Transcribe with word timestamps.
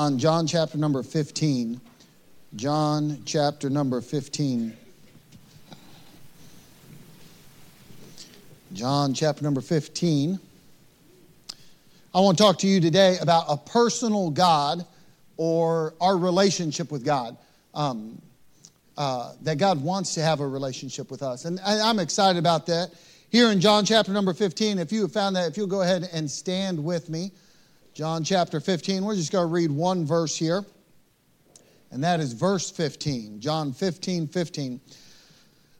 on 0.00 0.16
John 0.16 0.46
chapter 0.46 0.78
number 0.78 1.02
15. 1.02 1.78
John 2.56 3.20
chapter 3.26 3.68
number 3.68 4.00
15. 4.00 4.74
John 8.72 9.12
chapter 9.12 9.44
number 9.44 9.60
15. 9.60 10.40
I 12.14 12.20
want 12.20 12.38
to 12.38 12.42
talk 12.42 12.58
to 12.60 12.66
you 12.66 12.80
today 12.80 13.18
about 13.20 13.44
a 13.50 13.58
personal 13.58 14.30
God 14.30 14.86
or 15.36 15.92
our 16.00 16.16
relationship 16.16 16.90
with 16.90 17.04
God. 17.04 17.36
Um, 17.74 18.22
uh, 18.96 19.34
that 19.42 19.58
God 19.58 19.82
wants 19.82 20.14
to 20.14 20.22
have 20.22 20.40
a 20.40 20.48
relationship 20.48 21.10
with 21.10 21.22
us. 21.22 21.44
And 21.44 21.60
I'm 21.60 21.98
excited 21.98 22.38
about 22.38 22.64
that. 22.68 22.90
Here 23.28 23.50
in 23.50 23.60
John 23.60 23.84
chapter 23.84 24.12
number 24.12 24.32
15, 24.32 24.78
if 24.78 24.92
you 24.92 25.02
have 25.02 25.12
found 25.12 25.36
that, 25.36 25.50
if 25.50 25.58
you'll 25.58 25.66
go 25.66 25.82
ahead 25.82 26.08
and 26.10 26.30
stand 26.30 26.82
with 26.82 27.10
me. 27.10 27.32
John 27.92 28.22
chapter 28.22 28.60
15, 28.60 29.04
we're 29.04 29.16
just 29.16 29.32
going 29.32 29.48
to 29.48 29.52
read 29.52 29.70
one 29.70 30.06
verse 30.06 30.36
here, 30.36 30.64
and 31.90 32.04
that 32.04 32.20
is 32.20 32.32
verse 32.32 32.70
15. 32.70 33.40
John 33.40 33.72
15, 33.72 34.28
15. 34.28 34.80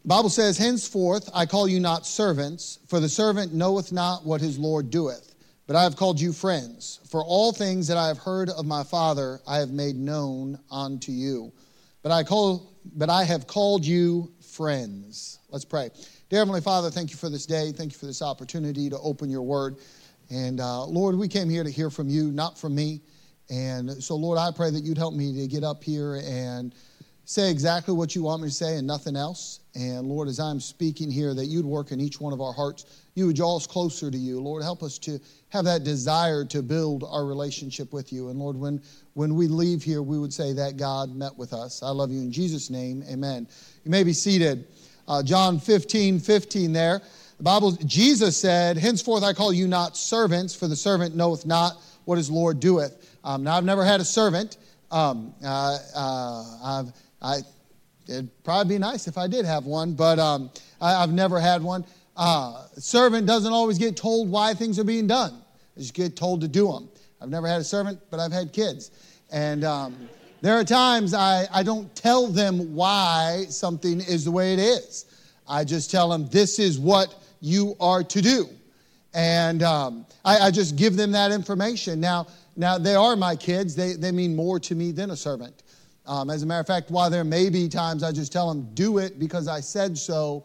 The 0.02 0.09
Bible 0.09 0.29
says, 0.29 0.59
Henceforth 0.59 1.30
I 1.33 1.47
call 1.47 1.69
you 1.69 1.79
not 1.79 2.07
servants, 2.07 2.80
for 2.88 2.99
the 2.99 3.09
servant 3.09 3.55
knoweth 3.55 3.93
not 3.93 4.27
what 4.27 4.41
his 4.41 4.59
Lord 4.59 4.91
doeth. 4.91 5.35
But 5.69 5.77
I 5.77 5.85
have 5.85 5.95
called 5.95 6.21
you 6.21 6.33
friends, 6.33 6.99
for 7.09 7.23
all 7.23 7.52
things 7.52 7.87
that 7.87 7.97
I 7.97 8.09
have 8.09 8.19
heard 8.19 8.51
of 8.51 8.66
my 8.66 8.83
Father 8.83 9.38
I 9.47 9.59
have 9.59 9.71
made 9.71 9.95
known 9.95 10.59
unto 10.69 11.13
you. 11.13 11.52
But 12.02 12.11
I, 12.11 12.24
call, 12.24 12.73
but 12.97 13.09
I 13.09 13.23
have 13.23 13.47
called 13.47 13.87
you 13.87 14.33
friends. 14.41 15.38
Let's 15.49 15.65
pray. 15.65 15.91
Dear 16.29 16.41
Heavenly 16.41 16.61
Father, 16.61 16.91
thank 16.91 17.11
you 17.11 17.16
for 17.16 17.29
this 17.29 17.47
day. 17.47 17.71
Thank 17.71 17.93
you 17.93 17.99
for 17.99 18.07
this 18.07 18.21
opportunity 18.21 18.91
to 18.91 18.99
open 18.99 19.30
your 19.30 19.43
word. 19.43 19.77
And 20.30 20.61
uh, 20.61 20.84
Lord, 20.84 21.16
we 21.16 21.29
came 21.29 21.48
here 21.48 21.65
to 21.65 21.70
hear 21.70 21.91
from 21.91 22.09
you, 22.09 22.30
not 22.30 22.57
from 22.57 22.75
me. 22.75 23.01
And 23.51 24.02
so, 24.02 24.15
Lord, 24.15 24.38
I 24.38 24.51
pray 24.55 24.71
that 24.71 24.84
you'd 24.84 24.98
help 24.98 25.15
me 25.15 25.41
to 25.41 25.48
get 25.48 25.65
up 25.65 25.83
here 25.83 26.21
and 26.24 26.73
say 27.24 27.51
exactly 27.51 27.95
what 27.95 28.15
you 28.15 28.23
want 28.23 28.43
me 28.43 28.49
to 28.49 28.55
say 28.55 28.77
and 28.77 28.87
nothing 28.87 29.16
else. 29.16 29.60
And 29.74 30.07
Lord, 30.07 30.29
as 30.29 30.40
I'm 30.40 30.60
speaking 30.60 31.10
here, 31.10 31.35
that 31.35 31.46
you'd 31.46 31.65
work 31.65 31.93
in 31.93 32.01
each 32.01 32.21
one 32.21 32.32
of 32.32 32.40
our 32.40 32.52
hearts. 32.52 33.05
You 33.15 33.27
would 33.27 33.37
draw 33.37 33.57
us 33.57 33.66
closer 33.66 34.10
to 34.10 34.16
you. 34.16 34.40
Lord, 34.40 34.63
help 34.63 34.82
us 34.82 34.99
to 34.99 35.21
have 35.51 35.65
that 35.65 35.85
desire 35.85 36.45
to 36.46 36.62
build 36.62 37.05
our 37.09 37.24
relationship 37.24 37.93
with 37.93 38.12
you. 38.12 38.30
And 38.30 38.38
Lord, 38.38 38.57
when, 38.57 38.83
when 39.15 39.35
we 39.35 39.49
leave 39.49 39.83
here, 39.83 40.02
we 40.02 40.18
would 40.18 40.33
say 40.33 40.52
that 40.55 40.77
God 40.77 41.15
met 41.15 41.37
with 41.37 41.52
us. 41.52 41.83
I 41.83 41.90
love 41.90 42.10
you 42.10 42.21
in 42.21 42.33
Jesus' 42.33 42.71
name. 42.71 43.05
Amen. 43.09 43.49
You 43.85 43.90
may 43.90 44.05
be 44.05 44.12
seated. 44.12 44.66
Uh, 45.07 45.23
John 45.23 45.59
15, 45.59 46.21
15 46.21 46.73
there. 46.73 47.01
The 47.41 47.45
Bible, 47.45 47.73
Jesus 47.87 48.37
said, 48.37 48.77
Henceforth 48.77 49.23
I 49.23 49.33
call 49.33 49.51
you 49.51 49.66
not 49.66 49.96
servants, 49.96 50.55
for 50.55 50.69
the 50.69 50.77
servant 50.77 51.16
knoweth 51.16 51.46
not 51.46 51.80
what 52.05 52.19
his 52.19 52.30
Lord 52.30 52.60
doeth. 52.60 53.16
Um, 53.24 53.45
now, 53.45 53.57
I've 53.57 53.65
never 53.65 53.83
had 53.83 53.99
a 53.99 54.05
servant. 54.05 54.59
Um, 54.91 55.33
uh, 55.43 55.79
uh, 55.96 56.85
I, 57.23 57.38
it'd 58.07 58.45
probably 58.45 58.74
be 58.74 58.79
nice 58.79 59.09
if 59.09 59.16
I 59.16 59.27
did 59.27 59.46
have 59.46 59.65
one, 59.65 59.95
but 59.95 60.18
um, 60.18 60.51
I, 60.83 61.01
have 61.01 61.15
never 61.15 61.41
had 61.41 61.63
one. 61.63 61.87
Uh, 62.15 62.66
servant 62.77 63.27
doesn't 63.27 63.55
always 63.55 63.79
get 63.79 63.96
told 63.96 64.31
why 64.31 64.53
things 64.53 64.78
are 64.78 64.84
being 64.84 65.06
done. 65.06 65.41
They 65.77 65.81
just 65.81 65.94
get 65.94 66.16
told 66.16 66.43
to 66.43 66.49
do 66.49 66.71
them. 66.71 66.91
I've 67.22 67.31
never 67.31 67.49
had 67.49 67.62
a 67.62 67.65
servant, 67.65 68.00
but 68.11 68.21
I've 68.21 68.33
had 68.33 68.53
kids. 68.53 68.91
And 69.33 69.65
um, 69.65 70.11
there 70.43 70.59
are 70.59 70.65
times 70.65 71.15
I, 71.15 71.47
I 71.50 71.62
don't 71.62 71.97
tell 71.97 72.27
them 72.27 72.75
why 72.75 73.47
something 73.49 74.00
is 74.00 74.27
the 74.27 74.31
way 74.31 74.53
it 74.53 74.59
is. 74.59 75.06
I 75.49 75.65
just 75.65 75.91
tell 75.91 76.11
them, 76.11 76.27
this 76.27 76.59
is 76.59 76.78
what 76.78 77.15
you 77.41 77.75
are 77.81 78.03
to 78.05 78.22
do. 78.22 78.49
And 79.12 79.62
um, 79.62 80.06
I, 80.25 80.38
I, 80.38 80.50
just 80.50 80.77
give 80.77 80.97
them 80.97 81.10
that 81.12 81.33
information. 81.33 82.00
Now, 82.00 82.28
now 82.55 82.78
they 82.78 82.94
are 82.94 83.16
my 83.16 83.34
kids. 83.34 83.75
They, 83.75 83.94
they 83.94 84.12
mean 84.12 84.37
more 84.37 84.60
to 84.60 84.75
me 84.77 84.93
than 84.93 85.10
a 85.10 85.16
servant. 85.16 85.65
Um, 86.06 86.31
as 86.31 86.43
a 86.43 86.47
matter 86.47 86.61
of 86.61 86.66
fact, 86.66 86.91
while 86.91 87.11
there 87.11 87.25
may 87.25 87.50
be 87.50 87.69
times 87.69 88.03
I 88.03 88.12
just 88.12 88.33
tell 88.33 88.49
them, 88.49 88.69
do 88.75 88.99
it 88.99 89.19
because 89.19 89.49
I 89.49 89.61
said 89.61 89.99
so, 89.99 90.45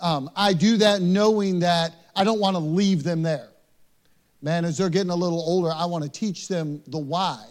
um, 0.00 0.30
I 0.36 0.52
do 0.52 0.76
that 0.76 1.02
knowing 1.02 1.58
that 1.60 1.94
I 2.14 2.22
don't 2.22 2.40
want 2.40 2.54
to 2.54 2.60
leave 2.60 3.02
them 3.02 3.22
there. 3.22 3.48
Man, 4.42 4.64
as 4.64 4.78
they're 4.78 4.90
getting 4.90 5.10
a 5.10 5.16
little 5.16 5.40
older, 5.40 5.70
I 5.72 5.86
want 5.86 6.04
to 6.04 6.10
teach 6.10 6.46
them 6.46 6.82
the 6.86 6.98
why. 6.98 7.44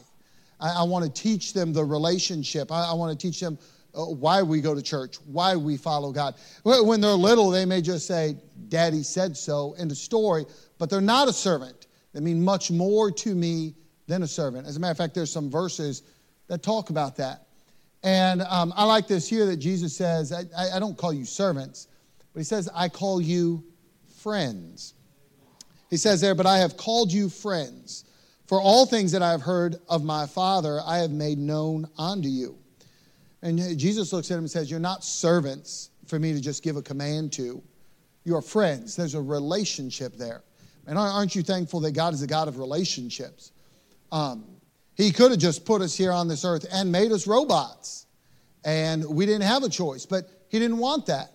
I, 0.59 0.79
I 0.79 0.83
want 0.83 1.03
to 1.05 1.21
teach 1.21 1.53
them 1.53 1.73
the 1.73 1.83
relationship. 1.83 2.71
I, 2.71 2.91
I 2.91 2.93
want 2.93 3.17
to 3.17 3.27
teach 3.27 3.39
them 3.39 3.57
uh, 3.93 4.05
why 4.05 4.41
we 4.41 4.61
go 4.61 4.75
to 4.75 4.81
church, 4.81 5.17
why 5.25 5.55
we 5.55 5.77
follow 5.77 6.11
God. 6.11 6.35
When 6.63 7.01
they're 7.01 7.11
little, 7.11 7.49
they 7.49 7.65
may 7.65 7.81
just 7.81 8.07
say, 8.07 8.35
Daddy 8.69 9.03
said 9.03 9.35
so, 9.35 9.73
in 9.77 9.87
the 9.87 9.95
story, 9.95 10.45
but 10.77 10.89
they're 10.89 11.01
not 11.01 11.27
a 11.27 11.33
servant. 11.33 11.87
They 12.13 12.19
mean 12.19 12.43
much 12.43 12.71
more 12.71 13.11
to 13.11 13.35
me 13.35 13.75
than 14.07 14.23
a 14.23 14.27
servant. 14.27 14.67
As 14.67 14.77
a 14.77 14.79
matter 14.79 14.91
of 14.91 14.97
fact, 14.97 15.13
there's 15.13 15.31
some 15.31 15.49
verses 15.49 16.03
that 16.47 16.63
talk 16.63 16.89
about 16.89 17.15
that. 17.17 17.47
And 18.03 18.43
um, 18.43 18.71
I 18.75 18.85
like 18.85 19.07
this 19.07 19.27
here 19.27 19.45
that 19.47 19.57
Jesus 19.57 19.95
says, 19.95 20.31
I, 20.31 20.45
I 20.75 20.79
don't 20.79 20.97
call 20.97 21.11
you 21.11 21.25
servants, 21.25 21.87
but 22.33 22.39
he 22.39 22.43
says, 22.43 22.69
I 22.73 22.87
call 22.87 23.19
you 23.19 23.63
friends. 24.17 24.93
He 25.89 25.97
says 25.97 26.21
there, 26.21 26.35
but 26.35 26.45
I 26.45 26.59
have 26.59 26.77
called 26.77 27.11
you 27.11 27.29
friends. 27.29 28.05
For 28.47 28.61
all 28.61 28.85
things 28.85 29.11
that 29.11 29.23
I 29.23 29.31
have 29.31 29.41
heard 29.41 29.77
of 29.89 30.03
my 30.03 30.27
Father, 30.27 30.79
I 30.85 30.99
have 30.99 31.11
made 31.11 31.39
known 31.39 31.87
unto 31.97 32.27
you. 32.27 32.57
And 33.41 33.59
Jesus 33.77 34.13
looks 34.13 34.29
at 34.29 34.35
him 34.35 34.41
and 34.41 34.51
says, 34.51 34.69
You're 34.69 34.79
not 34.79 35.03
servants 35.03 35.89
for 36.07 36.19
me 36.19 36.33
to 36.33 36.41
just 36.41 36.63
give 36.63 36.77
a 36.77 36.81
command 36.81 37.31
to. 37.33 37.61
You're 38.25 38.41
friends. 38.41 38.95
There's 38.95 39.15
a 39.15 39.21
relationship 39.21 40.17
there. 40.17 40.43
And 40.87 40.97
aren't 40.97 41.35
you 41.35 41.43
thankful 41.43 41.79
that 41.81 41.91
God 41.93 42.13
is 42.13 42.21
a 42.21 42.27
God 42.27 42.47
of 42.47 42.59
relationships? 42.59 43.51
Um, 44.11 44.43
he 44.95 45.11
could 45.11 45.31
have 45.31 45.39
just 45.39 45.65
put 45.65 45.81
us 45.81 45.95
here 45.95 46.11
on 46.11 46.27
this 46.27 46.45
earth 46.45 46.65
and 46.71 46.91
made 46.91 47.11
us 47.11 47.27
robots. 47.27 48.05
And 48.63 49.05
we 49.05 49.25
didn't 49.25 49.43
have 49.43 49.63
a 49.63 49.69
choice, 49.69 50.05
but 50.05 50.27
He 50.49 50.59
didn't 50.59 50.77
want 50.77 51.05
that. 51.05 51.31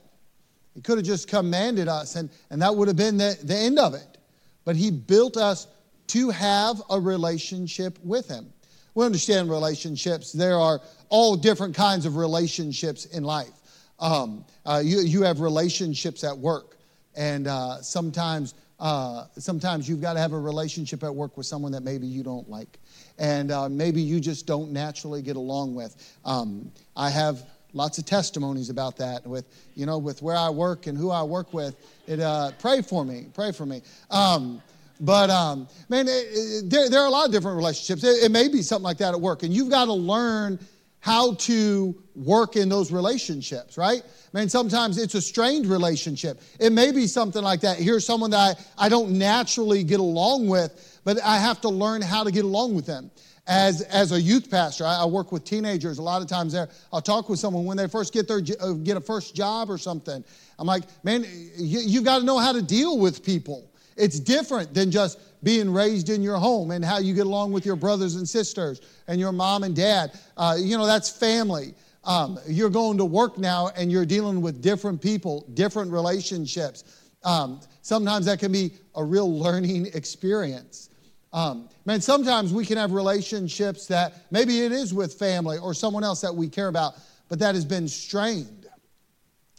He 0.74 0.80
could 0.80 0.98
have 0.98 1.06
just 1.06 1.28
commanded 1.28 1.88
us, 1.88 2.16
and, 2.16 2.30
and 2.50 2.62
that 2.62 2.74
would 2.74 2.88
have 2.88 2.96
been 2.96 3.16
the, 3.16 3.38
the 3.42 3.56
end 3.56 3.78
of 3.78 3.94
it. 3.94 4.18
But 4.64 4.76
He 4.76 4.90
built 4.90 5.36
us 5.36 5.66
to 6.08 6.30
have 6.30 6.82
a 6.90 6.98
relationship 6.98 7.98
with 8.02 8.28
Him. 8.28 8.52
We 8.94 9.04
understand 9.04 9.48
relationships. 9.48 10.32
There 10.32 10.58
are 10.58 10.80
all 11.08 11.36
different 11.36 11.76
kinds 11.76 12.06
of 12.06 12.16
relationships 12.16 13.04
in 13.06 13.22
life. 13.22 13.52
Um, 14.00 14.44
uh, 14.64 14.82
you, 14.84 15.00
you 15.00 15.22
have 15.22 15.40
relationships 15.40 16.24
at 16.24 16.36
work, 16.36 16.76
and 17.20 17.46
uh, 17.46 17.82
sometimes, 17.82 18.54
uh, 18.78 19.26
sometimes 19.36 19.86
you've 19.86 20.00
got 20.00 20.14
to 20.14 20.20
have 20.20 20.32
a 20.32 20.40
relationship 20.40 21.04
at 21.04 21.14
work 21.14 21.36
with 21.36 21.44
someone 21.44 21.70
that 21.72 21.82
maybe 21.82 22.06
you 22.06 22.22
don't 22.22 22.48
like 22.48 22.78
and 23.18 23.52
uh, 23.52 23.68
maybe 23.68 24.00
you 24.00 24.18
just 24.20 24.46
don't 24.46 24.72
naturally 24.72 25.20
get 25.20 25.36
along 25.36 25.74
with. 25.74 26.16
Um, 26.24 26.72
I 26.96 27.10
have 27.10 27.44
lots 27.74 27.98
of 27.98 28.06
testimonies 28.06 28.70
about 28.70 28.96
that 28.96 29.24
with 29.26 29.44
you 29.74 29.84
know 29.84 29.98
with 29.98 30.22
where 30.22 30.34
I 30.34 30.48
work 30.48 30.86
and 30.86 30.96
who 30.96 31.10
I 31.10 31.22
work 31.22 31.52
with. 31.52 31.76
It 32.06 32.20
uh, 32.20 32.52
pray 32.58 32.80
for 32.80 33.04
me, 33.04 33.26
pray 33.34 33.52
for 33.52 33.66
me. 33.66 33.82
Um, 34.10 34.62
but 34.98 35.28
um, 35.28 35.68
man, 35.90 36.08
it, 36.08 36.10
it, 36.10 36.70
there, 36.70 36.88
there 36.88 37.00
are 37.00 37.06
a 37.06 37.10
lot 37.10 37.26
of 37.26 37.32
different 37.32 37.58
relationships. 37.58 38.02
It, 38.02 38.24
it 38.24 38.32
may 38.32 38.48
be 38.48 38.62
something 38.62 38.84
like 38.84 38.98
that 38.98 39.12
at 39.12 39.20
work, 39.20 39.42
and 39.42 39.52
you've 39.52 39.70
got 39.70 39.84
to 39.84 39.92
learn 39.92 40.58
how 41.00 41.34
to 41.34 42.00
work 42.14 42.56
in 42.56 42.68
those 42.68 42.92
relationships, 42.92 43.78
right? 43.78 44.02
I 44.02 44.38
mean, 44.38 44.48
sometimes 44.48 44.98
it's 44.98 45.14
a 45.14 45.20
strained 45.20 45.66
relationship. 45.66 46.40
It 46.60 46.72
may 46.72 46.92
be 46.92 47.06
something 47.06 47.42
like 47.42 47.62
that. 47.62 47.78
Here's 47.78 48.04
someone 48.04 48.30
that 48.30 48.58
I, 48.78 48.86
I 48.86 48.88
don't 48.88 49.12
naturally 49.12 49.82
get 49.82 49.98
along 49.98 50.48
with, 50.48 51.00
but 51.04 51.20
I 51.22 51.38
have 51.38 51.60
to 51.62 51.70
learn 51.70 52.02
how 52.02 52.22
to 52.22 52.30
get 52.30 52.44
along 52.44 52.74
with 52.74 52.86
them. 52.86 53.10
As, 53.46 53.80
as 53.82 54.12
a 54.12 54.20
youth 54.20 54.50
pastor, 54.50 54.84
I, 54.84 55.00
I 55.00 55.04
work 55.06 55.32
with 55.32 55.44
teenagers 55.44 55.98
a 55.98 56.02
lot 56.02 56.20
of 56.20 56.28
times 56.28 56.52
there. 56.52 56.68
I'll 56.92 57.00
talk 57.00 57.28
with 57.28 57.38
someone 57.40 57.64
when 57.64 57.78
they 57.78 57.88
first 57.88 58.12
get 58.12 58.28
their 58.28 58.42
uh, 58.60 58.72
get 58.74 58.96
a 58.96 59.00
first 59.00 59.34
job 59.34 59.70
or 59.70 59.78
something. 59.78 60.22
I'm 60.58 60.66
like, 60.66 60.84
man, 61.02 61.24
you, 61.56 61.80
you've 61.80 62.04
got 62.04 62.18
to 62.18 62.24
know 62.24 62.38
how 62.38 62.52
to 62.52 62.62
deal 62.62 62.98
with 62.98 63.24
people. 63.24 63.68
It's 63.96 64.20
different 64.20 64.72
than 64.72 64.90
just 64.90 65.18
being 65.42 65.72
raised 65.72 66.08
in 66.08 66.22
your 66.22 66.36
home 66.36 66.70
and 66.70 66.84
how 66.84 66.98
you 66.98 67.14
get 67.14 67.26
along 67.26 67.52
with 67.52 67.64
your 67.64 67.76
brothers 67.76 68.16
and 68.16 68.28
sisters 68.28 68.80
and 69.08 69.18
your 69.18 69.32
mom 69.32 69.62
and 69.62 69.74
dad. 69.74 70.18
Uh, 70.36 70.56
you 70.58 70.76
know, 70.76 70.86
that's 70.86 71.08
family. 71.08 71.74
Um, 72.04 72.38
you're 72.46 72.70
going 72.70 72.98
to 72.98 73.04
work 73.04 73.38
now 73.38 73.70
and 73.76 73.90
you're 73.90 74.06
dealing 74.06 74.40
with 74.40 74.62
different 74.62 75.00
people, 75.00 75.46
different 75.54 75.92
relationships. 75.92 76.84
Um, 77.24 77.60
sometimes 77.82 78.26
that 78.26 78.38
can 78.38 78.52
be 78.52 78.72
a 78.94 79.04
real 79.04 79.38
learning 79.38 79.86
experience. 79.94 80.90
Um, 81.32 81.68
man, 81.84 82.00
sometimes 82.00 82.52
we 82.52 82.64
can 82.64 82.76
have 82.76 82.92
relationships 82.92 83.86
that 83.86 84.14
maybe 84.30 84.60
it 84.60 84.72
is 84.72 84.92
with 84.92 85.14
family 85.14 85.58
or 85.58 85.74
someone 85.74 86.02
else 86.02 86.20
that 86.22 86.34
we 86.34 86.48
care 86.48 86.68
about, 86.68 86.94
but 87.28 87.38
that 87.38 87.54
has 87.54 87.64
been 87.64 87.86
strained. 87.86 88.66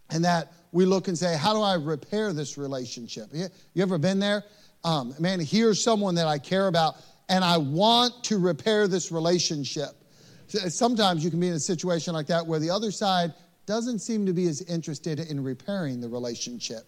And 0.09 0.25
that 0.25 0.51
we 0.73 0.85
look 0.85 1.07
and 1.07 1.17
say, 1.17 1.37
how 1.37 1.53
do 1.53 1.61
I 1.61 1.75
repair 1.75 2.33
this 2.33 2.57
relationship? 2.57 3.29
You, 3.31 3.47
you 3.73 3.83
ever 3.83 3.97
been 3.97 4.19
there? 4.19 4.43
Um, 4.83 5.13
man, 5.19 5.39
here's 5.39 5.81
someone 5.81 6.15
that 6.15 6.27
I 6.27 6.39
care 6.39 6.67
about, 6.67 6.95
and 7.29 7.43
I 7.43 7.57
want 7.57 8.23
to 8.25 8.39
repair 8.39 8.87
this 8.87 9.11
relationship. 9.11 9.89
Sometimes 10.47 11.23
you 11.23 11.29
can 11.29 11.39
be 11.39 11.47
in 11.47 11.53
a 11.53 11.59
situation 11.59 12.13
like 12.13 12.27
that 12.27 12.45
where 12.45 12.59
the 12.59 12.69
other 12.69 12.91
side 12.91 13.33
doesn't 13.65 13.99
seem 13.99 14.25
to 14.25 14.33
be 14.33 14.47
as 14.47 14.61
interested 14.63 15.19
in 15.19 15.43
repairing 15.43 16.01
the 16.01 16.09
relationship, 16.09 16.83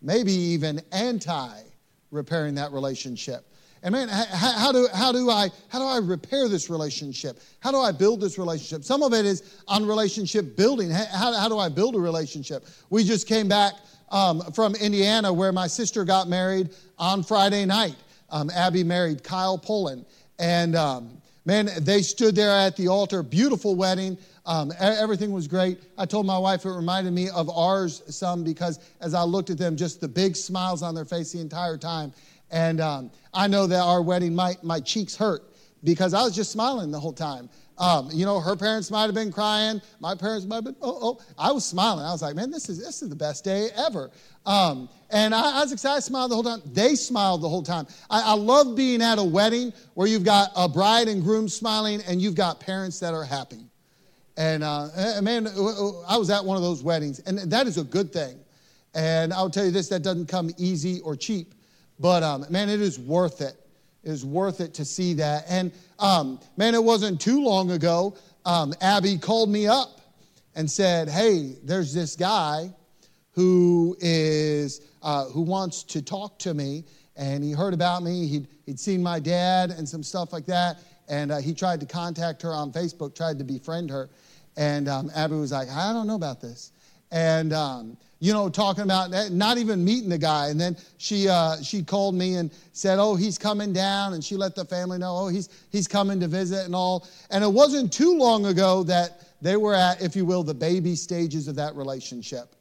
maybe 0.00 0.32
even 0.32 0.80
anti 0.92 1.62
repairing 2.10 2.54
that 2.56 2.72
relationship. 2.72 3.46
And 3.82 3.92
man, 3.92 4.08
how, 4.08 4.52
how, 4.52 4.72
do, 4.72 4.88
how, 4.92 5.10
do 5.10 5.30
I, 5.30 5.48
how 5.68 5.78
do 5.78 5.86
I 5.86 5.98
repair 5.98 6.48
this 6.48 6.68
relationship? 6.68 7.40
How 7.60 7.70
do 7.70 7.78
I 7.78 7.92
build 7.92 8.20
this 8.20 8.38
relationship? 8.38 8.84
Some 8.84 9.02
of 9.02 9.14
it 9.14 9.24
is 9.24 9.62
on 9.66 9.86
relationship 9.86 10.54
building. 10.54 10.90
How, 10.90 11.32
how 11.32 11.48
do 11.48 11.58
I 11.58 11.70
build 11.70 11.96
a 11.96 11.98
relationship? 11.98 12.66
We 12.90 13.04
just 13.04 13.26
came 13.26 13.48
back 13.48 13.72
um, 14.10 14.40
from 14.52 14.74
Indiana 14.74 15.32
where 15.32 15.52
my 15.52 15.66
sister 15.66 16.04
got 16.04 16.28
married 16.28 16.70
on 16.98 17.22
Friday 17.22 17.64
night. 17.64 17.96
Um, 18.30 18.50
Abby 18.50 18.84
married 18.84 19.24
Kyle 19.24 19.58
Poland. 19.58 20.04
And 20.38 20.76
um, 20.76 21.20
man, 21.44 21.68
they 21.80 22.02
stood 22.02 22.34
there 22.34 22.50
at 22.50 22.76
the 22.76 22.88
altar, 22.88 23.22
beautiful 23.22 23.74
wedding. 23.74 24.18
Um, 24.46 24.72
everything 24.78 25.32
was 25.32 25.46
great. 25.46 25.80
I 25.98 26.06
told 26.06 26.26
my 26.26 26.38
wife 26.38 26.64
it 26.64 26.70
reminded 26.70 27.12
me 27.12 27.28
of 27.28 27.50
ours 27.50 28.02
some 28.08 28.42
because 28.42 28.78
as 29.00 29.14
I 29.14 29.22
looked 29.22 29.50
at 29.50 29.58
them, 29.58 29.76
just 29.76 30.00
the 30.00 30.08
big 30.08 30.36
smiles 30.36 30.82
on 30.82 30.94
their 30.94 31.04
face 31.04 31.32
the 31.32 31.40
entire 31.40 31.76
time. 31.76 32.12
And 32.50 32.80
um, 32.80 33.10
I 33.32 33.46
know 33.46 33.66
that 33.66 33.80
our 33.80 34.02
wedding, 34.02 34.34
my, 34.34 34.56
my 34.62 34.80
cheeks 34.80 35.14
hurt 35.14 35.42
because 35.84 36.14
I 36.14 36.22
was 36.22 36.34
just 36.34 36.50
smiling 36.50 36.90
the 36.90 37.00
whole 37.00 37.12
time. 37.12 37.48
Um, 37.80 38.10
you 38.12 38.26
know, 38.26 38.40
her 38.40 38.56
parents 38.56 38.90
might 38.90 39.06
have 39.06 39.14
been 39.14 39.32
crying. 39.32 39.80
My 40.00 40.14
parents 40.14 40.44
might 40.44 40.56
have 40.56 40.64
been, 40.64 40.76
oh, 40.82 40.98
oh. 41.02 41.20
I 41.38 41.50
was 41.50 41.64
smiling. 41.64 42.04
I 42.04 42.12
was 42.12 42.20
like, 42.20 42.36
man, 42.36 42.50
this 42.50 42.68
is, 42.68 42.78
this 42.78 43.00
is 43.00 43.08
the 43.08 43.16
best 43.16 43.42
day 43.42 43.70
ever. 43.74 44.10
Um, 44.44 44.90
and 45.10 45.34
I, 45.34 45.58
I, 45.58 45.62
was 45.62 45.72
excited, 45.72 45.96
I 45.96 46.00
smiled 46.00 46.30
the 46.30 46.34
whole 46.34 46.44
time. 46.44 46.60
They 46.66 46.94
smiled 46.94 47.40
the 47.40 47.48
whole 47.48 47.62
time. 47.62 47.86
I, 48.10 48.20
I 48.20 48.34
love 48.34 48.76
being 48.76 49.00
at 49.00 49.18
a 49.18 49.24
wedding 49.24 49.72
where 49.94 50.06
you've 50.06 50.24
got 50.24 50.50
a 50.54 50.68
bride 50.68 51.08
and 51.08 51.22
groom 51.22 51.48
smiling 51.48 52.02
and 52.06 52.20
you've 52.20 52.34
got 52.34 52.60
parents 52.60 53.00
that 53.00 53.14
are 53.14 53.24
happy. 53.24 53.64
And 54.36 54.62
uh, 54.62 54.88
man, 55.22 55.46
I 55.46 56.18
was 56.18 56.28
at 56.30 56.44
one 56.44 56.56
of 56.56 56.62
those 56.62 56.82
weddings, 56.82 57.18
and 57.20 57.38
that 57.50 57.66
is 57.66 57.78
a 57.78 57.84
good 57.84 58.12
thing. 58.12 58.38
And 58.94 59.32
I'll 59.32 59.50
tell 59.50 59.64
you 59.64 59.70
this 59.70 59.88
that 59.88 60.02
doesn't 60.02 60.26
come 60.26 60.50
easy 60.58 61.00
or 61.00 61.16
cheap. 61.16 61.54
But 61.98 62.22
um, 62.22 62.44
man, 62.50 62.68
it 62.68 62.80
is 62.80 62.98
worth 62.98 63.40
it. 63.40 63.54
Is 64.02 64.24
worth 64.24 64.60
it 64.60 64.72
to 64.74 64.84
see 64.84 65.12
that. 65.14 65.44
And 65.48 65.72
um, 65.98 66.40
man, 66.56 66.74
it 66.74 66.82
wasn't 66.82 67.20
too 67.20 67.42
long 67.42 67.72
ago. 67.72 68.16
Um, 68.46 68.72
Abby 68.80 69.18
called 69.18 69.50
me 69.50 69.66
up 69.66 70.00
and 70.54 70.70
said, 70.70 71.08
"Hey, 71.08 71.56
there's 71.62 71.92
this 71.92 72.16
guy 72.16 72.70
who 73.32 73.96
is 74.00 74.80
uh, 75.02 75.26
who 75.26 75.42
wants 75.42 75.82
to 75.84 76.02
talk 76.02 76.38
to 76.40 76.54
me, 76.54 76.84
and 77.16 77.44
he 77.44 77.52
heard 77.52 77.74
about 77.74 78.02
me. 78.02 78.26
He'd 78.26 78.48
he'd 78.66 78.80
seen 78.80 79.02
my 79.02 79.20
dad 79.20 79.70
and 79.70 79.88
some 79.88 80.02
stuff 80.02 80.32
like 80.32 80.46
that, 80.46 80.78
and 81.08 81.30
uh, 81.32 81.38
he 81.38 81.54
tried 81.54 81.80
to 81.80 81.86
contact 81.86 82.42
her 82.42 82.52
on 82.52 82.72
Facebook, 82.72 83.14
tried 83.14 83.38
to 83.38 83.44
befriend 83.44 83.90
her, 83.90 84.10
and 84.56 84.88
um, 84.88 85.10
Abby 85.14 85.36
was 85.36 85.52
like, 85.52 85.68
I 85.68 85.92
don't 85.92 86.06
know 86.06 86.16
about 86.16 86.40
this, 86.40 86.72
and 87.10 87.52
um, 87.52 87.96
you 88.22 88.34
know, 88.34 88.50
talking 88.50 88.84
about 88.84 89.10
not 89.32 89.56
even 89.56 89.82
meeting 89.82 90.10
the 90.10 90.18
guy. 90.18 90.48
And 90.48 90.60
then 90.60 90.76
she, 90.98 91.26
uh, 91.26 91.56
she 91.62 91.82
called 91.82 92.14
me 92.14 92.34
and 92.34 92.50
said, 92.74 92.98
Oh, 92.98 93.16
he's 93.16 93.38
coming 93.38 93.72
down. 93.72 94.12
And 94.12 94.22
she 94.22 94.36
let 94.36 94.54
the 94.54 94.64
family 94.64 94.98
know, 94.98 95.16
Oh, 95.16 95.28
he's, 95.28 95.48
he's 95.70 95.88
coming 95.88 96.20
to 96.20 96.28
visit 96.28 96.66
and 96.66 96.74
all. 96.74 97.08
And 97.30 97.42
it 97.42 97.50
wasn't 97.50 97.90
too 97.90 98.16
long 98.16 98.46
ago 98.46 98.82
that 98.84 99.22
they 99.40 99.56
were 99.56 99.74
at, 99.74 100.02
if 100.02 100.14
you 100.14 100.26
will, 100.26 100.42
the 100.42 100.54
baby 100.54 100.94
stages 100.94 101.48
of 101.48 101.56
that 101.56 101.74
relationship. 101.74 102.54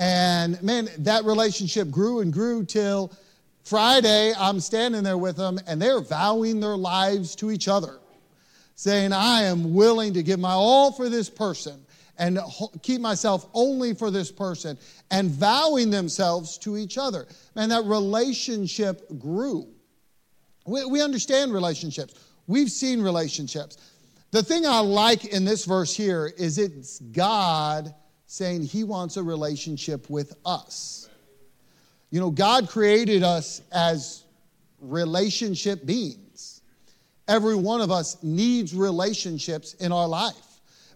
And 0.00 0.60
man, 0.60 0.88
that 0.98 1.24
relationship 1.24 1.88
grew 1.90 2.20
and 2.20 2.32
grew 2.32 2.64
till 2.64 3.12
Friday. 3.62 4.32
I'm 4.36 4.58
standing 4.58 5.04
there 5.04 5.18
with 5.18 5.36
them 5.36 5.60
and 5.68 5.80
they're 5.80 6.00
vowing 6.00 6.58
their 6.58 6.76
lives 6.76 7.36
to 7.36 7.52
each 7.52 7.68
other, 7.68 8.00
saying, 8.74 9.12
I 9.12 9.42
am 9.42 9.72
willing 9.72 10.14
to 10.14 10.24
give 10.24 10.40
my 10.40 10.52
all 10.52 10.90
for 10.90 11.08
this 11.08 11.30
person 11.30 11.84
and 12.20 12.38
keep 12.82 13.00
myself 13.00 13.48
only 13.54 13.94
for 13.94 14.10
this 14.10 14.30
person 14.30 14.78
and 15.10 15.30
vowing 15.30 15.90
themselves 15.90 16.58
to 16.58 16.76
each 16.76 16.98
other. 16.98 17.26
Man, 17.56 17.70
that 17.70 17.86
relationship 17.86 19.08
grew. 19.18 19.66
We, 20.66 20.84
we 20.84 21.02
understand 21.02 21.52
relationships, 21.52 22.14
we've 22.46 22.70
seen 22.70 23.00
relationships. 23.00 23.78
The 24.32 24.42
thing 24.42 24.64
I 24.64 24.78
like 24.78 25.24
in 25.24 25.44
this 25.44 25.64
verse 25.64 25.96
here 25.96 26.32
is 26.38 26.58
it's 26.58 27.00
God 27.00 27.92
saying 28.26 28.62
He 28.62 28.84
wants 28.84 29.16
a 29.16 29.22
relationship 29.22 30.08
with 30.08 30.36
us. 30.44 31.08
You 32.10 32.20
know, 32.20 32.30
God 32.30 32.68
created 32.68 33.22
us 33.22 33.62
as 33.72 34.24
relationship 34.80 35.86
beings. 35.86 36.60
Every 37.26 37.56
one 37.56 37.80
of 37.80 37.90
us 37.90 38.22
needs 38.22 38.74
relationships 38.74 39.74
in 39.74 39.90
our 39.90 40.06
life. 40.06 40.49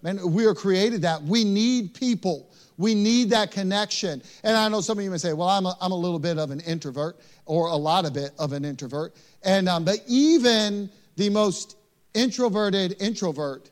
Man, 0.04 0.20
we 0.32 0.44
are 0.44 0.54
created 0.54 1.00
that. 1.02 1.22
We 1.22 1.44
need 1.44 1.94
people. 1.94 2.50
We 2.76 2.94
need 2.94 3.30
that 3.30 3.50
connection. 3.50 4.22
And 4.42 4.54
I 4.54 4.68
know 4.68 4.82
some 4.82 4.98
of 4.98 5.04
you 5.04 5.10
may 5.10 5.16
say, 5.16 5.32
well, 5.32 5.48
I'm 5.48 5.64
a, 5.64 5.74
I'm 5.80 5.92
a 5.92 5.96
little 5.96 6.18
bit 6.18 6.38
of 6.38 6.50
an 6.50 6.60
introvert 6.60 7.18
or 7.46 7.68
a 7.68 7.76
lot 7.76 8.04
of 8.04 8.18
it 8.18 8.32
of 8.38 8.52
an 8.52 8.66
introvert. 8.66 9.14
And, 9.42 9.66
um, 9.66 9.84
but 9.84 10.00
even 10.06 10.90
the 11.16 11.30
most 11.30 11.78
introverted 12.12 13.00
introvert 13.00 13.70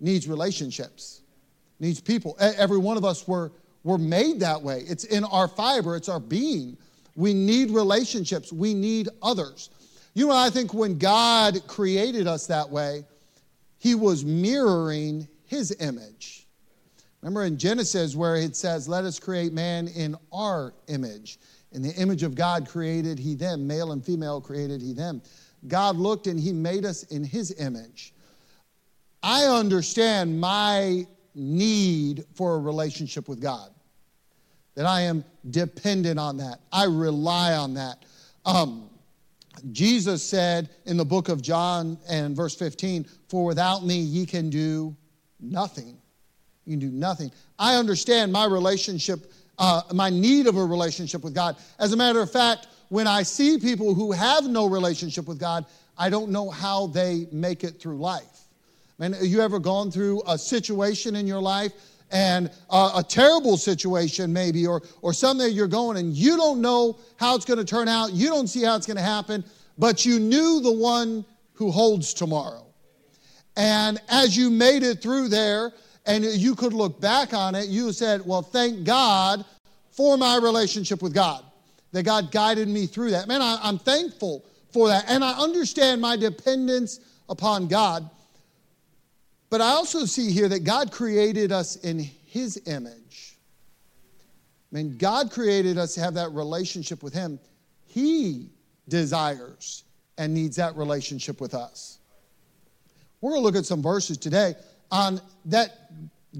needs 0.00 0.28
relationships, 0.28 1.22
needs 1.78 1.98
people. 1.98 2.36
Every 2.38 2.78
one 2.78 2.98
of 2.98 3.04
us 3.06 3.26
were, 3.26 3.50
were 3.82 3.98
made 3.98 4.40
that 4.40 4.60
way. 4.60 4.84
It's 4.86 5.04
in 5.04 5.24
our 5.24 5.48
fiber, 5.48 5.96
it's 5.96 6.10
our 6.10 6.20
being. 6.20 6.76
We 7.16 7.32
need 7.32 7.70
relationships, 7.70 8.52
we 8.52 8.74
need 8.74 9.08
others. 9.22 9.70
You 10.12 10.26
know, 10.26 10.36
I 10.36 10.50
think 10.50 10.74
when 10.74 10.98
God 10.98 11.66
created 11.66 12.26
us 12.26 12.46
that 12.48 12.68
way, 12.68 13.04
He 13.78 13.94
was 13.94 14.26
mirroring 14.26 15.26
his 15.50 15.76
image. 15.80 16.46
Remember 17.22 17.44
in 17.44 17.58
Genesis 17.58 18.14
where 18.14 18.36
it 18.36 18.54
says, 18.54 18.88
Let 18.88 19.04
us 19.04 19.18
create 19.18 19.52
man 19.52 19.88
in 19.88 20.14
our 20.32 20.72
image. 20.86 21.40
In 21.72 21.82
the 21.82 21.92
image 21.94 22.22
of 22.22 22.36
God 22.36 22.68
created 22.68 23.18
he 23.18 23.34
them, 23.34 23.66
male 23.66 23.90
and 23.90 24.04
female 24.04 24.40
created 24.40 24.80
he 24.80 24.92
them. 24.92 25.20
God 25.66 25.96
looked 25.96 26.28
and 26.28 26.38
he 26.38 26.52
made 26.52 26.84
us 26.84 27.02
in 27.04 27.24
his 27.24 27.60
image. 27.60 28.14
I 29.24 29.46
understand 29.46 30.40
my 30.40 31.06
need 31.34 32.24
for 32.34 32.54
a 32.54 32.58
relationship 32.58 33.28
with 33.28 33.40
God, 33.40 33.70
that 34.76 34.86
I 34.86 35.02
am 35.02 35.24
dependent 35.50 36.20
on 36.20 36.36
that. 36.36 36.60
I 36.72 36.84
rely 36.84 37.54
on 37.54 37.74
that. 37.74 38.04
Um, 38.46 38.88
Jesus 39.72 40.22
said 40.22 40.70
in 40.86 40.96
the 40.96 41.04
book 41.04 41.28
of 41.28 41.42
John 41.42 41.98
and 42.08 42.36
verse 42.36 42.54
15, 42.54 43.04
For 43.28 43.44
without 43.44 43.84
me 43.84 43.98
ye 43.98 44.24
can 44.24 44.48
do 44.48 44.96
Nothing. 45.40 45.96
You 46.66 46.72
can 46.72 46.80
do 46.80 46.90
nothing. 46.90 47.32
I 47.58 47.76
understand 47.76 48.32
my 48.32 48.44
relationship, 48.44 49.32
uh, 49.58 49.82
my 49.92 50.10
need 50.10 50.46
of 50.46 50.56
a 50.56 50.64
relationship 50.64 51.24
with 51.24 51.34
God. 51.34 51.56
As 51.78 51.92
a 51.92 51.96
matter 51.96 52.20
of 52.20 52.30
fact, 52.30 52.68
when 52.88 53.06
I 53.06 53.22
see 53.22 53.58
people 53.58 53.94
who 53.94 54.12
have 54.12 54.44
no 54.44 54.66
relationship 54.66 55.26
with 55.26 55.38
God, 55.38 55.64
I 55.96 56.10
don't 56.10 56.30
know 56.30 56.50
how 56.50 56.88
they 56.88 57.26
make 57.32 57.64
it 57.64 57.80
through 57.80 57.98
life. 57.98 58.44
Man, 58.98 59.12
have 59.14 59.24
you 59.24 59.40
ever 59.40 59.58
gone 59.58 59.90
through 59.90 60.22
a 60.26 60.36
situation 60.36 61.16
in 61.16 61.26
your 61.26 61.40
life 61.40 61.72
and 62.10 62.50
uh, 62.68 62.92
a 62.96 63.02
terrible 63.02 63.56
situation 63.56 64.32
maybe 64.32 64.66
or, 64.66 64.82
or 65.02 65.12
something 65.12 65.52
you're 65.52 65.68
going 65.68 65.96
and 65.96 66.12
you 66.14 66.36
don't 66.36 66.60
know 66.60 66.98
how 67.16 67.36
it's 67.36 67.44
going 67.44 67.58
to 67.58 67.64
turn 67.64 67.88
out 67.88 68.12
you 68.12 68.28
don't 68.28 68.48
see 68.48 68.64
how 68.64 68.76
it's 68.76 68.86
going 68.86 68.96
to 68.96 69.02
happen 69.02 69.44
but 69.78 70.04
you 70.04 70.18
knew 70.18 70.60
the 70.60 70.72
one 70.72 71.24
who 71.54 71.70
holds 71.70 72.12
tomorrow 72.12 72.66
and 73.56 74.00
as 74.08 74.36
you 74.36 74.50
made 74.50 74.82
it 74.82 75.02
through 75.02 75.28
there 75.28 75.72
and 76.06 76.24
you 76.24 76.54
could 76.54 76.72
look 76.72 77.00
back 77.00 77.34
on 77.34 77.54
it, 77.54 77.68
you 77.68 77.92
said, 77.92 78.24
Well, 78.24 78.42
thank 78.42 78.84
God 78.84 79.44
for 79.90 80.16
my 80.16 80.36
relationship 80.36 81.02
with 81.02 81.12
God, 81.12 81.44
that 81.92 82.04
God 82.04 82.30
guided 82.30 82.68
me 82.68 82.86
through 82.86 83.10
that. 83.10 83.28
Man, 83.28 83.42
I, 83.42 83.68
am 83.68 83.78
thankful 83.78 84.44
for 84.72 84.88
that. 84.88 85.04
And 85.08 85.24
I 85.24 85.32
understand 85.32 86.00
my 86.00 86.16
dependence 86.16 87.00
upon 87.28 87.68
God. 87.68 88.08
But 89.50 89.60
I 89.60 89.70
also 89.70 90.04
see 90.04 90.30
here 90.30 90.48
that 90.48 90.64
God 90.64 90.92
created 90.92 91.50
us 91.50 91.76
in 91.76 91.98
His 91.98 92.62
image. 92.66 93.36
I 94.72 94.76
mean, 94.76 94.96
God 94.96 95.32
created 95.32 95.76
us 95.76 95.94
to 95.94 96.00
have 96.00 96.14
that 96.14 96.30
relationship 96.30 97.02
with 97.02 97.12
Him. 97.12 97.40
He 97.86 98.48
desires 98.88 99.84
and 100.18 100.32
needs 100.32 100.56
that 100.56 100.76
relationship 100.76 101.40
with 101.40 101.54
us. 101.54 101.99
We're 103.20 103.30
going 103.30 103.42
to 103.42 103.46
look 103.46 103.56
at 103.56 103.66
some 103.66 103.82
verses 103.82 104.16
today 104.16 104.54
on 104.90 105.20
that 105.46 105.90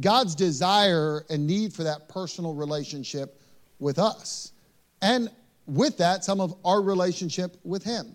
God's 0.01 0.35
desire 0.35 1.25
and 1.29 1.47
need 1.47 1.73
for 1.73 1.85
that 1.85 2.09
personal 2.09 2.55
relationship 2.55 3.41
with 3.79 3.99
us. 3.99 4.53
And 5.03 5.31
with 5.67 5.99
that, 5.99 6.25
some 6.25 6.41
of 6.41 6.55
our 6.65 6.81
relationship 6.81 7.57
with 7.65 7.85
Him. 7.85 8.15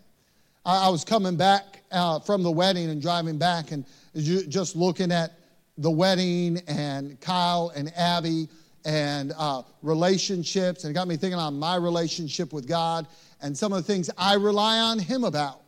I, 0.65 0.89
was 0.89 1.05
coming 1.05 1.35
back 1.35 1.83
uh, 1.91 2.19
from 2.19 2.41
the 2.41 2.49
wedding 2.49 2.89
and 2.89 2.99
driving 2.99 3.37
back 3.37 3.71
and 3.71 3.85
just 4.15 4.75
looking 4.75 5.11
at 5.11 5.33
the 5.77 5.91
wedding 5.91 6.59
and 6.67 7.19
Kyle 7.21 7.71
and 7.75 7.93
Abby 7.95 8.49
and 8.83 9.31
uh, 9.37 9.61
relationships, 9.83 10.83
and 10.83 10.91
it 10.91 10.93
got 10.93 11.07
me 11.07 11.17
thinking 11.17 11.39
on 11.39 11.59
my 11.59 11.75
relationship 11.75 12.51
with 12.51 12.67
God 12.67 13.05
and 13.41 13.55
some 13.55 13.73
of 13.73 13.85
the 13.85 13.93
things 13.93 14.09
I 14.17 14.35
rely 14.35 14.79
on 14.79 14.97
Him 14.97 15.23
about. 15.23 15.61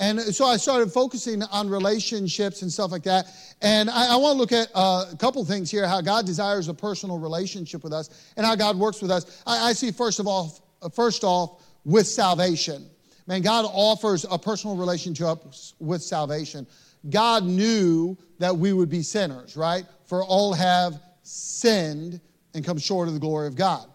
And 0.00 0.20
so 0.20 0.44
I 0.44 0.56
started 0.56 0.92
focusing 0.92 1.42
on 1.44 1.68
relationships 1.68 2.62
and 2.62 2.72
stuff 2.72 2.90
like 2.90 3.04
that. 3.04 3.26
And 3.62 3.88
I, 3.88 4.14
I 4.14 4.16
want 4.16 4.34
to 4.34 4.38
look 4.38 4.52
at 4.52 4.68
uh, 4.74 5.06
a 5.12 5.16
couple 5.16 5.44
things 5.44 5.70
here 5.70 5.86
how 5.86 6.00
God 6.00 6.26
desires 6.26 6.68
a 6.68 6.74
personal 6.74 7.18
relationship 7.18 7.84
with 7.84 7.92
us 7.92 8.10
and 8.36 8.44
how 8.44 8.56
God 8.56 8.76
works 8.76 9.00
with 9.00 9.10
us. 9.10 9.42
I, 9.46 9.70
I 9.70 9.72
see, 9.72 9.92
first 9.92 10.18
of 10.18 10.26
all, 10.26 10.58
first 10.94 11.22
off, 11.22 11.62
with 11.84 12.06
salvation. 12.06 12.86
Man, 13.26 13.40
God 13.42 13.66
offers 13.72 14.26
a 14.30 14.38
personal 14.38 14.76
relationship 14.76 15.38
with 15.78 16.02
salvation. 16.02 16.66
God 17.10 17.44
knew 17.44 18.16
that 18.38 18.56
we 18.56 18.72
would 18.72 18.88
be 18.88 19.02
sinners, 19.02 19.56
right? 19.56 19.84
For 20.06 20.24
all 20.24 20.52
have 20.54 21.00
sinned 21.22 22.20
and 22.54 22.64
come 22.64 22.78
short 22.78 23.08
of 23.08 23.14
the 23.14 23.20
glory 23.20 23.46
of 23.46 23.54
God. 23.54 23.86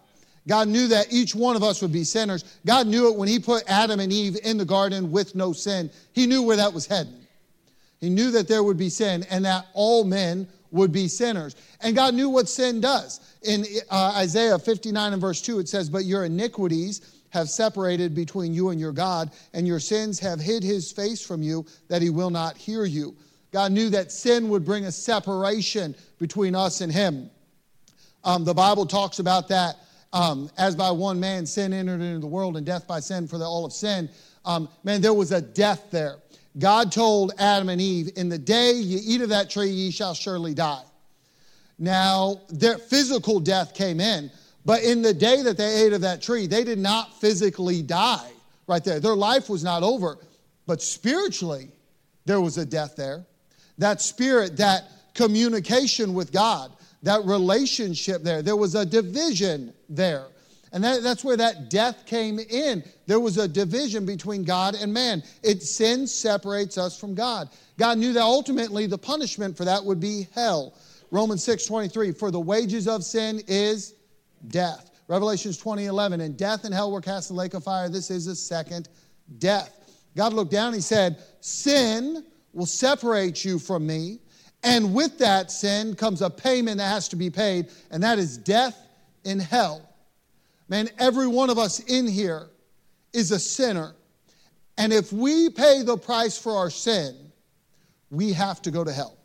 God 0.50 0.68
knew 0.68 0.88
that 0.88 1.13
each 1.13 1.36
one 1.36 1.56
of 1.56 1.62
us 1.62 1.79
would 1.79 1.91
be 1.91 2.03
sinners. 2.03 2.44
God 2.65 2.88
knew 2.88 3.08
it 3.08 3.15
when 3.15 3.27
He 3.27 3.38
put 3.38 3.63
Adam 3.68 4.00
and 4.00 4.12
Eve 4.12 4.36
in 4.44 4.58
the 4.58 4.65
garden 4.65 5.12
with 5.12 5.36
no 5.36 5.53
sin. 5.53 5.91
He 6.12 6.25
knew 6.25 6.41
where 6.41 6.58
that 6.58 6.74
was 6.74 6.88
heading. 6.88 7.13
He 8.00 8.10
knew 8.10 8.32
that 8.32 8.48
there 8.48 8.63
would 8.63 8.77
be 8.77 8.89
sin 8.89 9.27
and 9.29 9.46
that 9.46 9.68
all 9.75 10.03
men 10.03 10.48
would 10.72 10.91
be 10.91 11.08
sinners. 11.08 11.56
And 11.82 11.96
God 11.96 12.15
knew 12.15 12.29
what 12.29 12.50
sin 12.50 12.82
does. 12.82 13.20
In 13.44 13.63
uh, 13.91 14.13
Isaiah 14.18 14.58
59 14.58 15.13
and 15.13 15.22
verse 15.22 15.39
2, 15.39 15.60
it 15.60 15.70
says, 15.70 15.88
But 15.88 16.06
your 16.06 16.25
iniquities 16.25 17.22
have 17.29 17.48
separated 17.48 18.15
between 18.15 18.51
you 18.51 18.70
and 18.70 18.79
your 18.79 18.91
God, 18.91 19.29
and 19.53 19.68
your 19.68 19.79
sins 19.79 20.20
have 20.20 20.39
hid 20.39 20.63
his 20.63 20.91
face 20.91 21.24
from 21.24 21.44
you 21.44 21.63
that 21.89 22.01
he 22.01 22.10
will 22.10 22.32
not 22.32 22.58
hear 22.58 22.86
you. 22.86 23.15
God 23.51 23.72
knew 23.72 23.89
that 23.89 24.12
sin 24.12 24.50
would 24.50 24.65
bring 24.65 24.86
a 24.86 24.91
separation 24.91 25.94
between 26.18 26.56
us 26.56 26.82
and 26.82 26.91
him. 26.91 27.29
Um, 28.24 28.46
the 28.46 28.56
Bible 28.56 28.88
talks 28.88 29.20
about 29.20 29.48
that 29.50 29.75
um, 30.13 30.50
as 30.58 30.75
by 30.75 30.92
one 30.92 31.20
man 31.20 31.46
sin 31.46 31.74
entered 31.74 32.01
into 32.01 32.20
the 32.20 32.28
world, 32.28 32.58
and 32.58 32.66
death 32.66 32.88
by 32.88 33.00
sin 33.00 33.28
for 33.28 33.38
the 33.38 33.46
all 33.46 33.66
of 33.66 33.74
sin. 33.74 34.10
Um, 34.46 34.70
man, 34.84 35.01
there 35.01 35.13
was 35.13 35.32
a 35.32 35.42
death 35.42 35.88
there. 35.92 36.16
God 36.58 36.92
told 36.92 37.34
Adam 37.38 37.70
and 37.70 37.80
Eve, 37.80 38.12
In 38.16 38.30
the 38.30 38.38
day 38.38 38.74
you 38.74 39.00
eat 39.04 39.22
of 39.22 39.30
that 39.30 39.50
tree, 39.50 39.70
ye 39.70 39.92
shall 39.92 40.13
surely 40.13 40.54
die. 40.54 40.84
Now, 41.78 42.42
their 42.50 42.78
physical 42.78 43.39
death 43.39 43.74
came 43.74 44.01
in, 44.01 44.32
but 44.66 44.84
in 44.84 45.01
the 45.01 45.13
day 45.13 45.42
that 45.44 45.58
they 45.58 45.86
ate 45.86 45.94
of 45.94 46.01
that 46.01 46.22
tree, 46.22 46.48
they 46.48 46.63
did 46.63 46.80
not 46.80 47.20
physically 47.22 47.82
die 47.82 48.30
right 48.68 48.84
there. 48.84 49.00
Their 49.00 49.16
life 49.16 49.50
was 49.50 49.63
not 49.63 49.84
over, 49.84 50.18
but 50.68 50.82
spiritually, 50.82 51.70
there 52.25 52.42
was 52.42 52.58
a 52.58 52.66
death 52.66 52.96
there. 52.96 53.25
That 53.78 54.01
spirit, 54.01 54.58
that 54.58 54.84
communication 55.13 56.13
with 56.13 56.32
God, 56.32 56.74
that 57.03 57.24
relationship 57.25 58.24
there, 58.24 58.41
there 58.41 58.56
was 58.56 58.75
a 58.75 58.86
division 58.86 59.74
there. 59.88 60.25
And 60.72 60.84
that, 60.84 61.01
that's 61.01 61.24
where 61.24 61.38
that 61.38 61.70
death 61.70 62.06
came 62.06 62.39
in. 62.39 62.84
There 63.08 63.20
was 63.20 63.38
a 63.38 63.48
division 63.48 64.06
between 64.06 64.44
God 64.44 64.75
and 64.75 64.94
man. 64.94 65.24
It 65.41 65.63
sin 65.63 66.06
separates 66.06 66.77
us 66.77 67.00
from 67.00 67.15
God. 67.15 67.50
God 67.77 67.98
knew 67.98 68.13
that 68.13 68.22
ultimately 68.22 68.86
the 68.86 68.98
punishment 68.98 69.58
for 69.58 69.65
that 69.65 69.84
would 69.84 70.00
be 70.00 70.27
hell. 70.36 70.75
Romans 71.12 71.44
6 71.44 71.65
23, 71.65 72.12
for 72.12 72.29
the 72.29 72.39
wages 72.39 72.88
of 72.88 73.03
sin 73.03 73.41
is 73.48 73.96
death. 74.50 74.91
Revelations 75.08 75.58
20 75.58 75.86
11, 75.86 76.22
and 76.22 76.38
death 76.38 76.65
and 76.65 76.74
hell 76.74 76.91
were 76.91 77.01
cast 77.01 77.32
in 77.32 77.36
the 77.36 77.41
lake 77.41 77.56
of 77.56 77.63
fire. 77.63 77.89
This 77.89 78.12
is 78.12 78.27
a 78.27 78.36
second 78.36 78.89
death. 79.39 79.75
God 80.15 80.34
looked 80.34 80.51
down, 80.51 80.74
he 80.74 80.82
said, 80.82 81.18
Sin 81.41 82.24
will 82.53 82.68
separate 82.68 83.44
you 83.44 83.58
from 83.58 83.88
me. 83.88 84.20
And 84.63 84.94
with 84.94 85.18
that 85.20 85.51
sin 85.51 85.96
comes 85.96 86.22
a 86.22 86.30
payment 86.30 86.78
that 86.78 86.89
has 86.89 87.08
to 87.10 87.16
be 87.16 87.30
paid, 87.30 87.68
and 87.92 88.04
that 88.04 88.20
is 88.20 88.38
death 88.38 88.78
in 89.24 89.39
hell. 89.39 89.88
Man, 90.68 90.89
every 91.00 91.28
one 91.28 91.50
of 91.50 91.58
us 91.58 91.80
in 91.80 92.08
here 92.08 92.48
is 93.13 93.32
a 93.32 93.39
sinner. 93.39 93.94
And 94.78 94.94
if 94.94 95.12
we 95.12 95.50
pay 95.50 95.82
the 95.84 95.98
price 95.98 96.38
for 96.38 96.56
our 96.58 96.70
sin, 96.70 97.16
we 98.12 98.34
have 98.34 98.62
to 98.63 98.72
go 98.72 98.84
to 98.84 98.92
hell. 98.92 99.18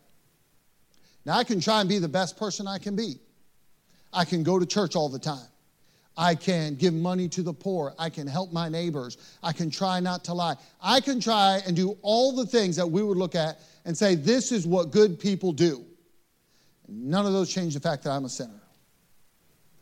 Now, 1.26 1.38
I 1.38 1.44
can 1.44 1.60
try 1.60 1.80
and 1.80 1.88
be 1.88 1.98
the 1.98 2.08
best 2.08 2.36
person 2.36 2.66
I 2.66 2.78
can 2.78 2.96
be. 2.96 3.14
I 4.12 4.24
can 4.24 4.42
go 4.42 4.58
to 4.58 4.66
church 4.66 4.94
all 4.94 5.08
the 5.08 5.18
time. 5.18 5.46
I 6.16 6.34
can 6.34 6.76
give 6.76 6.94
money 6.94 7.28
to 7.30 7.42
the 7.42 7.52
poor. 7.52 7.92
I 7.98 8.08
can 8.08 8.26
help 8.26 8.52
my 8.52 8.68
neighbors. 8.68 9.18
I 9.42 9.52
can 9.52 9.70
try 9.70 9.98
not 10.00 10.24
to 10.24 10.34
lie. 10.34 10.54
I 10.80 11.00
can 11.00 11.18
try 11.18 11.60
and 11.66 11.74
do 11.74 11.96
all 12.02 12.32
the 12.32 12.46
things 12.46 12.76
that 12.76 12.86
we 12.86 13.02
would 13.02 13.16
look 13.16 13.34
at 13.34 13.58
and 13.84 13.96
say, 13.96 14.14
this 14.14 14.52
is 14.52 14.66
what 14.66 14.90
good 14.90 15.18
people 15.18 15.52
do. 15.52 15.84
None 16.88 17.26
of 17.26 17.32
those 17.32 17.52
change 17.52 17.74
the 17.74 17.80
fact 17.80 18.04
that 18.04 18.10
I'm 18.10 18.24
a 18.24 18.28
sinner. 18.28 18.60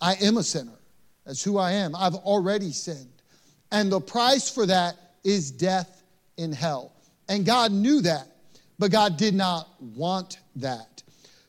I 0.01 0.15
am 0.15 0.37
a 0.37 0.43
sinner. 0.43 0.79
That's 1.25 1.43
who 1.43 1.59
I 1.59 1.73
am. 1.73 1.95
I've 1.95 2.15
already 2.15 2.73
sinned. 2.73 3.23
And 3.71 3.91
the 3.91 4.01
price 4.01 4.51
for 4.51 4.67
that 4.67 4.97
is 5.25 5.51
death 5.51 6.03
in 6.37 6.53
hell. 6.53 6.93
And 7.29 7.47
God 7.47 7.73
knew 7.73 8.01
that, 8.03 8.27
but 8.79 8.91
God 8.91 9.17
did 9.17 9.35
not 9.35 9.69
want 9.81 10.39
that. 10.57 11.03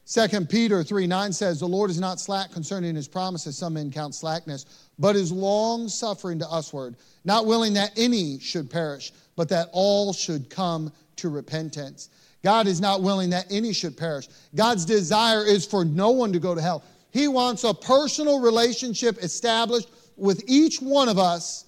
2 0.05 0.45
Peter 0.45 0.83
3 0.83 1.07
9 1.07 1.33
says, 1.33 1.59
The 1.59 1.67
Lord 1.67 1.89
is 1.89 1.99
not 1.99 2.19
slack 2.19 2.51
concerning 2.51 2.95
his 2.95 3.07
promises, 3.07 3.57
some 3.57 3.73
men 3.73 3.91
count 3.91 4.13
slackness, 4.13 4.89
but 4.99 5.15
is 5.15 5.31
long 5.31 5.87
suffering 5.87 6.39
to 6.39 6.47
usward, 6.51 6.95
not 7.25 7.45
willing 7.45 7.73
that 7.73 7.91
any 7.97 8.37
should 8.39 8.69
perish, 8.69 9.11
but 9.35 9.49
that 9.49 9.69
all 9.71 10.13
should 10.13 10.49
come 10.49 10.91
to 11.15 11.29
repentance. 11.29 12.09
God 12.43 12.67
is 12.67 12.81
not 12.81 13.01
willing 13.01 13.29
that 13.29 13.45
any 13.49 13.73
should 13.73 13.95
perish. 13.95 14.27
God's 14.53 14.85
desire 14.85 15.45
is 15.45 15.65
for 15.65 15.85
no 15.85 16.11
one 16.11 16.33
to 16.33 16.39
go 16.39 16.53
to 16.53 16.61
hell. 16.61 16.83
He 17.11 17.27
wants 17.27 17.63
a 17.63 17.73
personal 17.73 18.39
relationship 18.39 19.23
established 19.23 19.89
with 20.17 20.43
each 20.47 20.81
one 20.81 21.09
of 21.09 21.17
us 21.17 21.65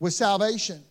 with 0.00 0.14
salvation. 0.14 0.82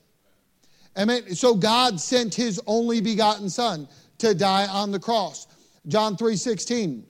Amen. 0.98 1.36
So 1.36 1.56
God 1.56 2.00
sent 2.00 2.34
his 2.34 2.62
only 2.68 3.02
begotten 3.02 3.50
son 3.50 3.88
to 4.20 4.34
die 4.34 4.68
on 4.68 4.92
the 4.92 5.00
cross. 5.00 5.48
John 5.88 6.16
3:16 6.16 7.04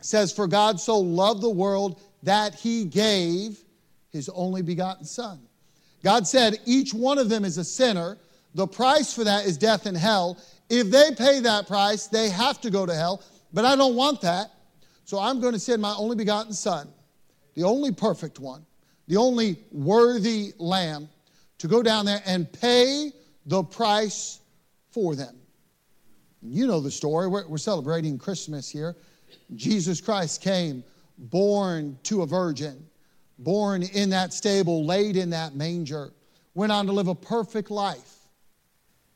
says 0.00 0.32
for 0.32 0.46
God 0.46 0.80
so 0.80 0.98
loved 0.98 1.42
the 1.42 1.50
world 1.50 2.00
that 2.22 2.54
he 2.54 2.84
gave 2.84 3.62
his 4.10 4.28
only 4.30 4.62
begotten 4.62 5.04
son. 5.04 5.40
God 6.02 6.26
said 6.26 6.58
each 6.64 6.94
one 6.94 7.18
of 7.18 7.28
them 7.28 7.44
is 7.44 7.58
a 7.58 7.64
sinner. 7.64 8.18
The 8.54 8.66
price 8.66 9.12
for 9.12 9.24
that 9.24 9.46
is 9.46 9.58
death 9.58 9.86
and 9.86 9.96
hell. 9.96 10.38
If 10.68 10.90
they 10.90 11.10
pay 11.16 11.40
that 11.40 11.66
price, 11.66 12.06
they 12.06 12.28
have 12.28 12.60
to 12.60 12.70
go 12.70 12.84
to 12.84 12.94
hell, 12.94 13.22
but 13.52 13.64
I 13.64 13.76
don't 13.76 13.94
want 13.94 14.20
that. 14.22 14.50
So 15.04 15.18
I'm 15.18 15.40
going 15.40 15.54
to 15.54 15.58
send 15.58 15.80
my 15.80 15.94
only 15.96 16.16
begotten 16.16 16.52
Son, 16.52 16.88
the 17.54 17.64
only 17.64 17.92
perfect 17.92 18.38
one, 18.38 18.66
the 19.06 19.16
only 19.16 19.58
worthy 19.72 20.52
lamb, 20.58 21.08
to 21.58 21.68
go 21.68 21.82
down 21.82 22.04
there 22.04 22.22
and 22.26 22.50
pay 22.52 23.12
the 23.46 23.64
price 23.64 24.40
for 24.90 25.14
them. 25.14 25.34
You 26.42 26.66
know 26.66 26.80
the 26.80 26.90
story. 26.90 27.26
We're, 27.26 27.48
we're 27.48 27.58
celebrating 27.58 28.18
Christmas 28.18 28.68
here. 28.68 28.96
Jesus 29.54 30.00
Christ 30.00 30.42
came, 30.42 30.84
born 31.16 31.98
to 32.04 32.22
a 32.22 32.26
virgin, 32.26 32.86
born 33.38 33.82
in 33.82 34.10
that 34.10 34.32
stable, 34.32 34.84
laid 34.84 35.16
in 35.16 35.30
that 35.30 35.54
manger, 35.54 36.12
went 36.54 36.70
on 36.70 36.86
to 36.86 36.92
live 36.92 37.08
a 37.08 37.14
perfect 37.14 37.70
life. 37.70 38.17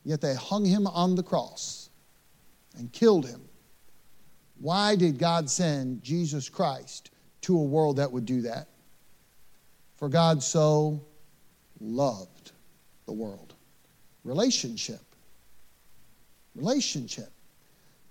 Yet 0.04 0.20
they 0.20 0.34
hung 0.34 0.64
him 0.64 0.86
on 0.86 1.14
the 1.14 1.22
cross 1.22 1.90
and 2.76 2.92
killed 2.92 3.26
him 3.26 3.42
why 4.62 4.94
did 4.94 5.18
God 5.18 5.50
send 5.50 6.04
Jesus 6.04 6.48
Christ 6.48 7.10
to 7.40 7.58
a 7.58 7.62
world 7.62 7.96
that 7.96 8.12
would 8.12 8.24
do 8.24 8.42
that? 8.42 8.68
For 9.96 10.08
God 10.08 10.40
so 10.40 11.04
loved 11.80 12.52
the 13.06 13.12
world. 13.12 13.54
Relationship. 14.22 15.00
Relationship. 16.54 17.32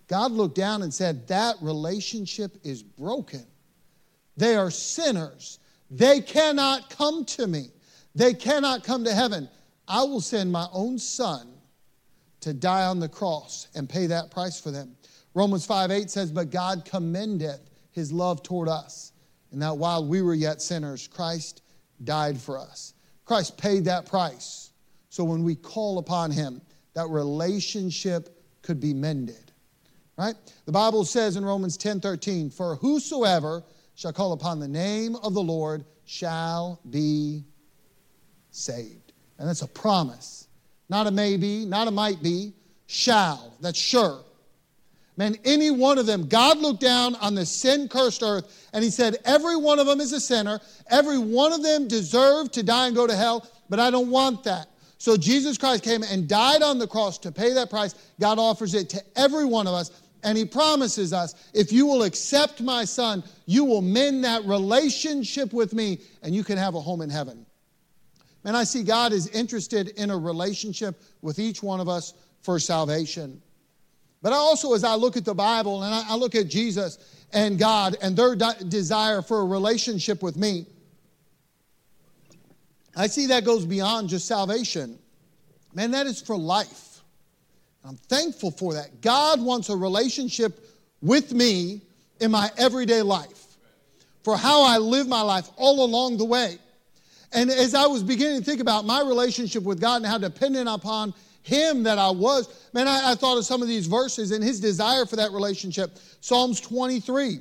God 0.10 0.34
looked 0.34 0.56
down 0.56 0.82
and 0.82 0.94
said, 0.94 1.26
That 1.30 1.56
relationship 1.62 2.58
is 2.66 2.84
broken. 2.84 3.46
They 4.36 4.58
are 4.58 4.70
sinners. 4.70 5.60
They 5.90 6.20
cannot 6.20 6.90
come 6.90 7.24
to 7.26 7.48
me. 7.48 7.68
They 8.14 8.34
cannot 8.34 8.84
come 8.84 9.06
to 9.06 9.14
heaven. 9.14 9.48
I 9.88 10.04
will 10.04 10.20
send 10.20 10.52
my 10.52 10.68
own 10.74 11.00
son 11.00 11.51
to 12.42 12.54
die 12.54 12.86
on 12.86 13.00
the 13.00 13.10
cross 13.10 13.68
and 13.76 13.90
pay 13.90 14.08
that 14.08 14.32
price 14.32 14.60
for 14.60 14.72
them. 14.72 14.96
Romans 15.34 15.66
5 15.66 15.92
8 15.92 16.10
says, 16.10 16.32
But 16.32 16.50
God 16.50 16.84
commendeth 16.86 17.70
his 17.92 18.12
love 18.12 18.44
toward 18.44 18.68
us, 18.68 19.14
and 19.52 19.62
that 19.62 19.78
while 19.78 20.06
we 20.06 20.22
were 20.22 20.34
yet 20.34 20.62
sinners, 20.62 21.08
Christ 21.08 21.62
died 22.04 22.40
for 22.40 22.58
us. 22.58 22.94
Christ 23.26 23.58
paid 23.58 23.86
that 23.86 24.06
price. 24.06 24.72
So 25.10 25.24
when 25.24 25.44
we 25.44 25.56
call 25.56 26.00
upon 26.00 26.32
him, 26.32 26.62
that 26.94 27.08
relationship 27.08 28.44
could 28.62 28.80
be 28.80 28.94
mended. 28.94 29.52
Right? 30.18 30.36
The 30.66 30.72
Bible 30.72 31.06
says 31.06 31.36
in 31.36 31.46
Romans 31.46 31.78
10 31.78 32.02
13, 32.02 32.50
For 32.50 32.76
whosoever 32.76 33.64
shall 33.96 34.14
call 34.14 34.34
upon 34.34 34.60
the 34.60 34.68
name 34.68 35.16
of 35.18 35.34
the 35.34 35.42
Lord 35.42 35.86
shall 36.06 36.80
be 36.90 37.44
saved. 38.52 39.14
And 39.38 39.48
that's 39.48 39.62
a 39.62 39.68
promise. 39.68 40.48
Not 40.92 41.08
a 41.08 41.12
maybe, 41.12 41.64
not 41.64 41.88
a 41.88 41.92
might 41.92 42.22
be, 42.22 42.52
shall. 42.86 43.54
That's 43.62 43.80
sure. 43.80 44.26
Man, 45.16 45.38
any 45.46 45.72
one 45.72 45.98
of 45.98 46.06
them, 46.06 46.28
God 46.28 46.58
looked 46.58 46.82
down 46.82 47.16
on 47.16 47.34
the 47.34 47.46
sin 47.46 47.88
cursed 47.88 48.22
earth 48.22 48.70
and 48.74 48.84
he 48.84 48.90
said, 48.90 49.16
Every 49.24 49.56
one 49.56 49.80
of 49.80 49.88
them 49.88 50.02
is 50.02 50.12
a 50.12 50.20
sinner. 50.20 50.60
Every 50.90 51.18
one 51.18 51.54
of 51.54 51.64
them 51.64 51.88
deserved 51.88 52.52
to 52.54 52.64
die 52.64 52.88
and 52.88 52.96
go 52.96 53.08
to 53.08 53.16
hell, 53.16 53.50
but 53.70 53.80
I 53.80 53.90
don't 53.90 54.10
want 54.10 54.44
that. 54.44 54.68
So 54.98 55.16
Jesus 55.16 55.58
Christ 55.58 55.84
came 55.84 56.04
and 56.04 56.28
died 56.28 56.62
on 56.62 56.78
the 56.78 56.88
cross 56.88 57.18
to 57.20 57.32
pay 57.32 57.54
that 57.54 57.70
price. 57.70 57.96
God 58.20 58.38
offers 58.38 58.74
it 58.74 58.90
to 58.90 59.02
every 59.16 59.46
one 59.46 59.68
of 59.68 59.74
us. 59.74 59.92
And 60.24 60.38
he 60.38 60.44
promises 60.44 61.14
us 61.14 61.36
if 61.54 61.72
you 61.72 61.86
will 61.86 62.04
accept 62.04 62.60
my 62.62 62.84
son, 62.84 63.24
you 63.46 63.64
will 63.64 63.82
mend 63.82 64.26
that 64.26 64.44
relationship 64.44 65.54
with 65.54 65.74
me 65.74 66.00
and 66.22 66.36
you 66.36 66.44
can 66.44 66.58
have 66.58 66.76
a 66.76 66.82
home 66.82 67.02
in 67.02 67.10
heaven. 67.10 67.46
And 68.44 68.58
I 68.58 68.64
see 68.64 68.84
God 68.84 69.14
is 69.14 69.28
interested 69.28 69.90
in 69.90 70.10
a 70.10 70.18
relationship 70.18 71.02
with 71.22 71.40
each 71.40 71.62
one 71.62 71.80
of 71.80 71.88
us 71.88 72.14
for 72.42 72.60
salvation. 72.60 73.42
But 74.22 74.34
I 74.34 74.38
also, 74.38 74.74
as 74.74 74.84
I 74.84 74.96
look 74.96 75.18
at 75.18 75.26
the 75.26 75.34
Bible 75.34 75.84
and 75.84 75.94
I, 75.94 76.16
look 76.16 76.36
at 76.36 76.48
Jesus 76.48 76.98
and 77.34 77.58
God 77.58 77.98
and 78.02 78.16
their 78.16 78.36
desire 78.36 79.22
for 79.22 79.42
a 79.42 79.46
relationship 79.46 80.22
with 80.22 80.38
me, 80.38 80.66
I 82.96 83.08
see 83.08 83.28
that 83.28 83.46
goes 83.46 83.66
beyond 83.66 84.10
just 84.10 84.28
salvation. 84.28 85.00
Man, 85.74 85.92
that 85.92 86.08
is 86.08 86.22
for 86.22 86.38
life. 86.38 87.02
I'm 87.84 87.96
thankful 87.96 88.52
for 88.52 88.74
that. 88.74 89.02
God 89.02 89.42
wants 89.42 89.70
a 89.70 89.76
relationship 89.76 90.68
with 91.02 91.32
me 91.32 91.82
in 92.20 92.30
my 92.30 92.52
everyday 92.58 93.02
life, 93.02 93.58
for 94.24 94.38
how 94.38 94.64
I 94.64 94.78
live 94.78 95.08
my 95.08 95.22
life 95.22 95.50
all 95.58 95.84
along 95.84 96.18
the 96.18 96.26
way. 96.26 96.60
And 97.34 97.50
as 97.50 97.74
I 97.74 97.86
was 97.86 98.04
beginning 98.04 98.40
to 98.40 98.46
think 98.46 98.62
about 98.62 98.86
my 98.86 99.02
relationship 99.02 99.64
with 99.64 99.80
God 99.80 99.98
and 99.98 100.06
how 100.06 100.18
dependent 100.18 100.68
upon 100.68 101.14
Him 101.44 101.84
that 101.84 101.98
I 101.98 102.10
was, 102.10 102.68
man, 102.74 102.88
I, 102.88 103.12
I 103.12 103.16
thought 103.16 103.38
of 103.38 103.46
some 103.46 103.62
of 103.62 103.68
these 103.68 103.88
verses 103.88 104.32
and 104.32 104.44
His 104.44 104.60
desire 104.60 105.06
for 105.06 105.16
that 105.16 105.32
relationship. 105.32 105.98
Psalms 106.20 106.60
23, 106.60 107.40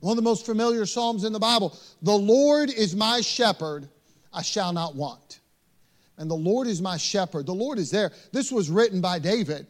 one 0.00 0.12
of 0.12 0.16
the 0.16 0.22
most 0.22 0.44
familiar 0.44 0.84
Psalms 0.86 1.24
in 1.24 1.32
the 1.32 1.38
Bible. 1.38 1.78
The 2.02 2.16
Lord 2.16 2.70
is 2.70 2.96
my 2.96 3.20
shepherd, 3.20 3.88
I 4.32 4.42
shall 4.42 4.72
not 4.72 4.96
want. 4.96 5.40
And 6.18 6.30
the 6.30 6.34
Lord 6.34 6.66
is 6.66 6.82
my 6.82 6.96
shepherd. 6.96 7.46
The 7.46 7.54
Lord 7.54 7.78
is 7.78 7.90
there. 7.90 8.12
This 8.32 8.52
was 8.52 8.70
written 8.70 9.00
by 9.00 9.18
David. 9.18 9.66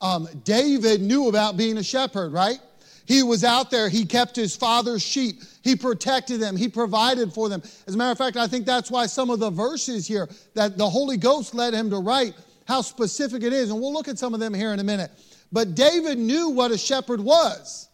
Um, 0.00 0.28
David 0.44 1.00
knew 1.00 1.28
about 1.28 1.56
being 1.56 1.78
a 1.78 1.82
shepherd, 1.82 2.32
right? 2.32 2.58
He 3.10 3.24
was 3.24 3.42
out 3.42 3.72
there. 3.72 3.88
He 3.88 4.04
kept 4.04 4.36
his 4.36 4.54
father's 4.54 5.02
sheep. 5.02 5.42
He 5.62 5.74
protected 5.74 6.38
them. 6.38 6.54
He 6.56 6.68
provided 6.68 7.32
for 7.32 7.48
them. 7.48 7.60
As 7.88 7.96
a 7.96 7.98
matter 7.98 8.12
of 8.12 8.18
fact, 8.18 8.36
I 8.36 8.46
think 8.46 8.64
that's 8.64 8.88
why 8.88 9.06
some 9.06 9.30
of 9.30 9.40
the 9.40 9.50
verses 9.50 10.06
here 10.06 10.28
that 10.54 10.78
the 10.78 10.88
Holy 10.88 11.16
Ghost 11.16 11.52
led 11.52 11.74
him 11.74 11.90
to 11.90 11.96
write, 11.96 12.34
how 12.68 12.82
specific 12.82 13.42
it 13.42 13.52
is. 13.52 13.70
And 13.70 13.80
we'll 13.80 13.92
look 13.92 14.06
at 14.06 14.16
some 14.16 14.32
of 14.32 14.38
them 14.38 14.54
here 14.54 14.72
in 14.72 14.78
a 14.78 14.84
minute. 14.84 15.10
But 15.50 15.74
David 15.74 16.18
knew 16.18 16.50
what 16.50 16.70
a 16.70 16.78
shepherd 16.78 17.20
was. 17.20 17.88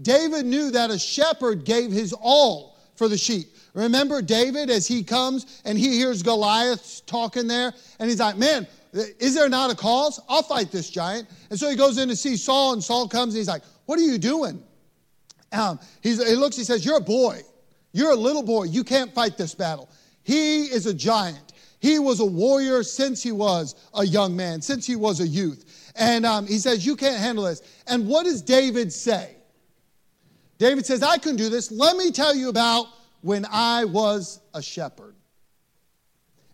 David 0.00 0.46
knew 0.46 0.70
that 0.70 0.92
a 0.92 0.98
shepherd 1.00 1.64
gave 1.64 1.90
his 1.90 2.12
all 2.12 2.78
for 2.94 3.08
the 3.08 3.18
sheep. 3.18 3.48
Remember 3.74 4.22
David 4.22 4.70
as 4.70 4.86
he 4.86 5.02
comes 5.02 5.62
and 5.64 5.76
he 5.76 5.96
hears 5.96 6.22
Goliath 6.22 7.02
talking 7.06 7.48
there, 7.48 7.72
and 7.98 8.08
he's 8.08 8.20
like, 8.20 8.36
Man, 8.36 8.68
is 8.92 9.34
there 9.34 9.48
not 9.48 9.72
a 9.72 9.74
cause? 9.74 10.20
I'll 10.28 10.42
fight 10.42 10.70
this 10.70 10.90
giant. 10.90 11.28
And 11.50 11.58
so 11.58 11.68
he 11.68 11.76
goes 11.76 11.98
in 11.98 12.08
to 12.08 12.14
see 12.14 12.36
Saul, 12.36 12.72
and 12.72 12.82
Saul 12.82 13.08
comes 13.08 13.34
and 13.34 13.38
he's 13.38 13.48
like, 13.48 13.62
what 13.90 13.98
are 13.98 14.02
you 14.02 14.18
doing? 14.18 14.62
Um, 15.50 15.80
he 16.00 16.14
looks, 16.14 16.56
he 16.56 16.62
says, 16.62 16.86
You're 16.86 16.98
a 16.98 17.00
boy. 17.00 17.40
You're 17.92 18.12
a 18.12 18.16
little 18.16 18.44
boy. 18.44 18.66
You 18.66 18.84
can't 18.84 19.12
fight 19.12 19.36
this 19.36 19.52
battle. 19.52 19.90
He 20.22 20.66
is 20.66 20.86
a 20.86 20.94
giant. 20.94 21.54
He 21.80 21.98
was 21.98 22.20
a 22.20 22.24
warrior 22.24 22.84
since 22.84 23.20
he 23.20 23.32
was 23.32 23.74
a 23.94 24.06
young 24.06 24.36
man, 24.36 24.62
since 24.62 24.86
he 24.86 24.94
was 24.94 25.18
a 25.18 25.26
youth. 25.26 25.90
And 25.96 26.24
um, 26.24 26.46
he 26.46 26.58
says, 26.58 26.86
You 26.86 26.94
can't 26.94 27.18
handle 27.18 27.42
this. 27.42 27.62
And 27.88 28.06
what 28.06 28.26
does 28.26 28.42
David 28.42 28.92
say? 28.92 29.34
David 30.58 30.86
says, 30.86 31.02
I 31.02 31.18
can 31.18 31.34
do 31.34 31.48
this. 31.48 31.72
Let 31.72 31.96
me 31.96 32.12
tell 32.12 32.36
you 32.36 32.48
about 32.48 32.86
when 33.22 33.44
I 33.50 33.86
was 33.86 34.38
a 34.54 34.62
shepherd. 34.62 35.16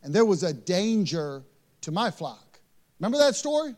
And 0.02 0.14
there 0.14 0.24
was 0.24 0.42
a 0.42 0.54
danger 0.54 1.42
to 1.82 1.90
my 1.92 2.10
flock. 2.10 2.60
Remember 2.98 3.18
that 3.18 3.36
story? 3.36 3.74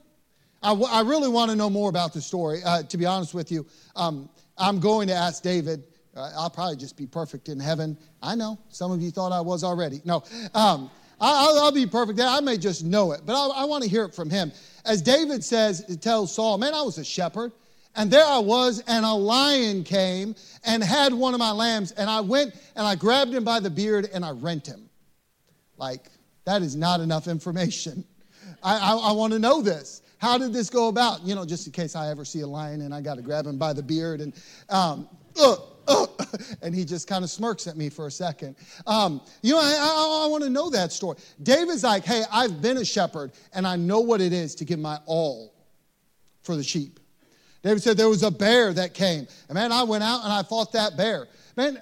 I, 0.63 0.71
w- 0.71 0.89
I 0.91 1.03
really 1.03 1.29
want 1.29 1.51
to 1.51 1.57
know 1.57 1.71
more 1.71 1.89
about 1.89 2.13
the 2.13 2.21
story, 2.21 2.61
uh, 2.65 2.83
to 2.83 2.97
be 2.97 3.07
honest 3.07 3.35
with 3.35 3.53
you. 3.53 3.67
Um, 3.95 4.29
I'm 4.57 4.81
going 4.81 5.09
to 5.09 5.15
ask 5.15 5.43
David. 5.43 5.85
Uh, 6.17 6.31
I'll 6.37 6.51
probably 6.51 6.77
just 6.77 6.97
be 6.97 7.07
perfect 7.07 7.49
in 7.49 7.61
heaven. 7.61 7.97
I 8.23 8.35
know. 8.35 8.59
Some 8.69 8.91
of 8.91 9.01
you 9.01 9.11
thought 9.11 9.31
I 9.31 9.41
was 9.41 9.63
already. 9.63 10.01
No, 10.05 10.25
um, 10.55 10.91
I'll, 11.21 11.59
I'll, 11.59 11.73
be 11.73 11.87
perfect. 11.87 12.21
I 12.21 12.41
may 12.41 12.57
just 12.57 12.85
know 12.85 13.13
it, 13.13 13.23
but 13.25 13.35
I, 13.35 13.63
I 13.63 13.65
want 13.65 13.85
to 13.85 13.91
hear 13.91 14.05
it 14.05 14.15
from 14.15 14.31
him. 14.31 14.53
As 14.85 15.03
David 15.03 15.45
says, 15.45 15.85
tells 16.01 16.35
Saul, 16.35 16.59
man, 16.59 16.75
I 16.75 16.83
was 16.83 16.99
a 16.99 17.05
shepherd. 17.05 17.53
And 17.97 18.11
there 18.11 18.25
I 18.25 18.39
was, 18.39 18.81
and 18.87 19.05
a 19.05 19.13
lion 19.13 19.83
came 19.83 20.37
and 20.65 20.85
had 20.85 21.13
one 21.13 21.35
of 21.35 21.41
my 21.41 21.51
lambs. 21.51 21.91
And 21.93 22.09
I 22.09 22.21
went 22.21 22.55
and 22.77 22.87
I 22.87 22.95
grabbed 22.95 23.35
him 23.35 23.43
by 23.43 23.59
the 23.59 23.71
beard 23.71 24.09
and 24.13 24.25
I 24.25 24.31
rent 24.31 24.67
him. 24.67 24.89
Like, 25.77 26.09
that 26.45 26.63
is 26.63 26.77
not 26.77 27.01
enough 27.01 27.27
information. 27.27 28.05
I, 28.63 28.77
I, 28.77 29.11
I 29.11 29.13
want 29.13 29.33
to 29.33 29.39
know 29.39 29.63
this. 29.63 30.03
How 30.19 30.37
did 30.37 30.53
this 30.53 30.69
go 30.69 30.89
about? 30.89 31.23
You 31.23 31.35
know, 31.35 31.45
just 31.45 31.67
in 31.67 31.73
case 31.73 31.97
I 31.97 32.11
ever 32.11 32.25
see 32.25 32.41
a 32.41 32.47
lion 32.47 32.81
and 32.83 32.95
I 32.95 33.01
got 33.01 33.15
to 33.15 33.23
grab 33.23 33.47
him 33.47 33.57
by 33.57 33.73
the 33.73 33.83
beard 33.83 34.21
and, 34.21 34.35
um, 34.69 35.09
uh, 35.39 35.57
uh, 35.87 36.07
and 36.63 36.75
he 36.75 36.85
just 36.85 37.07
kind 37.07 37.25
of 37.25 37.31
smirks 37.31 37.67
at 37.67 37.77
me 37.77 37.89
for 37.89 38.09
a 38.09 38.11
second. 38.11 38.57
Um, 38.87 39.21
you 39.43 39.53
know, 39.55 39.61
I, 39.61 39.71
I, 39.71 40.25
I 40.25 40.27
want 40.29 40.45
to 40.45 40.51
know 40.51 40.71
that 40.71 40.93
story. 40.93 41.19
David's 41.43 41.85
like, 41.85 42.05
hey, 42.05 42.25
I've 42.33 42.61
been 42.61 42.79
a 42.79 42.85
shepherd 42.85 43.33
and 43.55 43.67
I 43.67 43.77
know 43.77 44.01
what 44.01 44.21
it 44.21 44.33
is 44.33 44.55
to 44.57 44.65
give 44.65 44.79
my 44.79 44.99
all 45.07 45.55
for 46.43 46.57
the 46.57 46.65
sheep. 46.65 47.01
David 47.63 47.83
said 47.83 47.97
there 47.97 48.09
was 48.09 48.23
a 48.23 48.31
bear 48.31 48.73
that 48.73 48.95
came. 48.95 49.27
And 49.49 49.55
man, 49.55 49.73
I 49.73 49.83
went 49.85 50.05
out 50.05 50.25
and 50.25 50.33
I 50.33 50.43
fought 50.43 50.73
that 50.73 50.97
bear. 50.97 51.27
Man, 51.57 51.81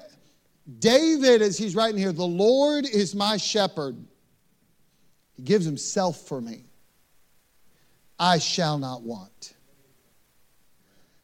David, 0.78 1.42
as 1.42 1.56
he's 1.56 1.74
writing 1.74 1.98
here, 1.98 2.12
the 2.12 2.24
Lord 2.24 2.86
is 2.86 3.14
my 3.14 3.36
shepherd. 3.36 3.96
He 5.34 5.42
gives 5.42 5.64
himself 5.64 6.26
for 6.26 6.40
me. 6.40 6.65
I 8.18 8.38
shall 8.38 8.78
not 8.78 9.02
want. 9.02 9.54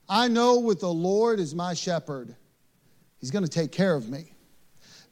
I 0.09 0.29
know 0.29 0.59
with 0.61 0.81
the 0.81 0.93
Lord 0.93 1.41
as 1.41 1.55
my 1.55 1.75
shepherd, 1.75 2.37
He's 3.23 3.31
going 3.31 3.45
to 3.45 3.51
take 3.51 3.71
care 3.71 3.95
of 3.95 4.11
me. 4.11 4.33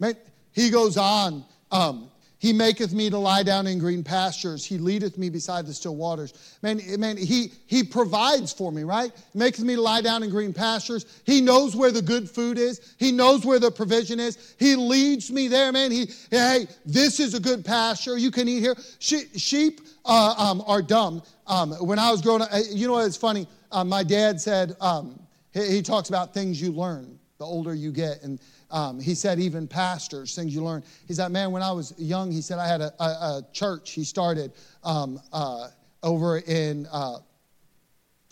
Man, 0.00 0.16
he 0.50 0.68
goes 0.68 0.96
on. 0.96 1.44
Um, 1.70 2.10
he 2.40 2.54
maketh 2.54 2.94
me 2.94 3.10
to 3.10 3.18
lie 3.18 3.42
down 3.42 3.66
in 3.66 3.78
green 3.78 4.02
pastures. 4.02 4.64
He 4.64 4.78
leadeth 4.78 5.18
me 5.18 5.28
beside 5.28 5.66
the 5.66 5.74
still 5.74 5.94
waters. 5.94 6.56
Man, 6.62 6.80
man 6.98 7.18
he, 7.18 7.52
he 7.66 7.84
provides 7.84 8.50
for 8.50 8.72
me, 8.72 8.82
right? 8.82 9.12
Maketh 9.34 9.60
me 9.60 9.74
to 9.74 9.82
lie 9.82 10.00
down 10.00 10.22
in 10.22 10.30
green 10.30 10.54
pastures. 10.54 11.04
He 11.26 11.42
knows 11.42 11.76
where 11.76 11.92
the 11.92 12.00
good 12.00 12.30
food 12.30 12.56
is. 12.56 12.94
He 12.98 13.12
knows 13.12 13.44
where 13.44 13.58
the 13.58 13.70
provision 13.70 14.18
is. 14.18 14.54
He 14.58 14.74
leads 14.74 15.30
me 15.30 15.48
there, 15.48 15.70
man. 15.70 15.90
He, 15.90 16.10
hey, 16.30 16.66
this 16.86 17.20
is 17.20 17.34
a 17.34 17.40
good 17.40 17.62
pasture. 17.62 18.16
You 18.16 18.30
can 18.30 18.48
eat 18.48 18.60
here. 18.60 18.76
sheep 18.98 19.82
uh, 20.06 20.34
um, 20.38 20.64
are 20.66 20.80
dumb. 20.80 21.22
Um, 21.46 21.72
when 21.72 21.98
I 21.98 22.10
was 22.10 22.22
growing 22.22 22.40
up, 22.40 22.48
you 22.70 22.88
know 22.88 22.98
it's 23.00 23.18
funny? 23.18 23.46
Um, 23.70 23.90
my 23.90 24.02
dad 24.02 24.40
said, 24.40 24.76
um, 24.80 25.20
he, 25.52 25.66
he, 25.72 25.82
talks 25.82 26.08
about 26.08 26.32
things 26.32 26.60
you 26.60 26.72
learn 26.72 27.18
the 27.36 27.44
older 27.44 27.74
you 27.74 27.90
get. 27.90 28.22
And 28.22 28.38
um, 28.70 29.00
he 29.00 29.14
said, 29.14 29.38
even 29.38 29.66
pastors, 29.66 30.34
things 30.34 30.54
you 30.54 30.64
learn. 30.64 30.82
He 31.06 31.14
said, 31.14 31.28
man, 31.30 31.50
when 31.50 31.62
I 31.62 31.72
was 31.72 31.94
young, 31.98 32.30
he 32.30 32.40
said, 32.40 32.58
I 32.58 32.66
had 32.66 32.80
a, 32.80 32.92
a, 33.00 33.04
a 33.04 33.46
church 33.52 33.90
he 33.90 34.04
started 34.04 34.52
um, 34.84 35.20
uh, 35.32 35.68
over 36.02 36.38
in 36.38 36.86
uh, 36.92 37.18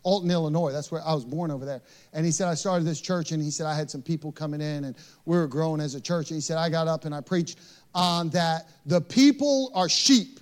Alton, 0.03 0.31
Illinois. 0.31 0.73
That's 0.73 0.91
where 0.91 1.03
I 1.05 1.13
was 1.13 1.25
born 1.25 1.51
over 1.51 1.65
there. 1.65 1.83
And 2.13 2.25
he 2.25 2.33
said, 2.33 2.49
I 2.49 2.55
started 2.55 2.85
this 2.85 3.01
church, 3.01 3.33
and 3.33 3.43
he 3.43 3.51
said, 3.51 3.67
I 3.67 3.75
had 3.75 3.91
some 3.91 4.03
people 4.03 4.33
coming 4.33 4.61
in, 4.61 4.85
and 4.85 4.97
we 5.25 5.37
were 5.37 5.49
growing 5.49 5.81
as 5.81 5.95
a 5.95 6.01
church. 6.01 6.31
And 6.31 6.37
he 6.37 6.41
said, 6.41 6.57
I 6.57 6.69
got 6.69 6.89
up 6.89 7.05
and 7.05 7.15
I 7.15 7.21
preached 7.21 7.59
on 7.95 8.29
that 8.31 8.69
the 8.87 9.01
people 9.01 9.73
are 9.75 9.89
sheep 9.89 10.41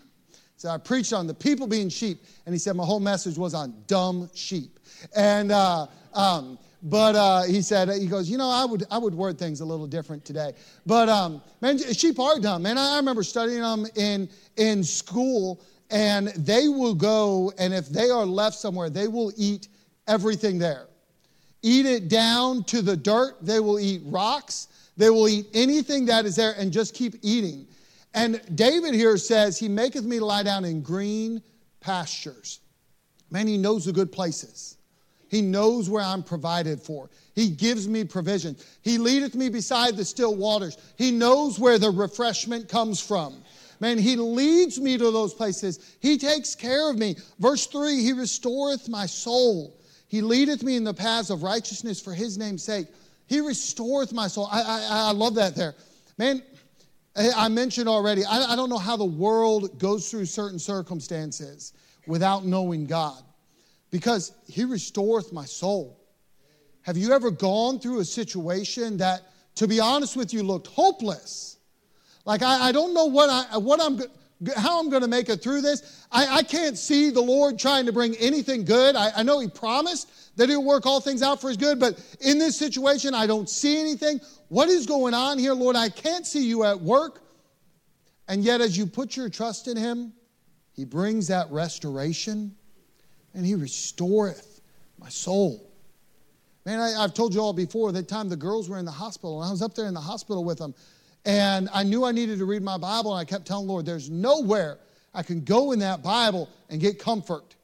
so 0.56 0.70
I 0.70 0.78
preached 0.78 1.12
on 1.12 1.26
the 1.26 1.34
people 1.34 1.66
being 1.66 1.88
sheep, 1.88 2.24
and 2.46 2.54
he 2.54 2.58
said 2.58 2.76
my 2.76 2.84
whole 2.84 3.00
message 3.00 3.36
was 3.36 3.52
on 3.52 3.74
dumb 3.86 4.30
sheep. 4.34 4.80
And 5.14 5.52
uh, 5.52 5.86
um, 6.14 6.58
but 6.86 7.16
uh, 7.16 7.42
he 7.42 7.62
said 7.62 7.88
he 7.88 8.06
goes, 8.06 8.30
you 8.30 8.38
know, 8.38 8.48
I 8.48 8.64
would 8.64 8.84
I 8.92 8.98
would 8.98 9.14
word 9.14 9.38
things 9.38 9.60
a 9.60 9.64
little 9.64 9.88
different 9.88 10.24
today. 10.24 10.52
But 10.86 11.08
um, 11.08 11.42
man, 11.60 11.78
sheep 11.78 12.18
are 12.20 12.38
dumb. 12.38 12.62
Man, 12.62 12.78
I 12.78 12.96
remember 12.96 13.24
studying 13.24 13.60
them 13.60 13.86
in 13.96 14.28
in 14.56 14.84
school, 14.84 15.60
and 15.90 16.28
they 16.28 16.68
will 16.68 16.94
go, 16.94 17.52
and 17.58 17.74
if 17.74 17.88
they 17.88 18.08
are 18.08 18.24
left 18.24 18.56
somewhere, 18.56 18.88
they 18.88 19.08
will 19.08 19.32
eat 19.36 19.66
everything 20.06 20.58
there. 20.58 20.86
Eat 21.62 21.86
it 21.86 22.08
down 22.08 22.62
to 22.64 22.82
the 22.82 22.96
dirt. 22.96 23.34
They 23.42 23.58
will 23.58 23.80
eat 23.80 24.02
rocks. 24.04 24.68
They 24.96 25.10
will 25.10 25.28
eat 25.28 25.46
anything 25.54 26.06
that 26.06 26.24
is 26.24 26.36
there 26.36 26.54
and 26.56 26.72
just 26.72 26.94
keep 26.94 27.16
eating. 27.22 27.66
And 28.14 28.40
David 28.54 28.94
here 28.94 29.16
says, 29.16 29.58
He 29.58 29.68
maketh 29.68 30.04
me 30.04 30.20
lie 30.20 30.44
down 30.44 30.64
in 30.64 30.82
green 30.82 31.42
pastures. 31.80 32.60
Man, 33.32 33.48
He 33.48 33.58
knows 33.58 33.86
the 33.86 33.92
good 33.92 34.12
places. 34.12 34.76
He 35.28 35.42
knows 35.42 35.90
where 35.90 36.02
I'm 36.02 36.22
provided 36.22 36.80
for. 36.80 37.10
He 37.34 37.50
gives 37.50 37.88
me 37.88 38.04
provision. 38.04 38.56
He 38.82 38.98
leadeth 38.98 39.34
me 39.34 39.48
beside 39.48 39.96
the 39.96 40.04
still 40.04 40.34
waters. 40.34 40.76
He 40.96 41.10
knows 41.10 41.58
where 41.58 41.78
the 41.78 41.90
refreshment 41.90 42.68
comes 42.68 43.00
from. 43.00 43.42
Man, 43.80 43.98
He 43.98 44.16
leads 44.16 44.80
me 44.80 44.96
to 44.96 45.10
those 45.10 45.34
places. 45.34 45.96
He 46.00 46.16
takes 46.16 46.54
care 46.54 46.90
of 46.90 46.98
me. 46.98 47.16
Verse 47.38 47.66
3 47.66 48.02
He 48.02 48.12
restoreth 48.12 48.88
my 48.88 49.06
soul. 49.06 49.76
He 50.08 50.22
leadeth 50.22 50.62
me 50.62 50.76
in 50.76 50.84
the 50.84 50.94
paths 50.94 51.30
of 51.30 51.42
righteousness 51.42 52.00
for 52.00 52.14
His 52.14 52.38
name's 52.38 52.62
sake. 52.62 52.86
He 53.26 53.40
restoreth 53.40 54.12
my 54.12 54.28
soul. 54.28 54.48
I, 54.50 54.62
I, 54.62 55.08
I 55.08 55.12
love 55.12 55.34
that 55.34 55.56
there. 55.56 55.74
Man, 56.16 56.42
I 57.16 57.48
mentioned 57.48 57.88
already, 57.88 58.24
I, 58.24 58.54
don't 58.54 58.68
know 58.68 58.78
how 58.78 58.96
the 58.96 59.04
world 59.04 59.78
goes 59.78 60.10
through 60.10 60.26
certain 60.26 60.58
circumstances 60.58 61.72
without 62.06 62.44
knowing 62.44 62.86
God 62.86 63.22
because 63.90 64.32
He 64.46 64.64
restoreth 64.64 65.32
my 65.32 65.44
soul. 65.44 66.00
Have 66.82 66.96
you 66.96 67.12
ever 67.12 67.30
gone 67.30 67.80
through 67.80 68.00
a 68.00 68.04
situation 68.04 68.98
that, 68.98 69.22
to 69.56 69.66
be 69.66 69.80
honest 69.80 70.16
with 70.16 70.32
you, 70.32 70.42
looked 70.42 70.68
hopeless? 70.68 71.58
Like, 72.24 72.42
I, 72.42 72.68
I 72.68 72.72
don't 72.72 72.94
know 72.94 73.06
what, 73.06 73.28
I, 73.28 73.58
what 73.58 73.80
I'm 73.80 74.00
how 74.54 74.78
I'm 74.80 74.90
going 74.90 75.02
to 75.02 75.08
make 75.08 75.28
it 75.28 75.42
through 75.42 75.62
this. 75.62 76.06
I, 76.12 76.38
I, 76.38 76.42
can't 76.42 76.76
see 76.76 77.10
the 77.10 77.22
Lord 77.22 77.58
trying 77.58 77.86
to 77.86 77.92
bring 77.92 78.14
anything 78.16 78.64
good. 78.64 78.94
I, 78.94 79.10
I 79.16 79.22
know 79.22 79.40
He 79.40 79.48
promised 79.48 80.36
that 80.36 80.48
He'll 80.48 80.64
work 80.64 80.84
all 80.84 81.00
things 81.00 81.22
out 81.22 81.40
for 81.40 81.48
His 81.48 81.56
good, 81.56 81.80
but 81.80 81.98
in 82.20 82.38
this 82.38 82.56
situation, 82.56 83.14
I 83.14 83.26
don't 83.26 83.48
see 83.48 83.80
anything. 83.80 84.20
What 84.48 84.68
is 84.68 84.86
going 84.86 85.14
on 85.14 85.38
here, 85.38 85.54
Lord? 85.54 85.74
I 85.74 85.88
can't 85.88 86.26
see 86.26 86.46
you 86.46 86.64
at 86.64 86.80
work. 86.80 87.22
And 88.28 88.44
yet, 88.44 88.60
as 88.60 88.76
you 88.76 88.86
put 88.86 89.16
your 89.16 89.28
trust 89.28 89.68
in 89.68 89.76
Him, 89.76 90.12
He 90.72 90.84
brings 90.84 91.28
that 91.28 91.50
restoration 91.50 92.54
and 93.36 93.46
He 93.46 93.54
restoreth 93.54 94.60
my 94.98 95.10
soul. 95.10 95.70
Man, 96.64 96.80
I, 96.80 97.02
have 97.02 97.14
told 97.14 97.32
you 97.32 97.40
all 97.40 97.52
before 97.52 97.92
that 97.92 98.08
time 98.08 98.28
the 98.28 98.36
girls 98.36 98.68
were 98.68 98.78
in 98.78 98.84
the 98.84 98.90
hospital, 98.90 99.40
and 99.40 99.48
I 99.48 99.52
was 99.52 99.62
up 99.62 99.74
there 99.74 99.86
in 99.86 99.94
the 99.94 100.00
hospital 100.00 100.42
with 100.42 100.58
them. 100.58 100.74
And 101.24 101.68
I 101.72 101.82
knew 101.84 102.04
I 102.04 102.12
needed 102.12 102.38
to 102.38 102.44
read 102.44 102.62
my 102.62 102.78
Bible, 102.78 103.14
and 103.14 103.20
I 103.20 103.24
kept 103.24 103.46
telling 103.46 103.68
Lord, 103.68 103.86
there's 103.86 104.10
nowhere 104.10 104.78
I 105.14 105.22
can 105.22 105.44
go 105.44 105.72
in 105.72 105.78
that 105.80 106.02
Bible 106.02 106.48
and 106.70 106.80
get 106.80 106.98
comfort. 106.98 107.54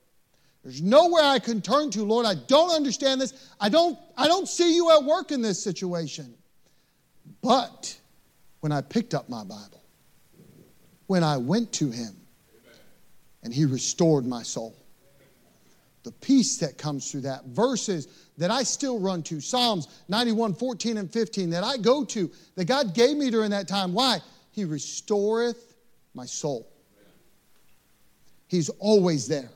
There's 0.63 0.83
nowhere 0.83 1.25
I 1.25 1.39
can 1.39 1.61
turn 1.61 1.91
to, 1.93 2.05
Lord. 2.05 2.27
I 2.27 2.35
don't 2.35 2.71
understand 2.71 3.21
this. 3.21 3.51
I 3.59 3.69
don't, 3.69 3.99
I 4.17 4.29
don't 4.29 4.47
see 4.47 4.77
you 4.77 4.91
at 4.93 5.03
work 5.03 5.33
in 5.33 5.43
this 5.43 5.61
situation. 5.61 6.35
But 7.41 7.99
when 8.61 8.73
I 8.73 8.83
picked 8.83 9.15
up 9.15 9.29
my 9.29 9.43
Bible, 9.43 9.83
when 11.07 11.25
I 11.25 11.39
went 11.39 11.73
to 11.75 11.91
Him, 11.91 12.15
and 13.43 13.53
He 13.53 13.65
restored 13.65 14.25
my 14.27 14.43
soul, 14.45 14.77
the 16.03 16.13
peace 16.13 16.59
that 16.59 16.79
comes 16.79 17.11
through 17.11 17.23
that, 17.23 17.45
verses 17.47 18.09
that 18.39 18.51
I 18.51 18.63
still 18.63 18.99
run 18.99 19.23
to, 19.25 19.41
Psalms 19.41 19.89
91, 20.09 20.55
14, 20.55 20.97
and 20.97 21.11
15, 21.11 21.51
that 21.51 21.63
I 21.63 21.77
go 21.77 22.05
to, 22.05 22.31
that 22.57 22.65
God 22.65 22.95
gave 22.95 23.17
me 23.17 23.31
during 23.31 23.51
that 23.51 23.69
time. 23.69 23.93
Why? 23.93 24.19
He 24.51 24.65
restoreth 24.65 25.75
my 26.15 26.27
soul. 26.27 26.69
He's 28.49 28.69
always 28.69 29.29
there. 29.29 29.49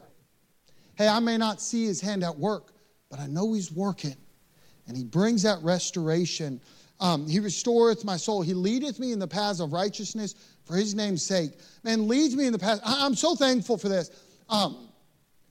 Hey, 0.94 1.09
I 1.09 1.20
may 1.20 1.37
not 1.37 1.61
see 1.61 1.85
his 1.85 2.00
hand 2.00 2.24
at 2.24 2.37
work, 2.37 2.72
but 3.11 3.20
I 3.20 3.26
know 3.26 3.52
he's 3.52 3.70
working. 3.70 4.16
And 4.88 4.96
he 4.96 5.04
brings 5.04 5.42
that 5.42 5.59
restoration. 5.62 6.61
Um, 7.00 7.28
he 7.28 7.40
restoreth 7.40 8.04
my 8.04 8.16
soul. 8.16 8.40
He 8.40 8.54
leadeth 8.54 8.98
me 8.98 9.12
in 9.12 9.18
the 9.18 9.26
paths 9.26 9.61
of 9.61 9.72
righteousness 9.72 10.35
for 10.64 10.76
his 10.76 10.94
name's 10.94 11.22
sake. 11.22 11.50
Man, 11.82 12.09
leads 12.09 12.35
me 12.35 12.46
in 12.46 12.52
the 12.52 12.59
path. 12.59 12.80
I'm 12.85 13.14
so 13.14 13.35
thankful 13.35 13.76
for 13.76 13.88
this. 13.88 14.11
Um, 14.48 14.86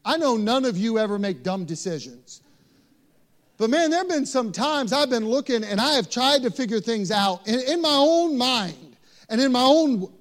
I 0.05 0.17
know 0.17 0.37
none 0.37 0.65
of 0.65 0.77
you 0.77 0.99
ever 0.99 1.17
make 1.17 1.41
dumb 1.41 1.65
decisions. 1.65 2.41
But 3.57 3.69
man, 3.69 3.89
there 3.89 3.99
have 3.99 4.09
been 4.09 4.25
some 4.25 4.51
times 4.51 4.93
I've 4.93 5.09
been 5.09 5.27
looking 5.27 5.63
and 5.63 5.81
I 5.81 5.93
have 5.93 6.09
tried 6.09 6.43
to 6.43 6.51
figure 6.51 6.79
things 6.79 7.09
out 7.09 7.47
in, 7.47 7.59
in 7.61 7.81
my 7.81 7.95
own 7.95 8.37
mind 8.37 8.97
and 9.29 9.41
in 9.41 9.51
my 9.51 9.63
own 9.63 10.11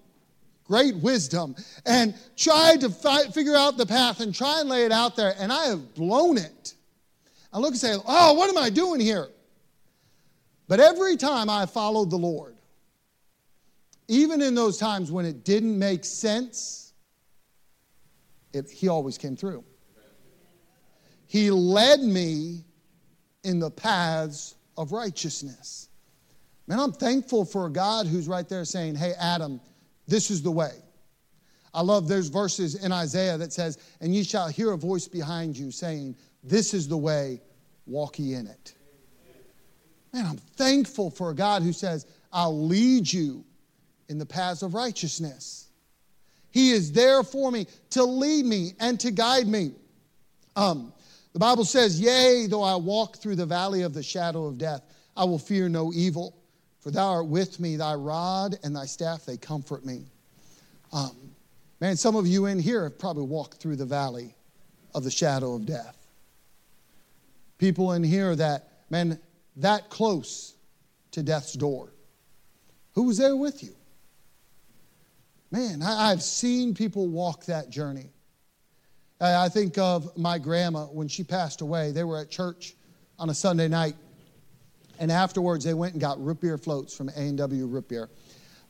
great 0.65 0.97
wisdom 0.97 1.55
and 1.85 2.15
tried 2.37 2.81
to 2.81 2.91
fi- 2.91 3.27
figure 3.27 3.57
out 3.57 3.77
the 3.77 3.85
path 3.85 4.21
and 4.21 4.35
try 4.35 4.61
and 4.61 4.69
lay 4.69 4.85
it 4.85 4.93
out 4.93 5.17
there, 5.17 5.35
and 5.39 5.53
I 5.53 5.67
have 5.67 5.95
blown 5.95 6.39
it. 6.39 6.75
I 7.53 7.59
look 7.59 7.73
and 7.73 7.79
say, 7.79 7.95
Oh, 8.07 8.35
what 8.35 8.49
am 8.49 8.57
I 8.57 8.71
doing 8.71 9.01
here? 9.01 9.29
But 10.67 10.81
every 10.81 11.17
time 11.17 11.51
I 11.51 11.67
followed 11.67 12.11
the 12.11 12.17
Lord, 12.17 12.57
even 14.09 14.41
in 14.41 14.55
those 14.55 14.79
times 14.79 15.13
when 15.13 15.27
it 15.27 15.45
didn't 15.45 15.79
make 15.79 16.05
sense, 16.05 16.93
it, 18.53 18.71
He 18.71 18.89
always 18.89 19.19
came 19.19 19.37
through. 19.37 19.65
He 21.35 21.51
led 21.51 21.99
me 21.99 22.63
in 23.43 23.59
the 23.59 23.69
paths 23.69 24.55
of 24.79 24.93
righteousness. 24.93 25.89
Man, 26.69 26.79
I'm 26.79 26.93
thankful 26.93 27.45
for 27.45 27.67
a 27.67 27.71
God 27.71 28.07
who's 28.07 28.29
right 28.29 28.49
there 28.49 28.65
saying, 28.65 28.95
Hey, 28.95 29.15
Adam, 29.19 29.61
this 30.07 30.31
is 30.31 30.43
the 30.43 30.53
way. 30.53 30.71
I 31.75 31.83
love 31.83 32.07
there's 32.07 32.29
verses 32.29 32.77
in 32.85 32.93
Isaiah 32.93 33.37
that 33.37 33.53
says, 33.53 33.79
And 34.01 34.15
ye 34.15 34.23
shall 34.23 34.47
hear 34.47 34.71
a 34.71 34.79
voice 34.79 35.09
behind 35.09 35.59
you 35.59 35.73
saying, 35.73 36.15
This 36.45 36.73
is 36.73 36.87
the 36.87 36.97
way, 36.97 37.43
walk 37.85 38.21
ye 38.21 38.35
in 38.35 38.47
it. 38.47 38.73
Man, 40.13 40.27
I'm 40.27 40.37
thankful 40.37 41.11
for 41.11 41.31
a 41.31 41.35
God 41.35 41.65
who 41.65 41.73
says, 41.73 42.07
I'll 42.33 42.65
lead 42.65 43.13
you 43.13 43.45
in 44.09 44.19
the 44.19 44.27
paths 44.27 44.63
of 44.63 44.73
righteousness. 44.73 45.67
He 46.53 46.71
is 46.71 46.93
there 46.93 47.25
for 47.25 47.51
me 47.51 47.67
to 47.91 48.05
lead 48.05 48.45
me 48.45 48.75
and 48.79 49.01
to 49.01 49.11
guide 49.11 49.49
me. 49.49 49.73
Um, 50.55 50.93
the 51.35 51.41
Bible 51.41 51.65
says, 51.65 52.01
Yea, 52.01 52.47
though 52.49 52.63
I 52.63 52.77
walk 52.77 53.17
through 53.17 53.35
the 53.35 53.45
valley 53.45 53.83
of 53.83 53.93
the 53.93 54.05
shadow 54.05 54.47
of 54.47 54.57
death, 54.57 54.83
I 55.17 55.25
will 55.25 55.39
fear 55.39 55.69
no 55.69 55.93
evil, 55.93 56.37
for 56.79 56.93
thou 56.93 57.11
art 57.11 57.27
with 57.27 57.59
me, 57.59 57.77
thy 57.77 57.95
rod 57.95 58.57
and 58.63 58.75
thy 58.75 58.87
staff, 58.87 59.27
they 59.27 59.37
comfort 59.37 59.85
me. 59.85 60.07
Um, 60.93 61.17
man, 61.81 61.97
some 61.97 62.15
of 62.15 62.29
you 62.29 62.47
in 62.47 62.61
here 62.61 62.85
have 62.85 62.99
probably 63.01 63.25
walked 63.25 63.57
through 63.57 63.77
the 63.77 63.85
valley 63.85 64.37
of 64.95 65.03
the 65.03 65.11
shadow 65.11 65.55
of 65.55 65.67
death. 65.67 66.07
People 67.59 67.93
in 67.93 68.05
here 68.05 68.37
that, 68.37 68.69
man, 68.89 69.19
that 69.57 69.91
close 69.91 70.55
to 71.11 71.23
death's 71.23 71.55
door. 71.55 71.93
Who 72.93 73.05
was 73.05 73.19
there 73.19 73.35
with 73.35 73.61
you? 73.63 73.75
Man, 75.51 75.83
I, 75.83 76.13
I've 76.13 76.23
seen 76.23 76.75
people 76.75 77.09
walk 77.09 77.47
that 77.47 77.71
journey. 77.71 78.14
I 79.33 79.49
think 79.49 79.79
of 79.79 80.17
my 80.19 80.39
grandma 80.39 80.85
when 80.85 81.09
she 81.09 81.25
passed 81.25 81.63
away. 81.63 81.93
They 81.93 82.05
were 82.05 82.19
at 82.19 82.31
church 82.31 82.75
on 83.19 83.31
a 83.31 83.35
Sunday 83.35 83.69
night, 83.69 83.97
and 84.99 85.11
afterwards 85.11 85.65
they 85.65 85.73
went 85.73 85.95
and 85.95 86.01
got 86.01 86.23
root 86.23 86.43
beer 86.43 86.59
floats 86.59 86.95
from 86.95 87.09
A&W 87.17 87.67
Root 87.67 87.89
Beer. 87.89 88.11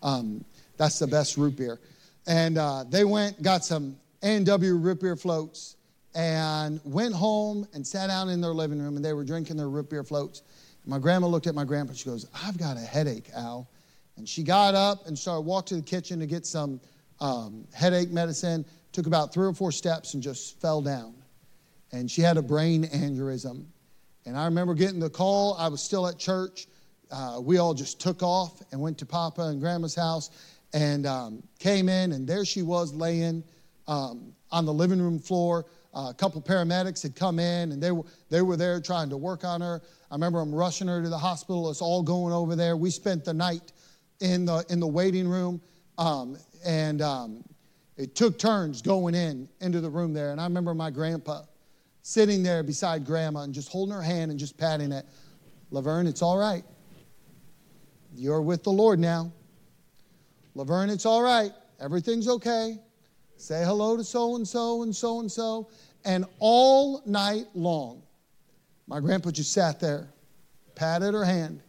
Um, 0.02 0.44
that's 0.76 1.00
the 1.00 1.08
best 1.08 1.36
root 1.36 1.56
beer. 1.56 1.80
And 2.28 2.56
uh, 2.56 2.84
they 2.88 3.04
went, 3.04 3.42
got 3.42 3.64
some 3.64 3.96
A&W 4.22 4.76
root 4.76 5.00
beer 5.00 5.16
floats, 5.16 5.76
and 6.14 6.80
went 6.84 7.14
home 7.14 7.66
and 7.74 7.84
sat 7.84 8.06
down 8.06 8.28
in 8.28 8.40
their 8.40 8.54
living 8.54 8.80
room, 8.80 8.94
and 8.94 9.04
they 9.04 9.12
were 9.12 9.24
drinking 9.24 9.56
their 9.56 9.68
root 9.68 9.90
beer 9.90 10.04
floats. 10.04 10.42
My 10.86 11.00
grandma 11.00 11.26
looked 11.26 11.48
at 11.48 11.54
my 11.56 11.64
grandpa. 11.64 11.94
She 11.94 12.04
goes, 12.04 12.28
"I've 12.44 12.58
got 12.58 12.76
a 12.76 12.80
headache, 12.80 13.30
Al." 13.34 13.68
And 14.16 14.28
she 14.28 14.44
got 14.44 14.76
up 14.76 15.08
and 15.08 15.18
started 15.18 15.40
walked 15.40 15.68
to 15.68 15.76
the 15.76 15.82
kitchen 15.82 16.20
to 16.20 16.26
get 16.26 16.46
some 16.46 16.80
um, 17.18 17.66
headache 17.72 18.12
medicine 18.12 18.64
took 18.94 19.06
about 19.06 19.34
three 19.34 19.46
or 19.46 19.52
four 19.52 19.72
steps 19.72 20.14
and 20.14 20.22
just 20.22 20.60
fell 20.60 20.80
down. 20.80 21.14
And 21.92 22.10
she 22.10 22.22
had 22.22 22.36
a 22.36 22.42
brain 22.42 22.84
aneurysm. 22.84 23.66
And 24.24 24.38
I 24.38 24.46
remember 24.46 24.72
getting 24.74 25.00
the 25.00 25.10
call. 25.10 25.54
I 25.58 25.68
was 25.68 25.82
still 25.82 26.06
at 26.06 26.18
church. 26.18 26.66
Uh, 27.10 27.40
we 27.42 27.58
all 27.58 27.74
just 27.74 28.00
took 28.00 28.22
off 28.22 28.62
and 28.72 28.80
went 28.80 28.96
to 28.98 29.06
Papa 29.06 29.42
and 29.42 29.60
Grandma's 29.60 29.94
house 29.94 30.30
and 30.72 31.06
um, 31.06 31.42
came 31.58 31.88
in, 31.88 32.12
and 32.12 32.26
there 32.26 32.44
she 32.44 32.62
was 32.62 32.92
laying 32.94 33.44
um, 33.86 34.32
on 34.50 34.64
the 34.64 34.72
living 34.72 35.00
room 35.00 35.18
floor. 35.18 35.66
Uh, 35.94 36.08
a 36.10 36.14
couple 36.14 36.40
paramedics 36.40 37.02
had 37.02 37.14
come 37.14 37.38
in, 37.38 37.70
and 37.70 37.80
they 37.80 37.92
were, 37.92 38.02
they 38.30 38.42
were 38.42 38.56
there 38.56 38.80
trying 38.80 39.08
to 39.10 39.16
work 39.16 39.44
on 39.44 39.60
her. 39.60 39.80
I 40.10 40.14
remember 40.14 40.40
them 40.40 40.52
rushing 40.52 40.88
her 40.88 41.02
to 41.02 41.08
the 41.08 41.18
hospital. 41.18 41.70
It's 41.70 41.82
all 41.82 42.02
going 42.02 42.32
over 42.32 42.56
there. 42.56 42.76
We 42.76 42.90
spent 42.90 43.24
the 43.24 43.34
night 43.34 43.72
in 44.20 44.44
the, 44.46 44.64
in 44.68 44.80
the 44.80 44.86
waiting 44.86 45.28
room. 45.28 45.60
Um, 45.98 46.36
and 46.64 47.02
um, 47.02 47.44
it 47.96 48.14
took 48.14 48.38
turns 48.38 48.82
going 48.82 49.14
in 49.14 49.48
into 49.60 49.80
the 49.80 49.90
room 49.90 50.12
there. 50.12 50.32
And 50.32 50.40
I 50.40 50.44
remember 50.44 50.74
my 50.74 50.90
grandpa 50.90 51.42
sitting 52.02 52.42
there 52.42 52.62
beside 52.62 53.06
grandma 53.06 53.40
and 53.40 53.54
just 53.54 53.68
holding 53.68 53.94
her 53.94 54.02
hand 54.02 54.30
and 54.30 54.38
just 54.38 54.58
patting 54.58 54.92
it. 54.92 55.06
Laverne, 55.70 56.06
it's 56.06 56.22
all 56.22 56.38
right. 56.38 56.64
You're 58.14 58.42
with 58.42 58.62
the 58.62 58.70
Lord 58.70 58.98
now. 58.98 59.32
Laverne, 60.54 60.90
it's 60.90 61.06
all 61.06 61.22
right. 61.22 61.52
Everything's 61.80 62.28
okay. 62.28 62.78
Say 63.36 63.64
hello 63.64 63.96
to 63.96 64.04
so 64.04 64.36
and 64.36 64.46
so 64.46 64.82
and 64.82 64.94
so 64.94 65.20
and 65.20 65.30
so. 65.30 65.68
And 66.04 66.24
all 66.38 67.02
night 67.06 67.46
long, 67.54 68.02
my 68.86 69.00
grandpa 69.00 69.30
just 69.30 69.52
sat 69.52 69.80
there, 69.80 70.08
patted 70.74 71.14
her 71.14 71.24
hand, 71.24 71.60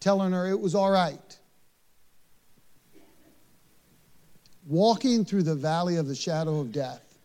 telling 0.00 0.32
her 0.32 0.46
it 0.48 0.58
was 0.58 0.74
all 0.74 0.90
right. 0.90 1.38
Walking 4.68 5.24
through 5.24 5.42
the 5.42 5.54
valley 5.54 5.96
of 5.96 6.06
the 6.06 6.14
shadow 6.14 6.60
of 6.60 6.70
death. 6.70 7.18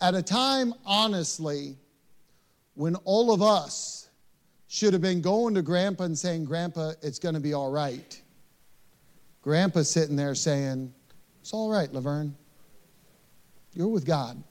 At 0.00 0.14
a 0.14 0.22
time, 0.22 0.72
honestly, 0.86 1.76
when 2.74 2.94
all 3.04 3.32
of 3.32 3.42
us 3.42 4.08
should 4.68 4.92
have 4.92 5.02
been 5.02 5.20
going 5.20 5.54
to 5.54 5.62
Grandpa 5.62 6.04
and 6.04 6.16
saying, 6.16 6.44
Grandpa, 6.44 6.92
it's 7.02 7.18
going 7.18 7.34
to 7.34 7.40
be 7.40 7.52
all 7.52 7.70
right. 7.70 8.20
Grandpa 9.42 9.82
sitting 9.82 10.16
there 10.16 10.34
saying, 10.34 10.92
It's 11.40 11.52
all 11.52 11.70
right, 11.70 11.92
Laverne. 11.92 12.34
You're 13.74 13.88
with 13.88 14.06
God. 14.06 14.42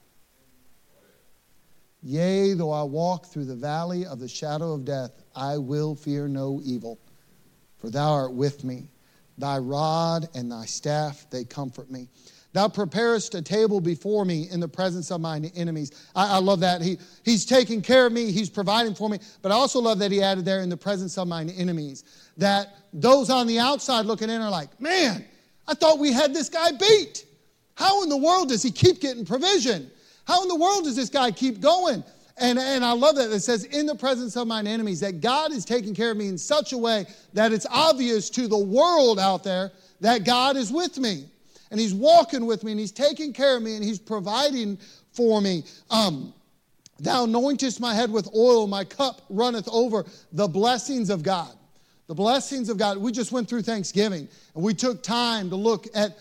Yea, 2.04 2.54
though 2.54 2.72
I 2.72 2.84
walk 2.84 3.26
through 3.26 3.46
the 3.46 3.56
valley 3.56 4.06
of 4.06 4.20
the 4.20 4.28
shadow 4.28 4.74
of 4.74 4.86
death, 4.86 5.24
I 5.36 5.58
will 5.58 5.96
fear 5.96 6.28
no 6.28 6.62
evil, 6.64 7.00
for 7.78 7.90
thou 7.90 8.12
art 8.12 8.34
with 8.34 8.64
me. 8.64 8.90
Thy 9.38 9.58
rod 9.58 10.30
and 10.34 10.52
thy 10.52 10.66
staff, 10.66 11.28
they 11.30 11.44
comfort 11.44 11.92
me. 11.92 12.08
Thou 12.54 12.70
preparest 12.70 13.36
a 13.36 13.42
table 13.42 13.82
before 13.82 14.24
me 14.24 14.48
in 14.50 14.62
the 14.62 14.68
presence 14.68 15.12
of 15.12 15.20
mine 15.20 15.52
enemies. 15.56 15.92
I, 16.16 16.38
I, 16.38 16.40
love 16.40 16.62
that. 16.62 16.82
He, 16.82 16.98
he's 17.26 17.46
taking 17.46 17.82
care 17.82 18.06
of 18.06 18.14
me, 18.14 18.32
He's 18.32 18.50
providing 18.50 18.96
for 18.96 19.10
me. 19.10 19.20
But 19.42 19.52
I 19.52 19.56
also 19.56 19.82
love 19.82 20.00
that 20.00 20.10
He 20.10 20.22
added 20.22 20.46
there 20.46 20.62
in 20.62 20.70
the 20.70 20.78
presence 20.78 21.18
of 21.18 21.28
mine 21.28 21.50
enemies. 21.50 22.06
That 22.38 22.74
those 22.94 23.30
on 23.30 23.48
the 23.48 23.60
outside 23.60 24.06
looking 24.06 24.30
in 24.30 24.42
are 24.42 24.50
like, 24.50 24.80
man, 24.80 25.26
I 25.68 25.74
thought 25.74 26.00
we 26.00 26.14
had 26.14 26.34
this 26.34 26.48
guy 26.48 26.72
beat. 26.72 27.26
How 27.76 28.04
in 28.04 28.10
the 28.10 28.18
world 28.18 28.48
does 28.48 28.64
he 28.64 28.72
keep 28.72 29.02
getting 29.02 29.26
provision? 29.26 29.92
How 30.26 30.42
in 30.42 30.48
the 30.48 30.56
world 30.56 30.86
does 30.86 30.96
this 30.96 31.10
guy 31.10 31.32
keep 31.32 31.60
going? 31.60 32.06
And, 32.38 32.60
and 32.60 32.84
I 32.84 32.92
love 32.92 33.16
that 33.16 33.32
it 33.32 33.40
says, 33.42 33.64
in 33.66 33.86
the 33.86 33.96
presence 33.96 34.36
of 34.36 34.48
mine 34.48 34.68
enemies, 34.68 35.00
that 35.00 35.22
God 35.22 35.52
is 35.52 35.64
taking 35.64 35.96
care 35.96 36.12
of 36.12 36.18
me 36.18 36.28
in 36.28 36.38
such 36.38 36.74
a 36.74 36.78
way 36.78 37.06
that 37.34 37.54
it's 37.54 37.66
obvious 37.70 38.30
to 38.32 38.48
the 38.48 38.58
world 38.58 39.20
out 39.20 39.44
there 39.44 39.72
that 40.02 40.26
God 40.26 40.58
is 40.58 40.72
with 40.72 40.98
me. 40.98 41.26
And 41.72 41.80
He's 41.80 41.94
walking 41.94 42.46
with 42.46 42.64
me 42.64 42.72
and 42.72 42.80
He's 42.80 42.92
taking 42.92 43.32
care 43.32 43.56
of 43.56 43.64
me 43.64 43.76
and 43.76 43.84
He's 43.84 44.00
providing 44.00 44.78
for 45.14 45.42
me. 45.42 45.64
Um, 45.90 46.34
Thou 47.00 47.26
anointest 47.26 47.80
my 47.80 47.94
head 47.94 48.10
with 48.12 48.30
oil, 48.34 48.68
my 48.68 48.84
cup 48.86 49.22
runneth 49.30 49.68
over. 49.70 50.06
The 50.32 50.48
blessings 50.48 51.10
of 51.10 51.24
God. 51.24 51.52
The 52.08 52.14
blessings 52.14 52.70
of 52.70 52.78
God. 52.78 52.98
We 52.98 53.12
just 53.12 53.32
went 53.32 53.50
through 53.50 53.64
Thanksgiving 53.64 54.28
and 54.54 54.64
we 54.64 54.74
took 54.74 55.04
time 55.04 55.50
to 55.50 55.56
look 55.56 55.88
at 55.94 56.18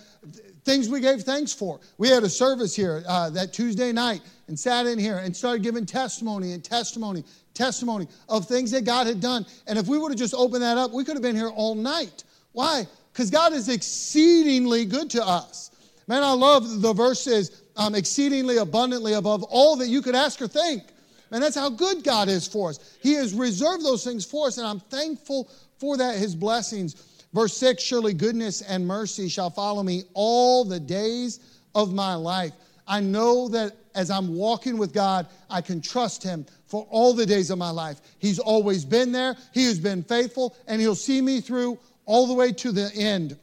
things 0.65 0.89
we 0.89 1.01
gave 1.01 1.23
thanks 1.23 1.53
for. 1.53 1.81
We 1.99 2.09
had 2.09 2.23
a 2.23 2.29
service 2.29 2.75
here 2.75 3.03
uh, 3.07 3.31
that 3.31 3.53
Tuesday 3.53 3.93
night 3.93 4.21
and 4.49 4.59
sat 4.59 4.87
in 4.87 4.99
here 4.99 5.19
and 5.19 5.37
started 5.37 5.63
giving 5.63 5.87
testimony 5.87 6.53
and 6.53 6.65
testimony, 6.65 7.25
testimony 7.53 8.09
of 8.29 8.47
things 8.47 8.71
that 8.71 8.85
God 8.85 9.07
had 9.07 9.21
done. 9.21 9.47
And 9.67 9.79
if 9.79 9.87
we 9.87 9.99
would 9.99 10.11
have 10.11 10.19
just 10.19 10.35
opened 10.35 10.63
that 10.63 10.79
up, 10.79 10.93
we 10.93 11.05
could 11.05 11.15
have 11.15 11.23
been 11.23 11.37
here 11.37 11.51
all 11.51 11.75
night. 11.75 12.25
Why? 12.53 12.87
Because 13.13 13.31
God 13.31 13.53
is 13.53 13.69
exceedingly 13.69 14.85
good 14.85 15.11
to 15.11 15.27
us. 15.27 15.71
Man, 16.07 16.23
I 16.23 16.33
love 16.33 16.83
the 16.83 16.93
verses 16.93 17.63
um, 17.77 17.95
exceedingly 17.95 18.59
abundantly 18.59 19.15
above 19.15 19.43
all 19.45 19.77
that 19.77 19.89
you 19.89 20.03
could 20.03 20.15
ask 20.15 20.41
or 20.41 20.49
think. 20.49 20.83
And 21.31 21.43
that's 21.43 21.57
how 21.57 21.71
good 21.71 22.05
God 22.05 22.29
is 22.29 22.47
for 22.47 22.71
us. 22.71 22.97
He 23.03 23.15
has 23.15 23.35
reserved 23.35 23.85
those 23.85 24.05
things 24.05 24.25
for 24.25 24.47
us, 24.47 24.59
and 24.59 24.67
I'm 24.67 24.81
thankful 24.81 25.51
for 25.79 25.97
that, 25.97 26.17
His 26.17 26.35
blessings. 26.35 26.95
Verse 27.35 27.57
6 27.57 27.83
Surely 27.83 28.15
goodness 28.15 28.63
and 28.63 28.87
mercy 28.87 29.29
shall 29.29 29.51
follow 29.51 29.83
me 29.83 30.05
all 30.15 30.65
the 30.65 30.81
days 30.81 31.41
of 31.75 31.93
my 31.93 32.15
life. 32.15 32.53
I 32.87 33.01
know 33.01 33.49
that 33.49 33.73
as 33.95 34.11
I'm 34.11 34.35
walking 34.35 34.79
with 34.79 34.93
God, 34.93 35.27
I 35.51 35.61
can 35.61 35.81
trust 35.81 36.23
Him 36.23 36.47
for 36.67 36.87
all 36.91 37.13
the 37.13 37.27
days 37.27 37.51
of 37.51 37.59
my 37.59 37.71
life. 37.71 38.01
He's 38.19 38.39
always 38.39 38.85
been 38.85 39.13
there, 39.13 39.37
He 39.53 39.65
has 39.65 39.79
been 39.79 40.03
faithful, 40.03 40.57
and 40.67 40.81
He'll 40.81 40.95
see 40.95 41.21
me 41.21 41.41
through 41.41 41.79
all 42.07 42.27
the 42.27 42.35
way 42.35 42.53
to 42.53 42.73
the 42.73 42.91
end. 42.95 43.37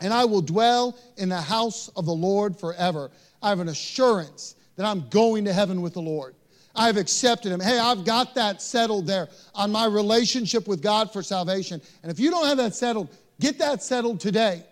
And 0.00 0.12
I 0.12 0.24
will 0.24 0.42
dwell 0.42 0.98
in 1.16 1.28
the 1.28 1.40
house 1.40 1.88
of 1.94 2.06
the 2.06 2.12
Lord 2.12 2.58
forever. 2.58 3.10
I 3.40 3.50
have 3.50 3.60
an 3.60 3.68
assurance 3.68 4.56
that 4.76 4.84
I'm 4.84 5.08
going 5.10 5.44
to 5.44 5.52
heaven 5.52 5.80
with 5.80 5.94
the 5.94 6.02
Lord. 6.02 6.34
I've 6.74 6.96
accepted 6.96 7.52
Him. 7.52 7.60
Hey, 7.60 7.78
I've 7.78 8.04
got 8.04 8.34
that 8.34 8.62
settled 8.62 9.06
there 9.06 9.28
on 9.54 9.70
my 9.70 9.86
relationship 9.86 10.66
with 10.66 10.82
God 10.82 11.12
for 11.12 11.22
salvation. 11.22 11.80
And 12.02 12.10
if 12.10 12.18
you 12.18 12.30
don't 12.30 12.46
have 12.46 12.58
that 12.58 12.74
settled, 12.74 13.14
get 13.40 13.58
that 13.58 13.82
settled 13.82 14.20
today. 14.20 14.64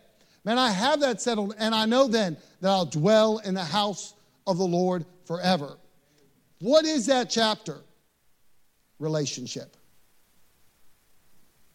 Man, 0.44 0.58
I 0.58 0.70
have 0.70 1.00
that 1.00 1.20
settled, 1.20 1.54
and 1.58 1.74
I 1.74 1.84
know 1.84 2.06
then 2.08 2.36
that 2.60 2.70
I'll 2.70 2.86
dwell 2.86 3.38
in 3.38 3.54
the 3.54 3.64
house 3.64 4.14
of 4.46 4.56
the 4.56 4.64
Lord 4.64 5.04
forever. 5.26 5.76
What 6.60 6.84
is 6.86 7.06
that 7.06 7.28
chapter? 7.28 7.78
Relationship. 8.98 9.76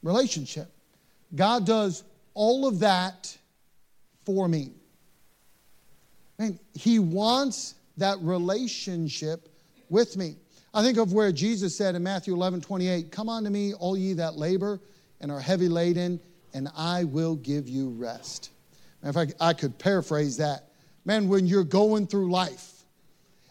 Relationship. 0.02 0.72
God 1.36 1.66
does 1.66 2.04
all 2.34 2.68
of 2.68 2.80
that 2.80 3.38
for 4.26 4.48
me. 4.48 4.72
Man, 6.40 6.60
He 6.74 7.00
wants 7.00 7.76
that 7.98 8.18
relationship 8.22 9.50
with 9.90 10.18
me. 10.18 10.36
I 10.74 10.84
think 10.84 10.98
of 10.98 11.14
where 11.14 11.32
Jesus 11.32 11.76
said 11.76 11.96
in 11.96 12.04
Matthew 12.04 12.34
11 12.34 12.62
28, 12.62 13.12
Come 13.12 13.30
unto 13.30 13.50
me, 13.50 13.74
all 13.74 13.98
ye 13.98 14.14
that 14.14 14.36
labor 14.36 14.80
and 15.22 15.32
are 15.32 15.40
heavy 15.40 15.70
laden, 15.70 16.20
and 16.54 16.70
I 16.76 17.06
will 17.06 17.36
give 17.36 17.68
you 17.68 17.90
rest. 17.90 18.52
if 19.04 19.18
I, 19.18 19.28
I 19.40 19.54
could 19.54 19.78
paraphrase 19.80 20.38
that, 20.38 20.70
man, 21.06 21.28
when 21.28 21.48
you're 21.48 21.64
going 21.64 22.08
through 22.08 22.32
life, 22.32 22.76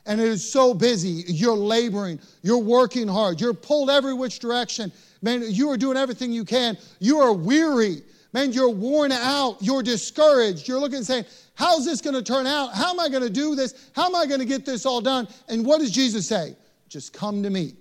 and 0.06 0.20
it 0.20 0.28
is 0.28 0.50
so 0.50 0.74
busy. 0.74 1.24
You're 1.26 1.56
laboring, 1.56 2.20
you're 2.42 2.58
working 2.58 3.08
hard, 3.08 3.40
you're 3.40 3.54
pulled 3.54 3.90
every 3.90 4.14
which 4.14 4.38
direction. 4.38 4.92
Man, 5.22 5.42
you 5.46 5.70
are 5.70 5.76
doing 5.76 5.96
everything 5.96 6.32
you 6.32 6.44
can. 6.44 6.76
You 6.98 7.18
are 7.20 7.32
weary. 7.32 8.02
Man, 8.32 8.52
you're 8.52 8.68
worn 8.70 9.12
out, 9.12 9.58
you're 9.60 9.82
discouraged. 9.82 10.68
You're 10.68 10.80
looking 10.80 10.96
and 10.96 11.06
saying, 11.06 11.24
How's 11.54 11.84
this 11.84 12.00
going 12.00 12.14
to 12.14 12.22
turn 12.22 12.46
out? 12.46 12.74
How 12.74 12.90
am 12.90 13.00
I 13.00 13.08
going 13.08 13.22
to 13.22 13.30
do 13.30 13.54
this? 13.54 13.90
How 13.94 14.06
am 14.06 14.16
I 14.16 14.26
going 14.26 14.40
to 14.40 14.46
get 14.46 14.66
this 14.66 14.84
all 14.84 15.00
done? 15.00 15.28
And 15.48 15.64
what 15.64 15.80
does 15.80 15.90
Jesus 15.90 16.26
say? 16.28 16.56
Just 16.88 17.12
come 17.12 17.42
to 17.42 17.50
me. 17.50 17.74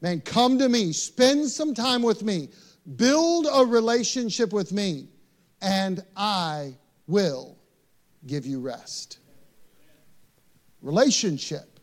Man, 0.00 0.20
come 0.20 0.58
to 0.58 0.68
me. 0.68 0.92
Spend 0.92 1.48
some 1.48 1.74
time 1.74 2.02
with 2.02 2.22
me. 2.22 2.48
Build 2.96 3.46
a 3.52 3.64
relationship 3.64 4.52
with 4.52 4.70
me, 4.70 5.08
and 5.60 6.04
I 6.16 6.74
will 7.08 7.56
give 8.26 8.46
you 8.46 8.60
rest. 8.60 9.18
Relationship. 10.82 11.80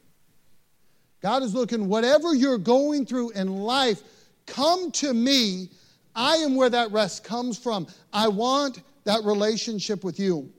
God 1.21 1.43
is 1.43 1.54
looking, 1.54 1.89
whatever 1.89 2.34
you're 2.34 2.58
going 2.58 3.06
through 3.06 3.32
in 3.32 3.49
life, 3.58 4.02
come 4.45 4.91
to 4.91 5.13
me. 5.13 5.69
I 6.15 6.38
am 6.38 6.56
where 6.56 6.69
that 6.69 6.91
rest 6.91 7.23
comes 7.23 7.58
from. 7.58 7.88
I 8.13 8.28
want 8.28 8.82
that 9.04 9.24
relationship 9.24 10.04
with 10.04 10.20
you. 10.20 10.52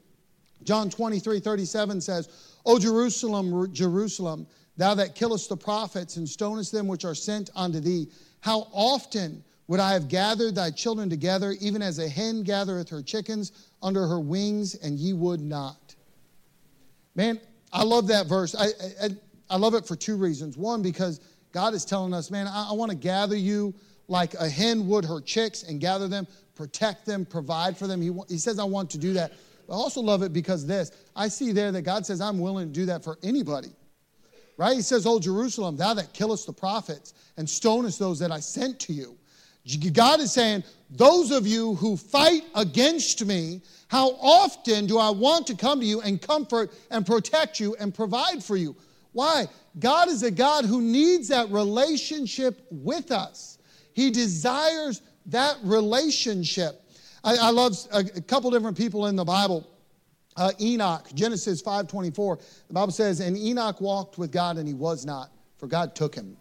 John 0.62 0.90
23 0.90 1.40
37 1.40 2.00
says, 2.00 2.28
O 2.66 2.78
Jerusalem, 2.78 3.72
Jerusalem, 3.72 4.46
thou 4.76 4.94
that 4.94 5.14
killest 5.14 5.48
the 5.48 5.57
prophets 5.57 6.16
and 6.16 6.28
stonest 6.28 6.72
them 6.72 6.87
which 6.87 7.04
are 7.04 7.14
sent 7.14 7.50
unto 7.54 7.80
thee, 7.80 8.09
how 8.40 8.68
often 8.72 9.44
would 9.66 9.80
I 9.80 9.92
have 9.92 10.09
gathered 10.09 10.54
thy 10.54 10.70
children 10.70 11.09
together, 11.09 11.54
even 11.61 11.80
as 11.80 11.98
a 11.98 12.09
hen 12.09 12.42
gathereth 12.42 12.88
her 12.90 13.02
chickens 13.02 13.52
under 13.83 14.07
her 14.07 14.20
wings, 14.20 14.74
and 14.74 14.98
ye 14.98 15.12
would 15.12 15.40
not? 15.40 15.94
Man, 17.14 17.40
I 17.72 17.83
love 17.83 18.07
that 18.09 18.26
verse. 18.26 18.54
I, 18.54 18.66
I, 19.02 19.09
I 19.48 19.57
love 19.57 19.74
it 19.74 19.87
for 19.87 19.96
two 19.96 20.16
reasons. 20.16 20.57
One, 20.57 20.83
because 20.83 21.20
God 21.52 21.72
is 21.74 21.85
telling 21.85 22.12
us, 22.12 22.30
man, 22.30 22.46
I, 22.46 22.70
I 22.70 22.72
want 22.72 22.90
to 22.90 22.96
gather 22.96 23.37
you 23.37 23.74
like 24.09 24.35
a 24.35 24.48
hen 24.48 24.87
would 24.88 25.04
her 25.04 25.20
chicks 25.20 25.62
and 25.62 25.80
gather 25.80 26.09
them 26.09 26.26
protect 26.54 27.06
them, 27.06 27.24
provide 27.24 27.76
for 27.76 27.86
them. 27.86 28.00
He, 28.00 28.10
he 28.28 28.38
says, 28.38 28.58
I 28.58 28.64
want 28.64 28.90
to 28.90 28.98
do 28.98 29.12
that. 29.14 29.32
I 29.68 29.72
also 29.72 30.00
love 30.00 30.22
it 30.22 30.32
because 30.32 30.66
this 30.66 30.92
I 31.16 31.28
see 31.28 31.52
there 31.52 31.72
that 31.72 31.82
God 31.82 32.04
says, 32.04 32.20
I'm 32.20 32.38
willing 32.38 32.68
to 32.68 32.72
do 32.72 32.86
that 32.86 33.02
for 33.02 33.18
anybody. 33.22 33.72
Right? 34.56 34.76
He 34.76 34.82
says, 34.82 35.06
Oh, 35.06 35.18
Jerusalem, 35.18 35.76
thou 35.76 35.94
that 35.94 36.12
killest 36.12 36.46
the 36.46 36.52
prophets 36.52 37.14
and 37.36 37.48
stonest 37.48 37.98
those 37.98 38.18
that 38.20 38.30
I 38.30 38.40
sent 38.40 38.78
to 38.80 38.92
you. 38.92 39.16
God 39.92 40.20
is 40.20 40.32
saying, 40.32 40.62
Those 40.90 41.30
of 41.30 41.46
you 41.46 41.74
who 41.76 41.96
fight 41.96 42.42
against 42.54 43.24
me, 43.24 43.62
how 43.88 44.10
often 44.20 44.86
do 44.86 44.98
I 44.98 45.10
want 45.10 45.46
to 45.48 45.56
come 45.56 45.80
to 45.80 45.86
you 45.86 46.00
and 46.02 46.20
comfort 46.20 46.72
and 46.90 47.06
protect 47.06 47.58
you 47.58 47.74
and 47.80 47.94
provide 47.94 48.44
for 48.44 48.56
you? 48.56 48.76
Why? 49.12 49.46
God 49.78 50.08
is 50.08 50.22
a 50.22 50.30
God 50.30 50.64
who 50.64 50.80
needs 50.80 51.28
that 51.28 51.50
relationship 51.50 52.66
with 52.70 53.10
us. 53.10 53.58
He 53.94 54.10
desires 54.10 55.00
that 55.26 55.56
relationship. 55.62 56.82
I, 57.22 57.37
I 57.37 57.50
love 57.50 57.76
a, 57.92 57.98
a, 58.16 58.20
couple 58.20 58.50
different 58.50 58.76
people 58.76 59.06
in 59.06 59.16
the 59.16 59.24
Bible. 59.24 59.68
Uh, 60.37 60.52
Enoch, 60.60 61.08
Genesis 61.14 61.62
5.24, 61.62 62.66
the 62.68 62.74
Bible 62.74 62.92
says, 62.92 63.20
And 63.20 63.37
Enoch 63.37 63.80
walked 63.80 64.18
with 64.18 64.32
God 64.32 64.58
and 64.58 64.66
he 64.66 64.74
was 64.74 65.04
not, 65.04 65.30
for 65.56 65.66
God 65.66 65.94
took 65.94 66.14
him. 66.14 66.37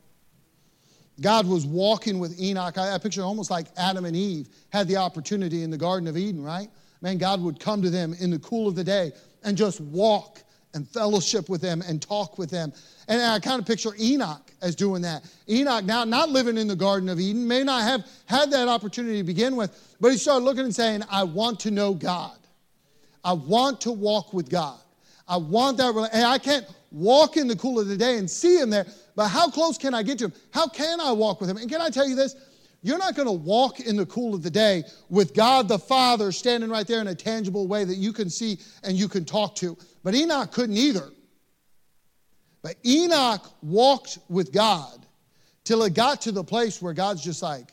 God 1.21 1.47
was 1.47 1.65
walking 1.65 2.19
with 2.19 2.39
Enoch. 2.41 2.77
I, 2.77 2.95
I 2.95 2.97
picture 2.97 3.21
almost 3.21 3.51
like 3.51 3.67
Adam 3.77 4.05
and 4.05 4.15
Eve 4.15 4.49
had 4.71 4.87
the 4.87 4.97
opportunity 4.97 5.63
in 5.63 5.69
the 5.69 5.77
Garden 5.77 6.07
of 6.07 6.17
Eden, 6.17 6.43
right? 6.43 6.69
Man, 7.01 7.17
God 7.17 7.41
would 7.41 7.59
come 7.59 7.81
to 7.81 7.89
them 7.89 8.15
in 8.19 8.31
the 8.31 8.39
cool 8.39 8.67
of 8.67 8.75
the 8.75 8.83
day 8.83 9.11
and 9.43 9.55
just 9.55 9.79
walk 9.79 10.41
and 10.73 10.87
fellowship 10.87 11.49
with 11.49 11.61
them 11.61 11.83
and 11.87 12.01
talk 12.01 12.37
with 12.37 12.49
them. 12.49 12.73
And 13.07 13.21
I 13.21 13.39
kind 13.39 13.59
of 13.59 13.67
picture 13.67 13.91
Enoch 13.99 14.51
as 14.61 14.75
doing 14.75 15.01
that. 15.01 15.23
Enoch, 15.49 15.83
now 15.83 16.03
not 16.03 16.29
living 16.29 16.57
in 16.57 16.67
the 16.67 16.75
Garden 16.75 17.09
of 17.09 17.19
Eden, 17.19 17.47
may 17.47 17.63
not 17.63 17.83
have 17.83 18.05
had 18.25 18.51
that 18.51 18.67
opportunity 18.67 19.17
to 19.17 19.23
begin 19.23 19.55
with, 19.55 19.95
but 19.99 20.11
he 20.11 20.17
started 20.17 20.45
looking 20.45 20.63
and 20.63 20.75
saying, 20.75 21.03
I 21.09 21.23
want 21.23 21.59
to 21.61 21.71
know 21.71 21.93
God. 21.93 22.37
I 23.23 23.33
want 23.33 23.81
to 23.81 23.91
walk 23.91 24.33
with 24.33 24.49
God. 24.49 24.79
I 25.27 25.37
want 25.37 25.77
that. 25.77 25.95
And 26.13 26.25
I 26.25 26.37
can't 26.37 26.65
walk 26.91 27.37
in 27.37 27.47
the 27.47 27.55
cool 27.55 27.79
of 27.79 27.87
the 27.87 27.97
day 27.97 28.17
and 28.17 28.29
see 28.29 28.57
him 28.57 28.69
there, 28.69 28.85
but 29.15 29.27
how 29.27 29.49
close 29.49 29.77
can 29.77 29.93
I 29.93 30.03
get 30.03 30.19
to 30.19 30.25
him? 30.25 30.33
How 30.51 30.67
can 30.67 31.01
I 31.01 31.11
walk 31.11 31.41
with 31.41 31.49
him? 31.49 31.57
And 31.57 31.69
can 31.69 31.81
I 31.81 31.89
tell 31.89 32.07
you 32.07 32.15
this? 32.15 32.35
You're 32.83 32.97
not 32.97 33.15
going 33.15 33.27
to 33.27 33.31
walk 33.31 33.79
in 33.79 33.95
the 33.95 34.05
cool 34.05 34.35
of 34.35 34.43
the 34.43 34.51
day 34.51 34.83
with 35.09 35.33
God 35.33 35.69
the 35.69 35.79
Father 35.79 36.33
standing 36.33 36.69
right 36.69 36.85
there 36.85 36.99
in 36.99 37.07
a 37.07 37.15
tangible 37.15 37.65
way 37.65 37.85
that 37.85 37.95
you 37.95 38.11
can 38.11 38.29
see 38.29 38.59
and 38.83 38.97
you 38.97 39.07
can 39.07 39.23
talk 39.23 39.55
to. 39.55 39.77
But 40.03 40.15
Enoch 40.15 40.51
couldn't 40.51 40.75
either. 40.75 41.09
But 42.63 42.77
Enoch 42.85 43.45
walked 43.61 44.17
with 44.29 44.51
God 44.51 45.05
till 45.65 45.83
it 45.83 45.93
got 45.93 46.21
to 46.21 46.31
the 46.31 46.43
place 46.43 46.81
where 46.81 46.93
God's 46.93 47.23
just 47.23 47.43
like, 47.43 47.71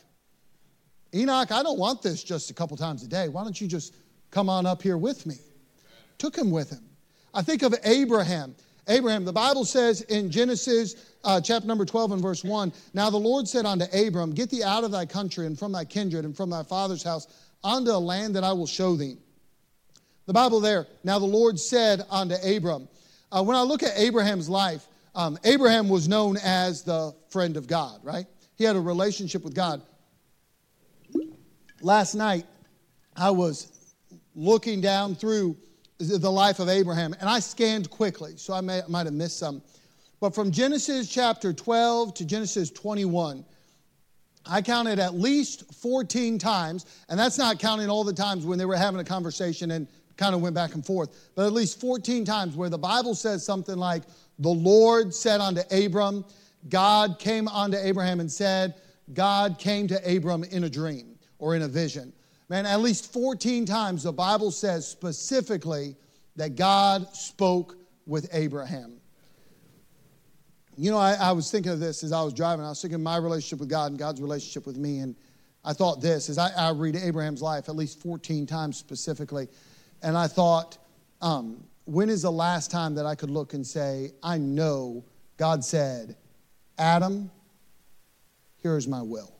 Enoch, 1.15 1.51
I 1.51 1.63
don't 1.63 1.79
want 1.79 2.01
this 2.01 2.23
just 2.23 2.51
a 2.51 2.53
couple 2.53 2.77
times 2.77 3.01
a 3.03 3.07
day. 3.07 3.27
Why 3.29 3.43
don't 3.43 3.59
you 3.59 3.67
just 3.67 3.95
come 4.29 4.49
on 4.49 4.65
up 4.65 4.81
here 4.81 4.97
with 4.97 5.25
me? 5.25 5.35
Took 6.17 6.37
him 6.37 6.51
with 6.51 6.69
him. 6.69 6.83
I 7.33 7.41
think 7.41 7.63
of 7.63 7.73
Abraham. 7.83 8.55
Abraham, 8.87 9.25
the 9.25 9.33
Bible 9.33 9.63
says 9.63 10.01
in 10.01 10.29
Genesis 10.29 10.95
uh, 11.23 11.39
chapter 11.39 11.67
number 11.67 11.85
12 11.85 12.13
and 12.13 12.21
verse 12.21 12.43
1 12.43 12.73
Now 12.93 13.09
the 13.09 13.17
Lord 13.17 13.47
said 13.47 13.65
unto 13.65 13.85
Abram, 13.93 14.31
Get 14.31 14.49
thee 14.49 14.63
out 14.63 14.83
of 14.83 14.91
thy 14.91 15.05
country 15.05 15.45
and 15.45 15.57
from 15.57 15.71
thy 15.71 15.85
kindred 15.85 16.25
and 16.25 16.35
from 16.35 16.49
thy 16.49 16.63
father's 16.63 17.03
house 17.03 17.27
unto 17.63 17.91
a 17.91 17.99
land 17.99 18.35
that 18.35 18.43
I 18.43 18.51
will 18.51 18.67
show 18.67 18.95
thee. 18.95 19.17
The 20.25 20.33
Bible 20.33 20.59
there, 20.59 20.87
now 21.03 21.19
the 21.19 21.25
Lord 21.25 21.59
said 21.59 22.03
unto 22.09 22.35
Abram. 22.35 22.87
Uh, 23.31 23.43
when 23.43 23.55
I 23.55 23.61
look 23.61 23.81
at 23.81 23.97
Abraham's 23.97 24.49
life, 24.49 24.87
um, 25.15 25.37
Abraham 25.43 25.89
was 25.89 26.07
known 26.07 26.37
as 26.43 26.83
the 26.83 27.15
friend 27.29 27.57
of 27.57 27.67
God, 27.67 27.99
right? 28.03 28.25
He 28.55 28.63
had 28.63 28.75
a 28.75 28.79
relationship 28.79 29.43
with 29.43 29.53
God. 29.53 29.81
Last 31.81 32.13
night, 32.13 32.45
I 33.15 33.31
was 33.31 33.95
looking 34.35 34.81
down 34.81 35.15
through 35.15 35.57
the 35.97 36.31
life 36.31 36.59
of 36.59 36.69
Abraham, 36.69 37.13
and 37.19 37.29
I 37.29 37.39
scanned 37.39 37.89
quickly, 37.89 38.33
so 38.37 38.53
I 38.53 38.61
may, 38.61 38.81
might 38.87 39.05
have 39.05 39.13
missed 39.13 39.37
some. 39.37 39.61
But 40.19 40.35
from 40.35 40.51
Genesis 40.51 41.09
chapter 41.09 41.53
12 41.53 42.13
to 42.15 42.25
Genesis 42.25 42.69
21, 42.69 43.45
I 44.45 44.61
counted 44.61 44.99
at 44.99 45.15
least 45.15 45.73
14 45.75 46.37
times, 46.37 46.85
and 47.09 47.19
that's 47.19 47.37
not 47.37 47.59
counting 47.59 47.89
all 47.89 48.03
the 48.03 48.13
times 48.13 48.45
when 48.45 48.57
they 48.57 48.65
were 48.65 48.75
having 48.75 48.99
a 48.99 49.03
conversation 49.03 49.71
and 49.71 49.87
kind 50.21 50.35
of 50.35 50.41
went 50.41 50.53
back 50.53 50.75
and 50.75 50.85
forth, 50.85 51.31
but 51.35 51.47
at 51.47 51.51
least 51.51 51.81
14 51.81 52.23
times 52.25 52.55
where 52.55 52.69
the 52.69 52.77
Bible 52.77 53.15
says 53.15 53.43
something 53.43 53.75
like, 53.75 54.03
The 54.37 54.49
Lord 54.49 55.13
said 55.13 55.41
unto 55.41 55.61
Abram, 55.71 56.23
God 56.69 57.17
came 57.17 57.47
unto 57.47 57.75
Abraham 57.77 58.19
and 58.19 58.31
said, 58.31 58.75
God 59.13 59.57
came 59.57 59.87
to 59.87 60.15
Abram 60.15 60.43
in 60.43 60.63
a 60.63 60.69
dream 60.69 61.17
or 61.39 61.55
in 61.55 61.63
a 61.63 61.67
vision. 61.67 62.13
Man, 62.49 62.67
at 62.67 62.81
least 62.81 63.11
14 63.11 63.65
times 63.65 64.03
the 64.03 64.13
Bible 64.13 64.51
says 64.51 64.87
specifically 64.87 65.95
that 66.35 66.55
God 66.55 67.07
spoke 67.15 67.77
with 68.05 68.29
Abraham. 68.31 68.97
You 70.77 70.91
know, 70.91 70.97
I, 70.97 71.13
I, 71.13 71.31
was 71.31 71.49
thinking 71.49 71.71
of 71.71 71.79
this 71.79 72.03
as 72.03 72.11
I 72.11 72.21
was 72.21 72.33
driving. 72.33 72.63
I 72.63 72.69
was 72.69 72.81
thinking 72.81 72.95
of 72.95 73.01
my 73.01 73.17
relationship 73.17 73.59
with 73.59 73.69
God 73.69 73.91
and 73.91 73.99
God's 73.99 74.21
relationship 74.21 74.65
with 74.65 74.77
me. 74.77 74.99
And 74.99 75.15
I 75.63 75.73
thought 75.73 76.01
this 76.01 76.29
as 76.29 76.37
I, 76.37 76.49
I 76.51 76.71
read 76.71 76.95
Abraham's 76.95 77.41
life 77.41 77.69
at 77.69 77.75
least 77.75 78.01
14 78.01 78.45
times 78.45 78.77
specifically. 78.77 79.47
And 80.01 80.17
I 80.17 80.27
thought, 80.27 80.77
um, 81.21 81.63
when 81.85 82.09
is 82.09 82.21
the 82.21 82.31
last 82.31 82.71
time 82.71 82.95
that 82.95 83.05
I 83.05 83.15
could 83.15 83.29
look 83.29 83.53
and 83.53 83.65
say, 83.65 84.11
I 84.23 84.37
know 84.37 85.03
God 85.37 85.63
said, 85.63 86.15
Adam, 86.77 87.29
here 88.57 88.77
is 88.77 88.87
my 88.87 89.01
will? 89.01 89.33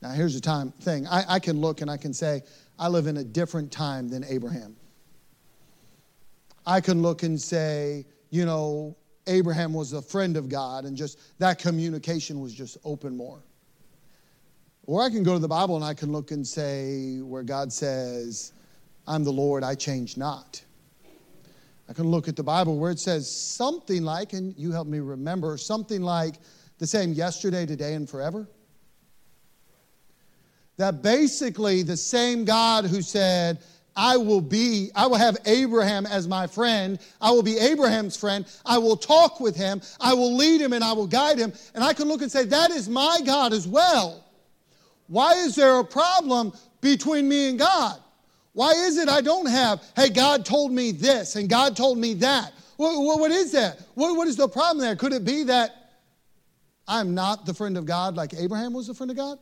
Now, 0.00 0.10
here's 0.10 0.34
the 0.34 0.40
time 0.40 0.70
thing. 0.72 1.06
I, 1.06 1.24
I 1.28 1.38
can 1.38 1.60
look 1.60 1.80
and 1.80 1.90
I 1.90 1.96
can 1.96 2.14
say, 2.14 2.42
I 2.78 2.88
live 2.88 3.06
in 3.06 3.16
a 3.16 3.24
different 3.24 3.72
time 3.72 4.08
than 4.08 4.24
Abraham. 4.24 4.76
I 6.64 6.80
can 6.80 7.02
look 7.02 7.22
and 7.22 7.40
say, 7.40 8.06
you 8.30 8.44
know, 8.44 8.96
Abraham 9.26 9.72
was 9.72 9.92
a 9.92 10.02
friend 10.02 10.36
of 10.36 10.48
God 10.48 10.84
and 10.84 10.96
just 10.96 11.18
that 11.38 11.58
communication 11.58 12.40
was 12.40 12.54
just 12.54 12.78
open 12.84 13.16
more. 13.16 13.42
Or 14.88 15.02
I 15.02 15.10
can 15.10 15.22
go 15.22 15.34
to 15.34 15.38
the 15.38 15.46
Bible 15.46 15.76
and 15.76 15.84
I 15.84 15.92
can 15.92 16.10
look 16.10 16.30
and 16.30 16.46
say, 16.46 17.18
where 17.20 17.42
God 17.42 17.70
says, 17.70 18.54
I'm 19.06 19.22
the 19.22 19.30
Lord, 19.30 19.62
I 19.62 19.74
change 19.74 20.16
not. 20.16 20.64
I 21.88 21.92
can 21.92 22.08
look 22.08 22.26
at 22.26 22.36
the 22.36 22.42
Bible 22.42 22.78
where 22.78 22.90
it 22.90 22.98
says 22.98 23.30
something 23.30 24.02
like, 24.02 24.32
and 24.32 24.54
you 24.56 24.72
help 24.72 24.88
me 24.88 25.00
remember, 25.00 25.58
something 25.58 26.00
like 26.00 26.36
the 26.78 26.86
same 26.86 27.12
yesterday, 27.12 27.66
today, 27.66 27.92
and 27.94 28.08
forever 28.08 28.48
that 30.78 31.02
basically 31.02 31.82
the 31.82 31.96
same 31.96 32.44
God 32.44 32.86
who 32.86 33.02
said, 33.02 33.58
I 33.94 34.16
will 34.16 34.40
be, 34.40 34.90
I 34.94 35.06
will 35.06 35.16
have 35.16 35.36
Abraham 35.44 36.06
as 36.06 36.26
my 36.28 36.46
friend. 36.46 37.00
I 37.20 37.32
will 37.32 37.42
be 37.42 37.58
Abraham's 37.58 38.16
friend. 38.16 38.46
I 38.64 38.78
will 38.78 38.96
talk 38.96 39.40
with 39.40 39.56
him. 39.56 39.82
I 40.00 40.14
will 40.14 40.34
lead 40.34 40.60
him 40.60 40.72
and 40.72 40.84
I 40.84 40.92
will 40.92 41.08
guide 41.08 41.36
him. 41.36 41.52
And 41.74 41.82
I 41.82 41.92
can 41.92 42.06
look 42.06 42.22
and 42.22 42.30
say, 42.30 42.44
that 42.44 42.70
is 42.70 42.88
my 42.88 43.20
God 43.26 43.52
as 43.52 43.66
well. 43.66 44.24
Why 45.08 45.34
is 45.34 45.56
there 45.56 45.80
a 45.80 45.84
problem 45.84 46.52
between 46.80 47.28
me 47.28 47.48
and 47.48 47.58
God? 47.58 47.98
Why 48.52 48.72
is 48.72 48.98
it 48.98 49.08
I 49.08 49.20
don't 49.20 49.48
have, 49.48 49.82
hey, 49.96 50.10
God 50.10 50.44
told 50.44 50.72
me 50.72 50.92
this 50.92 51.36
and 51.36 51.48
God 51.48 51.76
told 51.76 51.98
me 51.98 52.14
that? 52.14 52.52
what, 52.76 53.18
what 53.18 53.30
is 53.30 53.52
that? 53.52 53.80
What, 53.94 54.16
what 54.16 54.28
is 54.28 54.36
the 54.36 54.48
problem 54.48 54.78
there? 54.78 54.94
Could 54.96 55.12
it 55.12 55.24
be 55.24 55.44
that 55.44 55.70
I'm 56.86 57.14
not 57.14 57.44
the 57.44 57.54
friend 57.54 57.76
of 57.76 57.86
God 57.86 58.16
like 58.16 58.34
Abraham 58.34 58.72
was 58.72 58.86
the 58.86 58.94
friend 58.94 59.10
of 59.10 59.16
God? 59.16 59.38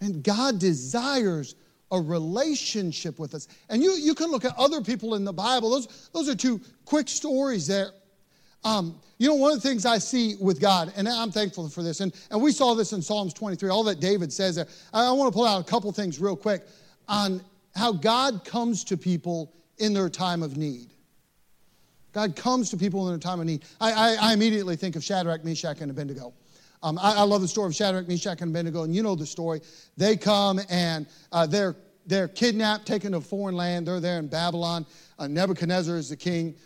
And 0.00 0.22
God 0.24 0.58
desires 0.58 1.54
a 1.92 2.00
relationship 2.00 3.18
with 3.18 3.34
us. 3.34 3.46
And 3.68 3.82
you, 3.82 3.92
you 3.92 4.14
can 4.14 4.30
look 4.30 4.44
at 4.44 4.56
other 4.56 4.80
people 4.80 5.14
in 5.14 5.24
the 5.24 5.32
Bible. 5.32 5.70
Those, 5.70 6.10
those 6.12 6.28
are 6.28 6.34
two 6.34 6.60
quick 6.84 7.08
stories 7.08 7.66
there. 7.66 7.92
Um, 8.64 9.00
you 9.18 9.28
know, 9.28 9.34
one 9.34 9.52
of 9.52 9.62
the 9.62 9.68
things 9.68 9.86
I 9.86 9.98
see 9.98 10.36
with 10.40 10.60
God, 10.60 10.92
and 10.96 11.08
I'm 11.08 11.30
thankful 11.30 11.68
for 11.68 11.82
this, 11.82 12.00
and, 12.00 12.12
and 12.30 12.40
we 12.40 12.52
saw 12.52 12.74
this 12.74 12.92
in 12.92 13.02
Psalms 13.02 13.32
23, 13.34 13.70
all 13.70 13.84
that 13.84 14.00
David 14.00 14.32
says 14.32 14.56
there. 14.56 14.66
I, 14.92 15.06
I 15.06 15.12
want 15.12 15.32
to 15.32 15.36
pull 15.36 15.46
out 15.46 15.60
a 15.60 15.64
couple 15.64 15.90
things 15.92 16.20
real 16.20 16.36
quick 16.36 16.66
on 17.08 17.42
how 17.74 17.92
God 17.92 18.44
comes 18.44 18.84
to 18.84 18.96
people 18.96 19.52
in 19.78 19.94
their 19.94 20.08
time 20.08 20.42
of 20.42 20.56
need. 20.56 20.92
God 22.12 22.36
comes 22.36 22.70
to 22.70 22.76
people 22.76 23.06
in 23.08 23.12
their 23.12 23.18
time 23.18 23.40
of 23.40 23.46
need. 23.46 23.64
I, 23.80 23.92
I, 23.92 24.30
I 24.30 24.32
immediately 24.34 24.76
think 24.76 24.96
of 24.96 25.04
Shadrach, 25.04 25.44
Meshach, 25.44 25.80
and 25.80 25.90
Abednego. 25.90 26.34
Um, 26.82 26.98
I, 26.98 27.14
I, 27.14 27.22
love 27.22 27.40
the 27.42 27.48
story 27.48 27.68
of 27.68 27.74
Shadrach, 27.74 28.08
Meshach, 28.08 28.40
and 28.40 28.50
Abednego, 28.50 28.82
and 28.82 28.94
you 28.94 29.02
know 29.02 29.14
the 29.14 29.24
story. 29.24 29.60
They 29.96 30.16
come 30.16 30.60
and 30.68 31.06
uh, 31.30 31.46
they're, 31.46 31.76
they're 32.06 32.28
kidnapped, 32.28 32.86
taken 32.86 33.12
to 33.12 33.18
a 33.18 33.20
foreign 33.20 33.54
land. 33.54 33.86
They're 33.86 34.00
there 34.00 34.18
in 34.18 34.26
Babylon. 34.26 34.84
Uh, 35.18 35.28
Nebuchadnezzar 35.28 35.96
is 35.96 36.08
the 36.08 36.16
king. 36.16 36.56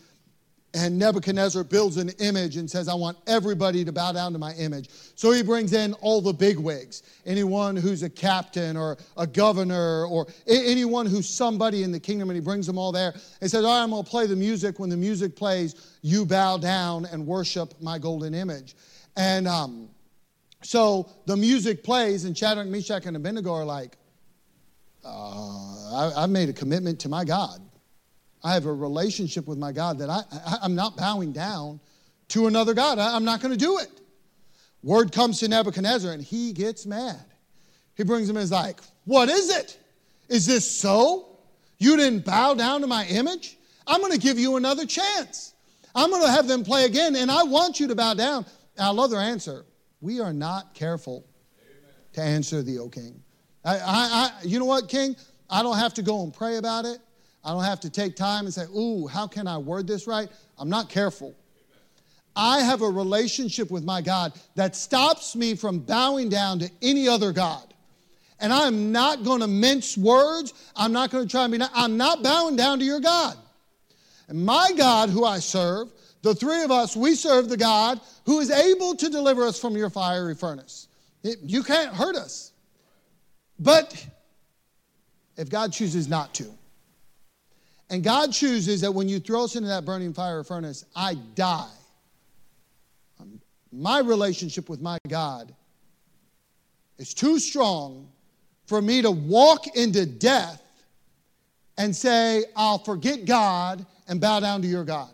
And 0.77 0.99
Nebuchadnezzar 0.99 1.65
builds 1.65 1.97
an 1.97 2.11
image 2.19 2.59
and 2.59 2.71
says, 2.71 2.87
I 2.87 2.93
want 2.93 3.17
everybody 3.27 3.83
to 3.83 3.93
bow 3.93 4.13
down 4.13 4.35
to 4.35 4.39
my 4.39 4.53
image. 4.57 4.91
So 5.15 5.33
he 5.33 5.43
brings 5.43 5.73
in 5.73 5.95
all 5.95 6.21
the 6.21 6.35
bigwigs 6.35 7.03
anyone 7.25 7.77
who's 7.77 8.03
a 8.03 8.11
captain 8.11 8.77
or 8.77 8.99
a 9.17 9.27
governor 9.27 10.05
or 10.05 10.27
anyone 10.47 11.07
who's 11.07 11.31
somebody 11.31 11.83
in 11.83 11.93
the 11.93 11.99
kingdom, 11.99 12.29
and 12.29 12.37
he 12.37 12.43
brings 12.43 12.67
them 12.67 12.77
all 12.77 12.93
there 12.93 13.15
and 13.41 13.51
says, 13.51 13.65
All 13.65 13.75
right, 13.75 13.83
I'm 13.83 13.89
going 13.89 14.05
to 14.05 14.11
play 14.11 14.27
the 14.27 14.37
music. 14.37 14.79
When 14.79 14.91
the 14.91 14.99
music 14.99 15.35
plays, 15.35 15.97
you 16.03 16.27
bow 16.27 16.59
down 16.59 17.07
and 17.07 17.27
worship 17.27 17.73
my 17.81 17.99
golden 17.99 18.35
image. 18.35 18.77
And 19.17 19.49
um, 19.49 19.89
so 20.61 21.09
the 21.25 21.39
music 21.39 21.85
plays, 21.85 22.27
and 22.27 22.37
Shadrach, 22.37 22.67
Meshach, 22.67 23.07
and 23.07 23.17
Abednego 23.17 23.55
are 23.55 23.65
like, 23.65 23.97
uh, 25.03 26.13
I, 26.19 26.21
have 26.21 26.31
made 26.31 26.51
a 26.51 26.53
commitment 26.53 27.01
to 27.01 27.09
my 27.09 27.25
God. 27.25 27.63
I 28.47 28.55
have 28.55 28.67
a 28.67 28.73
relationship 28.73 29.49
with 29.49 29.59
my 29.59 29.73
God 29.73 29.99
that 29.99 30.09
I, 30.09 30.23
I, 30.33 30.65
am 30.65 30.77
not 30.77 30.97
bowing 30.97 31.33
down 31.33 31.81
to 32.29 32.47
another 32.47 32.75
God. 32.75 33.01
I, 33.01 33.17
I'm 33.17 33.25
not 33.25 33.41
going 33.41 33.51
to 33.51 33.59
do 33.59 33.79
it. 33.79 33.89
Word 34.85 35.11
comes 35.11 35.41
to 35.41 35.49
Nebuchadnezzar, 35.49 36.13
and 36.13 36.23
he 36.23 36.53
gets 36.53 36.87
mad. 36.87 37.25
He 37.97 38.05
brings 38.05 38.31
him 38.31 38.37
and 38.37 38.45
is 38.45 38.53
like, 38.53 38.79
What 39.05 39.29
is 39.29 39.51
it? 39.51 39.77
Is 40.29 40.47
this 40.47 40.71
so? 40.71 41.39
You 41.79 41.97
didn't 41.97 42.25
bow 42.25 42.55
down 42.55 42.83
to 42.83 42.87
my 42.87 43.05
image? 43.07 43.59
I'm 43.85 44.01
going 44.01 44.13
to 44.13 44.19
give 44.19 44.39
you 44.39 44.55
another 44.55 44.87
chance. 44.87 45.55
I'm 45.93 46.11
going 46.11 46.23
to 46.23 46.31
have 46.31 46.47
them 46.47 46.63
play 46.63 46.85
again, 46.85 47.17
and 47.17 47.33
I 47.33 47.43
want 47.43 47.81
you 47.81 47.89
to 47.89 47.97
bow 47.97 48.15
down. 48.15 48.47
And 48.77 48.87
I 48.87 48.91
love 48.91 49.11
their 49.11 49.21
answer 49.21 49.65
we 50.01 50.21
are 50.21 50.33
not 50.33 50.73
careful 50.73 51.27
Amen. 51.61 51.95
to 52.13 52.23
answer 52.23 52.63
thee, 52.63 52.79
O 52.79 52.89
king. 52.89 53.21
I, 53.65 53.75
I, 53.75 53.81
I, 53.85 54.31
you 54.45 54.61
know 54.61 54.67
what, 54.67 54.89
king? 54.89 55.17
I 55.51 55.65
don't 55.65 55.79
have 55.79 55.95
to 55.95 56.03
go 56.03 56.23
and 56.23 56.33
pray 56.33 56.59
about 56.59 56.85
it. 56.85 56.99
I 57.47 57.51
don't 57.53 57.63
have 57.63 57.79
to 57.81 57.91
take 57.91 58.17
time 58.17 58.45
and 58.45 58.53
say, 58.53 58.65
ooh, 58.77 59.07
how 59.07 59.29
can 59.29 59.47
I 59.47 59.57
word 59.57 59.87
this 59.87 60.09
right? 60.09 60.29
I'm 60.59 60.69
not 60.69 60.89
careful. 60.89 61.33
I 62.35 62.59
have 62.59 62.83
a 62.83 62.91
relationship 62.91 63.71
with 63.71 63.85
my 63.85 64.03
God 64.03 64.33
that 64.57 64.75
stops 64.75 65.37
me 65.37 65.55
from 65.55 65.79
bowing 65.79 66.29
down 66.29 66.59
to 66.59 66.71
any 66.83 67.07
other 67.07 67.33
God. 67.33 67.63
And 68.41 68.53
I'm 68.53 68.91
not 68.91 69.23
going 69.23 69.41
to 69.41 69.47
mince 69.47 69.97
words. 69.97 70.55
I'm 70.75 70.93
not 70.93 71.11
going 71.11 71.25
to 71.25 71.31
try 71.31 71.45
and 71.45 71.53
be, 71.53 71.61
I'm 71.73 71.97
not 71.97 72.25
bowing 72.25 72.57
down 72.57 72.81
to 72.81 72.85
your 72.85 73.01
God. 73.01 73.37
And 74.27 74.45
my 74.45 74.73
God, 74.77 75.09
who 75.09 75.25
I 75.25 75.39
serve, 75.39 75.93
the 76.23 76.35
three 76.35 76.65
of 76.65 76.73
us, 76.73 76.97
we 76.97 77.15
serve 77.15 77.49
the 77.49 77.57
God 77.57 78.01
who 78.25 78.41
is 78.41 78.51
able 78.51 78.97
to 78.97 79.09
deliver 79.09 79.47
us 79.47 79.59
from 79.59 79.77
your 79.77 79.89
fiery 79.89 80.35
furnace. 80.35 80.89
It, 81.23 81.39
you 81.43 81.63
can't 81.63 81.95
hurt 81.95 82.17
us. 82.17 82.51
But 83.61 84.05
if 85.37 85.49
God 85.49 85.73
chooses 85.73 86.09
not 86.09 86.35
to, 86.35 86.53
and 87.91 88.03
God 88.03 88.33
chooses 88.33 88.81
that 88.81 88.93
when 88.93 89.09
you 89.09 89.21
throw 89.21 89.45
us 89.45 89.57
into 89.57 89.69
that 89.69 89.85
burning 89.85 90.13
fire 90.13 90.43
furnace, 90.43 90.85
I 90.95 91.15
die. 91.35 91.71
Um, 93.21 93.41
my 93.73 94.01
relationship 94.01 94.69
with 94.69 94.81
my 94.81 94.99
God 95.09 95.55
is 96.99 97.15
too 97.15 97.39
strong 97.39 98.09
for 98.67 98.83
me 98.83 99.03
to 99.03 99.11
walk 99.11 99.77
into 99.77 100.05
death 100.05 100.63
and 101.79 101.95
say, 101.95 102.45
I'll 102.57 102.79
forget 102.79 103.25
God 103.25 103.87
and 104.09 104.21
bow 104.21 104.41
down 104.41 104.63
to 104.63 104.69
your 104.69 104.85
God. 104.85 105.11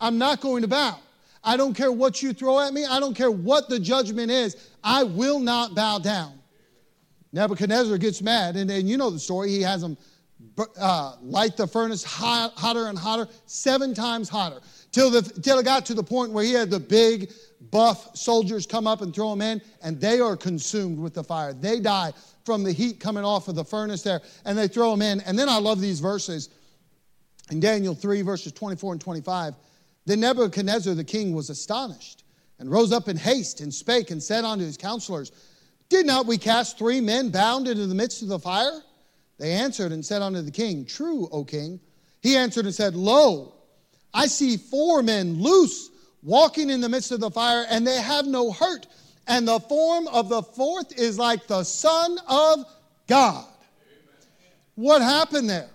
I'm 0.00 0.18
not 0.18 0.40
going 0.40 0.62
to 0.62 0.68
bow. 0.68 0.98
I 1.44 1.56
don't 1.56 1.74
care 1.74 1.92
what 1.92 2.22
you 2.22 2.32
throw 2.32 2.58
at 2.58 2.74
me. 2.74 2.84
I 2.84 3.00
don't 3.00 3.14
care 3.14 3.30
what 3.30 3.68
the 3.68 3.78
judgment 3.78 4.30
is. 4.30 4.70
I 4.82 5.04
will 5.04 5.38
not 5.38 5.74
bow 5.74 5.98
down. 5.98 6.38
Nebuchadnezzar 7.32 7.96
gets 7.98 8.20
mad, 8.20 8.56
and, 8.56 8.70
and 8.70 8.88
you 8.88 8.96
know 8.96 9.10
the 9.10 9.18
story. 9.18 9.50
He 9.50 9.62
has 9.62 9.80
them 9.80 9.96
uh, 10.78 11.16
light 11.22 11.56
the 11.56 11.66
furnace 11.66 12.04
hot, 12.04 12.52
hotter 12.56 12.86
and 12.86 12.98
hotter, 12.98 13.28
seven 13.46 13.94
times 13.94 14.28
hotter, 14.28 14.60
till, 14.92 15.10
the, 15.10 15.22
till 15.22 15.58
it 15.58 15.64
got 15.64 15.86
to 15.86 15.94
the 15.94 16.02
point 16.02 16.32
where 16.32 16.44
he 16.44 16.52
had 16.52 16.70
the 16.70 16.80
big, 16.80 17.32
buff 17.70 18.16
soldiers 18.16 18.66
come 18.66 18.86
up 18.86 19.02
and 19.02 19.14
throw 19.14 19.30
them 19.30 19.42
in, 19.42 19.62
and 19.82 20.00
they 20.00 20.20
are 20.20 20.36
consumed 20.36 20.98
with 20.98 21.14
the 21.14 21.24
fire. 21.24 21.52
They 21.52 21.80
die 21.80 22.12
from 22.44 22.64
the 22.64 22.72
heat 22.72 23.00
coming 23.00 23.24
off 23.24 23.48
of 23.48 23.54
the 23.54 23.64
furnace 23.64 24.02
there, 24.02 24.20
and 24.44 24.56
they 24.56 24.68
throw 24.68 24.92
him 24.92 25.02
in. 25.02 25.20
And 25.22 25.38
then 25.38 25.48
I 25.48 25.58
love 25.58 25.80
these 25.80 26.00
verses 26.00 26.48
in 27.50 27.60
Daniel 27.60 27.94
3, 27.94 28.22
verses 28.22 28.52
24 28.52 28.92
and 28.92 29.00
25. 29.00 29.54
Then 30.06 30.20
Nebuchadnezzar 30.20 30.94
the 30.94 31.04
king 31.04 31.34
was 31.34 31.50
astonished 31.50 32.24
and 32.58 32.70
rose 32.70 32.92
up 32.92 33.08
in 33.08 33.16
haste 33.16 33.60
and 33.60 33.72
spake 33.72 34.10
and 34.10 34.22
said 34.22 34.44
unto 34.44 34.64
his 34.64 34.76
counselors, 34.76 35.32
Did 35.88 36.06
not 36.06 36.26
we 36.26 36.38
cast 36.38 36.78
three 36.78 37.00
men 37.00 37.30
bound 37.30 37.68
into 37.68 37.86
the 37.86 37.94
midst 37.94 38.22
of 38.22 38.28
the 38.28 38.38
fire? 38.38 38.80
They 39.40 39.52
answered 39.52 39.90
and 39.90 40.04
said 40.04 40.20
unto 40.20 40.42
the 40.42 40.50
king, 40.50 40.84
True, 40.84 41.26
O 41.32 41.44
king. 41.44 41.80
He 42.20 42.36
answered 42.36 42.66
and 42.66 42.74
said, 42.74 42.94
Lo, 42.94 43.54
I 44.12 44.26
see 44.26 44.58
four 44.58 45.02
men 45.02 45.40
loose 45.40 45.88
walking 46.22 46.68
in 46.68 46.82
the 46.82 46.90
midst 46.90 47.10
of 47.10 47.20
the 47.20 47.30
fire, 47.30 47.64
and 47.70 47.86
they 47.86 48.00
have 48.02 48.26
no 48.26 48.52
hurt. 48.52 48.86
And 49.26 49.48
the 49.48 49.58
form 49.60 50.08
of 50.08 50.28
the 50.28 50.42
fourth 50.42 50.92
is 50.98 51.18
like 51.18 51.46
the 51.46 51.64
Son 51.64 52.18
of 52.28 52.66
God. 53.06 53.46
What 54.74 55.00
happened 55.00 55.48
there? 55.48 55.70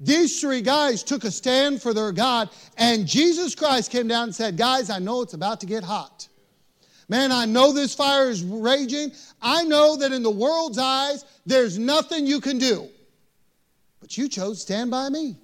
These 0.00 0.40
three 0.40 0.60
guys 0.60 1.04
took 1.04 1.22
a 1.22 1.30
stand 1.30 1.80
for 1.80 1.94
their 1.94 2.10
God, 2.10 2.48
and 2.76 3.06
Jesus 3.06 3.54
Christ 3.54 3.92
came 3.92 4.08
down 4.08 4.24
and 4.24 4.34
said, 4.34 4.56
Guys, 4.56 4.90
I 4.90 4.98
know 4.98 5.22
it's 5.22 5.34
about 5.34 5.60
to 5.60 5.66
get 5.66 5.84
hot. 5.84 6.26
Man, 7.10 7.32
I 7.32 7.44
know 7.44 7.72
this 7.72 7.92
fire 7.92 8.30
is 8.30 8.44
raging. 8.44 9.10
I 9.42 9.64
know 9.64 9.96
that 9.96 10.12
in 10.12 10.22
the 10.22 10.30
world's 10.30 10.78
eyes, 10.78 11.24
there's 11.44 11.76
nothing 11.76 12.24
you 12.24 12.40
can 12.40 12.56
do. 12.56 12.88
But 13.98 14.16
you 14.16 14.28
chose 14.28 14.62
stand 14.62 14.92
by 14.92 15.08
me. 15.08 15.36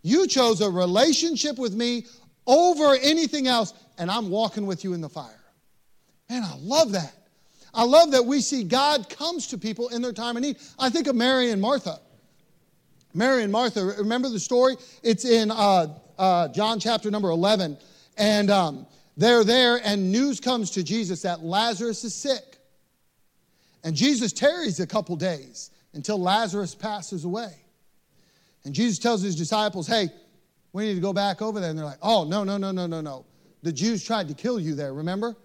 You 0.00 0.26
chose 0.26 0.62
a 0.62 0.70
relationship 0.70 1.58
with 1.58 1.74
me 1.74 2.06
over 2.46 2.96
anything 3.02 3.48
else, 3.48 3.74
and 3.98 4.10
I'm 4.10 4.30
walking 4.30 4.64
with 4.64 4.82
you 4.82 4.94
in 4.94 5.02
the 5.02 5.10
fire. 5.10 5.44
Man, 6.30 6.42
I 6.42 6.56
love 6.58 6.92
that. 6.92 7.12
I 7.74 7.84
love 7.84 8.10
that 8.12 8.24
we 8.24 8.40
see 8.40 8.64
God 8.64 9.10
comes 9.10 9.48
to 9.48 9.58
people 9.58 9.88
in 9.88 10.00
their 10.00 10.14
time 10.14 10.38
of 10.38 10.42
need. 10.42 10.56
I 10.78 10.88
think 10.88 11.06
of 11.06 11.14
Mary 11.14 11.50
and 11.50 11.60
Martha. 11.60 12.00
Mary 13.12 13.42
and 13.42 13.52
Martha, 13.52 13.84
remember 13.98 14.30
the 14.30 14.40
story? 14.40 14.76
It's 15.02 15.26
in 15.26 15.50
uh, 15.50 15.88
uh, 16.18 16.48
John 16.48 16.80
chapter 16.80 17.10
number 17.10 17.28
11. 17.28 17.76
And 18.16 18.50
um, 18.50 18.86
they're 19.16 19.44
there, 19.44 19.80
and 19.84 20.10
news 20.10 20.40
comes 20.40 20.70
to 20.72 20.82
Jesus 20.82 21.22
that 21.22 21.42
Lazarus 21.42 22.04
is 22.04 22.14
sick. 22.14 22.58
And 23.84 23.94
Jesus 23.94 24.32
tarries 24.32 24.80
a 24.80 24.86
couple 24.86 25.16
days 25.16 25.70
until 25.92 26.20
Lazarus 26.20 26.74
passes 26.74 27.24
away. 27.24 27.52
And 28.64 28.74
Jesus 28.74 28.98
tells 28.98 29.22
his 29.22 29.36
disciples, 29.36 29.86
Hey, 29.86 30.08
we 30.72 30.86
need 30.86 30.94
to 30.94 31.00
go 31.00 31.12
back 31.12 31.42
over 31.42 31.60
there. 31.60 31.70
And 31.70 31.78
they're 31.78 31.84
like, 31.84 31.98
Oh, 32.00 32.24
no, 32.24 32.44
no, 32.44 32.56
no, 32.56 32.70
no, 32.70 32.86
no, 32.86 33.00
no. 33.00 33.26
The 33.62 33.72
Jews 33.72 34.04
tried 34.04 34.28
to 34.28 34.34
kill 34.34 34.58
you 34.58 34.74
there, 34.74 34.94
remember? 34.94 35.36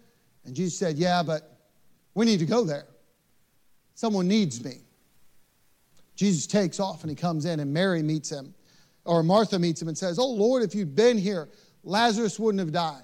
And 0.45 0.55
Jesus 0.55 0.78
said, 0.78 0.97
Yeah, 0.97 1.24
but 1.24 1.57
we 2.13 2.26
need 2.26 2.39
to 2.39 2.45
go 2.45 2.63
there. 2.63 2.86
Someone 3.95 4.28
needs 4.28 4.63
me. 4.63 4.76
Jesus 6.15 6.47
takes 6.47 6.80
off 6.80 7.01
and 7.01 7.09
he 7.09 7.15
comes 7.15 7.45
in, 7.45 7.59
and 7.59 7.74
Mary 7.74 8.01
meets 8.01 8.32
him, 8.32 8.53
or 9.05 9.24
Martha 9.24 9.59
meets 9.59 9.82
him 9.82 9.88
and 9.88 9.97
says, 9.97 10.20
Oh, 10.20 10.30
Lord, 10.30 10.63
if 10.63 10.74
you'd 10.74 10.95
been 10.95 11.18
here, 11.18 11.49
Lazarus 11.84 12.39
wouldn't 12.39 12.59
have 12.59 12.72
died. 12.72 13.03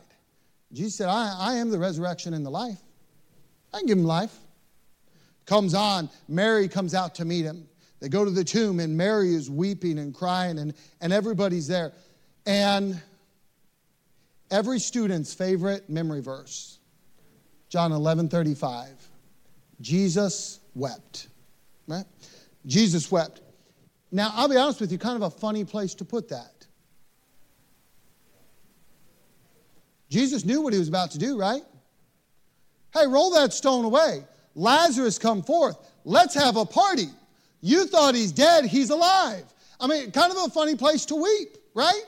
Jesus 0.73 0.95
said, 0.95 1.07
I, 1.07 1.35
I 1.39 1.53
am 1.55 1.69
the 1.69 1.79
resurrection 1.79 2.33
and 2.33 2.45
the 2.45 2.49
life. 2.49 2.79
I 3.73 3.79
can 3.79 3.87
give 3.87 3.97
him 3.97 4.03
life. 4.03 4.35
Comes 5.45 5.73
on, 5.73 6.09
Mary 6.27 6.67
comes 6.67 6.95
out 6.95 7.15
to 7.15 7.25
meet 7.25 7.43
him. 7.43 7.67
They 7.99 8.09
go 8.09 8.25
to 8.25 8.31
the 8.31 8.43
tomb, 8.43 8.79
and 8.79 8.97
Mary 8.97 9.33
is 9.33 9.49
weeping 9.49 9.99
and 9.99 10.13
crying, 10.13 10.59
and, 10.59 10.73
and 10.99 11.13
everybody's 11.13 11.67
there. 11.67 11.93
And 12.45 13.01
every 14.51 14.79
student's 14.79 15.33
favorite 15.33 15.89
memory 15.89 16.21
verse, 16.21 16.79
John 17.69 17.91
11 17.91 18.29
35. 18.29 18.87
Jesus 19.81 20.59
wept. 20.75 21.27
Right? 21.87 22.05
Jesus 22.65 23.11
wept. 23.11 23.41
Now, 24.11 24.31
I'll 24.35 24.49
be 24.49 24.57
honest 24.57 24.79
with 24.79 24.91
you, 24.91 24.97
kind 24.97 25.15
of 25.15 25.23
a 25.23 25.29
funny 25.29 25.65
place 25.65 25.95
to 25.95 26.05
put 26.05 26.29
that. 26.29 26.52
Jesus 30.13 30.45
knew 30.45 30.61
what 30.61 30.73
he 30.73 30.79
was 30.79 30.89
about 30.89 31.09
to 31.11 31.17
do, 31.17 31.39
right? 31.39 31.63
Hey, 32.93 33.07
roll 33.07 33.31
that 33.31 33.51
stone 33.51 33.83
away. 33.83 34.23
Lazarus 34.53 35.17
come 35.17 35.41
forth. 35.41 35.75
Let's 36.05 36.35
have 36.35 36.55
a 36.55 36.65
party. 36.65 37.07
You 37.61 37.87
thought 37.87 38.13
he's 38.13 38.31
dead, 38.31 38.65
he's 38.65 38.91
alive. 38.91 39.43
I 39.79 39.87
mean, 39.87 40.11
kind 40.11 40.31
of 40.31 40.37
a 40.37 40.49
funny 40.51 40.75
place 40.75 41.05
to 41.07 41.15
weep, 41.15 41.57
right? 41.73 42.03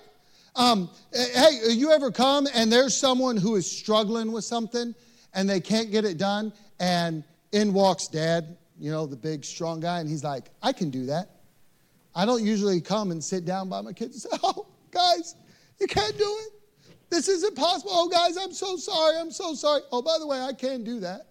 Um, 0.56 0.92
hey, 1.12 1.72
you 1.72 1.92
ever 1.92 2.12
come 2.12 2.48
and 2.54 2.72
there's 2.72 2.96
someone 2.96 3.38
who 3.38 3.56
is 3.56 3.70
struggling 3.70 4.32
with 4.32 4.44
something 4.44 4.94
and 5.34 5.50
they 5.50 5.60
can't 5.60 5.90
get 5.90 6.06
it 6.06 6.20
done, 6.20 6.54
and 6.80 7.24
in 7.54 7.74
walks 7.74 8.08
dad, 8.08 8.56
you 8.80 8.92
know, 8.92 9.08
the 9.08 9.18
big, 9.18 9.44
strong 9.44 9.80
guy, 9.80 10.00
and 10.00 10.08
he's 10.08 10.24
like, 10.24 10.52
I 10.62 10.72
can 10.72 10.92
do 10.92 11.08
that. 11.08 11.32
I 12.14 12.26
don't 12.26 12.44
usually 12.44 12.80
come 12.82 13.12
and 13.12 13.22
sit 13.22 13.46
down 13.46 13.68
by 13.68 13.82
my 13.82 13.94
kids 13.94 14.24
and 14.24 14.32
say, 14.32 14.40
Oh, 14.44 14.68
guys, 14.92 15.36
you 15.80 15.88
can't 15.88 16.18
do 16.18 16.38
it. 16.46 16.55
This 17.16 17.30
is 17.30 17.46
impossible. 17.46 17.92
Oh, 17.94 18.10
guys, 18.10 18.36
I'm 18.36 18.52
so 18.52 18.76
sorry. 18.76 19.16
I'm 19.18 19.32
so 19.32 19.54
sorry. 19.54 19.80
Oh, 19.90 20.02
by 20.02 20.18
the 20.20 20.28
way, 20.28 20.42
I 20.42 20.52
can't 20.52 20.84
do 20.84 21.00
that. 21.00 21.28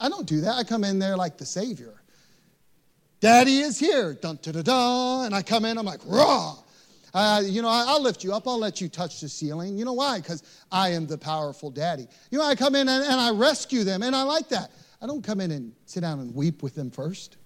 I 0.00 0.08
don't 0.08 0.26
do 0.26 0.40
that. 0.40 0.56
I 0.56 0.64
come 0.64 0.82
in 0.82 0.98
there 0.98 1.16
like 1.16 1.38
the 1.38 1.46
Savior. 1.46 2.02
Daddy 3.20 3.58
is 3.58 3.78
here. 3.78 4.14
Dun, 4.14 4.36
da, 4.42 4.50
da, 4.50 4.62
da. 4.62 5.22
And 5.26 5.34
I 5.34 5.42
come 5.42 5.64
in, 5.64 5.78
I'm 5.78 5.86
like, 5.86 6.00
raw. 6.04 6.56
Uh, 7.14 7.40
you 7.44 7.62
know, 7.62 7.68
I, 7.68 7.92
will 7.92 8.02
lift 8.02 8.24
you 8.24 8.32
up. 8.32 8.48
I'll 8.48 8.58
let 8.58 8.80
you 8.80 8.88
touch 8.88 9.20
the 9.20 9.28
ceiling. 9.28 9.78
You 9.78 9.84
know 9.84 9.92
why? 9.92 10.18
Because 10.18 10.42
I 10.72 10.88
am 10.88 11.06
the 11.06 11.18
powerful 11.18 11.70
daddy. 11.70 12.08
You 12.32 12.38
know, 12.38 12.44
I 12.44 12.56
come 12.56 12.74
in 12.74 12.88
and, 12.88 13.04
and 13.04 13.20
I 13.20 13.30
rescue 13.30 13.84
them, 13.84 14.02
and 14.02 14.16
I 14.16 14.24
like 14.24 14.48
that. 14.48 14.72
I 15.00 15.06
don't 15.06 15.22
come 15.22 15.40
in 15.40 15.52
and 15.52 15.72
sit 15.86 16.00
down 16.00 16.18
and 16.18 16.34
weep 16.34 16.64
with 16.64 16.74
them 16.74 16.90
first. 16.90 17.36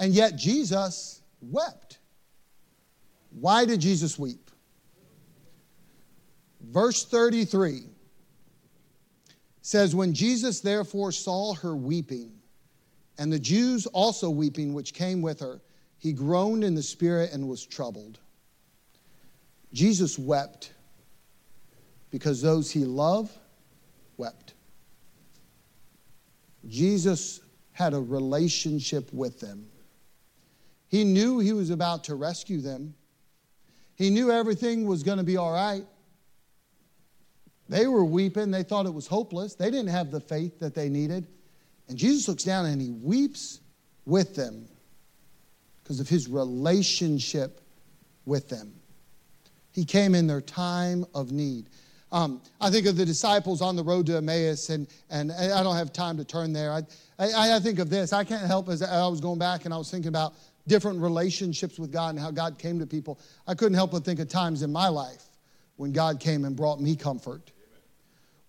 And 0.00 0.14
yet, 0.14 0.36
Jesus 0.36 1.20
wept. 1.42 1.98
Why 3.28 3.66
did 3.66 3.82
Jesus 3.82 4.18
weep? 4.18 4.43
Verse 6.74 7.04
33 7.04 7.84
says, 9.62 9.94
When 9.94 10.12
Jesus 10.12 10.58
therefore 10.58 11.12
saw 11.12 11.54
her 11.54 11.76
weeping, 11.76 12.32
and 13.16 13.32
the 13.32 13.38
Jews 13.38 13.86
also 13.86 14.28
weeping, 14.28 14.74
which 14.74 14.92
came 14.92 15.22
with 15.22 15.38
her, 15.38 15.60
he 15.98 16.12
groaned 16.12 16.64
in 16.64 16.74
the 16.74 16.82
spirit 16.82 17.32
and 17.32 17.48
was 17.48 17.64
troubled. 17.64 18.18
Jesus 19.72 20.18
wept 20.18 20.72
because 22.10 22.42
those 22.42 22.72
he 22.72 22.84
loved 22.84 23.30
wept. 24.16 24.54
Jesus 26.66 27.38
had 27.70 27.94
a 27.94 28.00
relationship 28.00 29.12
with 29.12 29.38
them. 29.38 29.66
He 30.88 31.04
knew 31.04 31.38
he 31.38 31.52
was 31.52 31.70
about 31.70 32.02
to 32.04 32.16
rescue 32.16 32.60
them. 32.60 32.94
He 33.94 34.10
knew 34.10 34.32
everything 34.32 34.86
was 34.86 35.04
going 35.04 35.18
to 35.18 35.24
be 35.24 35.36
all 35.36 35.52
right. 35.52 35.84
They 37.68 37.86
were 37.86 38.04
weeping. 38.04 38.50
They 38.50 38.62
thought 38.62 38.86
it 38.86 38.94
was 38.94 39.06
hopeless. 39.06 39.54
They 39.54 39.70
didn't 39.70 39.88
have 39.88 40.10
the 40.10 40.20
faith 40.20 40.58
that 40.60 40.74
they 40.74 40.88
needed. 40.88 41.26
And 41.88 41.98
Jesus 41.98 42.28
looks 42.28 42.44
down 42.44 42.66
and 42.66 42.80
he 42.80 42.90
weeps 42.90 43.60
with 44.06 44.34
them 44.34 44.68
because 45.82 46.00
of 46.00 46.08
his 46.08 46.28
relationship 46.28 47.60
with 48.26 48.48
them. 48.48 48.72
He 49.72 49.84
came 49.84 50.14
in 50.14 50.26
their 50.26 50.40
time 50.40 51.04
of 51.14 51.32
need. 51.32 51.68
Um, 52.12 52.40
I 52.60 52.70
think 52.70 52.86
of 52.86 52.96
the 52.96 53.04
disciples 53.04 53.60
on 53.60 53.74
the 53.74 53.82
road 53.82 54.06
to 54.06 54.16
Emmaus, 54.16 54.70
and, 54.70 54.86
and 55.10 55.32
I 55.32 55.62
don't 55.64 55.74
have 55.74 55.92
time 55.92 56.16
to 56.18 56.24
turn 56.24 56.52
there. 56.52 56.70
I, 56.70 56.82
I, 57.18 57.56
I 57.56 57.60
think 57.60 57.80
of 57.80 57.90
this. 57.90 58.12
I 58.12 58.22
can't 58.22 58.46
help 58.46 58.68
as 58.68 58.82
I 58.82 59.06
was 59.08 59.20
going 59.20 59.38
back 59.38 59.64
and 59.64 59.74
I 59.74 59.76
was 59.76 59.90
thinking 59.90 60.10
about 60.10 60.34
different 60.68 61.00
relationships 61.00 61.78
with 61.78 61.92
God 61.92 62.10
and 62.10 62.20
how 62.20 62.30
God 62.30 62.56
came 62.56 62.78
to 62.78 62.86
people. 62.86 63.18
I 63.46 63.54
couldn't 63.54 63.74
help 63.74 63.90
but 63.90 64.04
think 64.04 64.20
of 64.20 64.28
times 64.28 64.62
in 64.62 64.72
my 64.72 64.88
life 64.88 65.24
when 65.76 65.92
God 65.92 66.20
came 66.20 66.44
and 66.44 66.54
brought 66.54 66.80
me 66.80 66.94
comfort. 66.94 67.50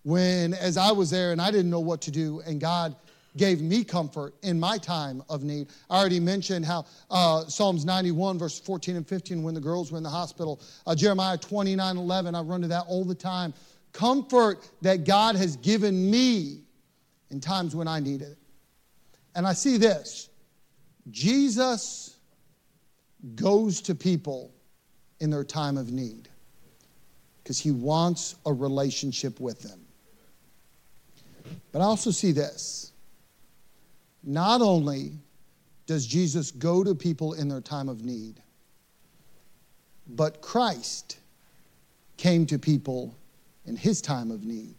When, 0.06 0.54
as 0.54 0.76
I 0.76 0.92
was 0.92 1.10
there 1.10 1.32
and 1.32 1.42
I 1.42 1.50
didn't 1.50 1.68
know 1.68 1.80
what 1.80 2.00
to 2.02 2.12
do, 2.12 2.40
and 2.46 2.60
God 2.60 2.94
gave 3.36 3.60
me 3.60 3.82
comfort 3.82 4.34
in 4.42 4.60
my 4.60 4.78
time 4.78 5.20
of 5.28 5.42
need. 5.42 5.66
I 5.90 5.98
already 5.98 6.20
mentioned 6.20 6.64
how 6.64 6.86
uh, 7.10 7.44
Psalms 7.46 7.84
91, 7.84 8.38
verse 8.38 8.60
14 8.60 8.94
and 8.94 9.08
15, 9.08 9.42
when 9.42 9.52
the 9.52 9.60
girls 9.60 9.90
were 9.90 9.98
in 9.98 10.04
the 10.04 10.08
hospital, 10.08 10.60
uh, 10.86 10.94
Jeremiah 10.94 11.36
29, 11.36 11.96
11, 11.96 12.36
I 12.36 12.40
run 12.40 12.62
to 12.62 12.68
that 12.68 12.84
all 12.86 13.04
the 13.04 13.16
time. 13.16 13.52
Comfort 13.92 14.70
that 14.80 15.04
God 15.04 15.34
has 15.34 15.56
given 15.56 16.08
me 16.08 16.60
in 17.30 17.40
times 17.40 17.74
when 17.74 17.88
I 17.88 17.98
needed 17.98 18.28
it. 18.28 18.38
And 19.34 19.44
I 19.44 19.54
see 19.54 19.76
this 19.76 20.28
Jesus 21.10 22.16
goes 23.34 23.80
to 23.80 23.96
people 23.96 24.54
in 25.18 25.30
their 25.30 25.42
time 25.42 25.76
of 25.76 25.90
need 25.90 26.28
because 27.42 27.58
he 27.58 27.72
wants 27.72 28.36
a 28.46 28.52
relationship 28.52 29.40
with 29.40 29.60
them. 29.62 29.80
But 31.72 31.82
I 31.82 31.84
also 31.84 32.10
see 32.10 32.32
this 32.32 32.92
not 34.22 34.60
only 34.60 35.12
does 35.86 36.06
Jesus 36.06 36.50
go 36.50 36.82
to 36.82 36.94
people 36.94 37.34
in 37.34 37.48
their 37.48 37.60
time 37.60 37.88
of 37.88 38.04
need, 38.04 38.42
but 40.08 40.40
Christ 40.40 41.18
came 42.16 42.46
to 42.46 42.58
people 42.58 43.16
in 43.66 43.76
his 43.76 44.00
time 44.00 44.30
of 44.30 44.44
need. 44.44 44.76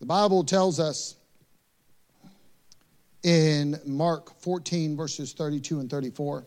The 0.00 0.06
Bible 0.06 0.44
tells 0.44 0.80
us 0.80 1.16
in 3.22 3.78
Mark 3.84 4.40
14, 4.40 4.96
verses 4.96 5.32
32 5.32 5.80
and 5.80 5.90
34. 5.90 6.46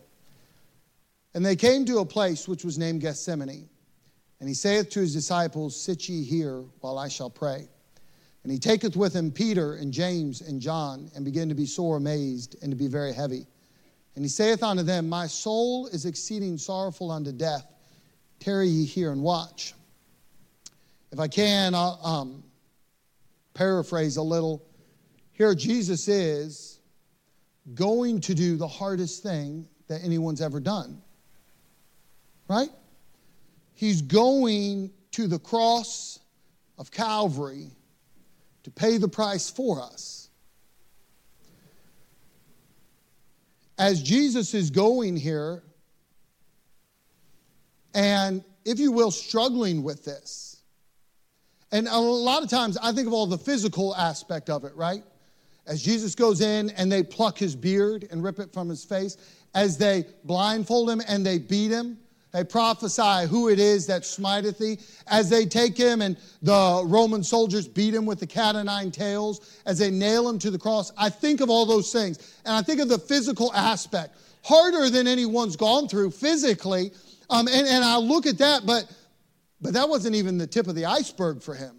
And 1.34 1.44
they 1.44 1.56
came 1.56 1.84
to 1.86 1.98
a 1.98 2.04
place 2.04 2.48
which 2.48 2.64
was 2.64 2.78
named 2.78 3.00
Gethsemane. 3.00 3.68
And 4.40 4.48
he 4.48 4.54
saith 4.54 4.90
to 4.90 5.00
his 5.00 5.14
disciples, 5.14 5.80
Sit 5.80 6.08
ye 6.08 6.24
here 6.24 6.64
while 6.80 6.98
I 6.98 7.08
shall 7.08 7.30
pray. 7.30 7.68
And 8.42 8.50
he 8.50 8.58
taketh 8.58 8.96
with 8.96 9.14
him 9.14 9.30
Peter 9.30 9.74
and 9.74 9.92
James 9.92 10.40
and 10.40 10.60
John, 10.60 11.10
and 11.14 11.24
began 11.24 11.48
to 11.48 11.54
be 11.54 11.66
sore 11.66 11.96
amazed 11.96 12.56
and 12.62 12.72
to 12.72 12.76
be 12.76 12.88
very 12.88 13.12
heavy. 13.12 13.46
And 14.14 14.24
he 14.24 14.28
saith 14.28 14.62
unto 14.62 14.82
them, 14.82 15.08
My 15.08 15.26
soul 15.26 15.86
is 15.86 16.06
exceeding 16.06 16.58
sorrowful 16.58 17.10
unto 17.10 17.32
death. 17.32 17.66
Tarry 18.40 18.68
ye 18.68 18.84
here 18.84 19.12
and 19.12 19.22
watch. 19.22 19.74
If 21.12 21.20
I 21.20 21.28
can, 21.28 21.74
I'll 21.74 22.00
um, 22.02 22.42
paraphrase 23.54 24.16
a 24.16 24.22
little. 24.22 24.66
Here, 25.32 25.54
Jesus 25.54 26.08
is 26.08 26.80
going 27.74 28.20
to 28.22 28.34
do 28.34 28.56
the 28.56 28.66
hardest 28.66 29.22
thing 29.22 29.68
that 29.86 30.02
anyone's 30.02 30.40
ever 30.40 30.58
done. 30.58 31.00
Right? 32.48 32.70
He's 33.74 34.02
going 34.02 34.90
to 35.12 35.28
the 35.28 35.38
cross 35.38 36.18
of 36.78 36.90
Calvary 36.90 37.70
to 38.64 38.70
pay 38.70 38.96
the 38.96 39.08
price 39.08 39.50
for 39.50 39.80
us. 39.80 40.28
As 43.78 44.02
Jesus 44.02 44.54
is 44.54 44.70
going 44.70 45.16
here, 45.16 45.62
and 47.94 48.44
if 48.64 48.78
you 48.78 48.92
will, 48.92 49.10
struggling 49.10 49.82
with 49.82 50.04
this. 50.04 50.62
And 51.72 51.88
a 51.88 51.98
lot 51.98 52.42
of 52.42 52.50
times 52.50 52.76
I 52.82 52.92
think 52.92 53.06
of 53.06 53.12
all 53.12 53.26
the 53.26 53.38
physical 53.38 53.96
aspect 53.96 54.50
of 54.50 54.64
it, 54.64 54.74
right? 54.76 55.02
As 55.66 55.82
Jesus 55.82 56.14
goes 56.14 56.40
in 56.40 56.70
and 56.70 56.90
they 56.90 57.02
pluck 57.02 57.38
his 57.38 57.56
beard 57.56 58.06
and 58.10 58.22
rip 58.22 58.38
it 58.38 58.52
from 58.52 58.68
his 58.68 58.84
face, 58.84 59.16
as 59.54 59.78
they 59.78 60.04
blindfold 60.24 60.90
him 60.90 61.02
and 61.08 61.24
they 61.24 61.38
beat 61.38 61.70
him, 61.70 61.98
they 62.32 62.44
prophesy 62.44 63.26
who 63.28 63.50
it 63.50 63.58
is 63.58 63.86
that 63.88 64.06
smiteth 64.06 64.58
thee. 64.58 64.78
As 65.06 65.28
they 65.28 65.44
take 65.44 65.76
him 65.76 66.00
and 66.00 66.16
the 66.40 66.82
Roman 66.86 67.22
soldiers 67.22 67.68
beat 67.68 67.94
him 67.94 68.06
with 68.06 68.20
the 68.20 68.26
cat 68.26 68.56
o' 68.56 68.62
nine 68.62 68.90
tails, 68.90 69.60
as 69.66 69.78
they 69.78 69.90
nail 69.90 70.28
him 70.28 70.38
to 70.38 70.50
the 70.50 70.58
cross, 70.58 70.92
I 70.96 71.10
think 71.10 71.42
of 71.42 71.50
all 71.50 71.66
those 71.66 71.92
things. 71.92 72.40
And 72.46 72.54
I 72.54 72.62
think 72.62 72.80
of 72.80 72.88
the 72.88 72.98
physical 72.98 73.52
aspect, 73.52 74.16
harder 74.42 74.88
than 74.88 75.06
anyone's 75.06 75.56
gone 75.56 75.88
through 75.88 76.12
physically. 76.12 76.92
Um, 77.28 77.48
and, 77.48 77.66
and 77.66 77.84
I 77.84 77.98
look 77.98 78.26
at 78.26 78.38
that, 78.38 78.64
but, 78.64 78.90
but 79.60 79.74
that 79.74 79.90
wasn't 79.90 80.14
even 80.14 80.38
the 80.38 80.46
tip 80.46 80.66
of 80.68 80.74
the 80.74 80.86
iceberg 80.86 81.42
for 81.42 81.54
him. 81.54 81.76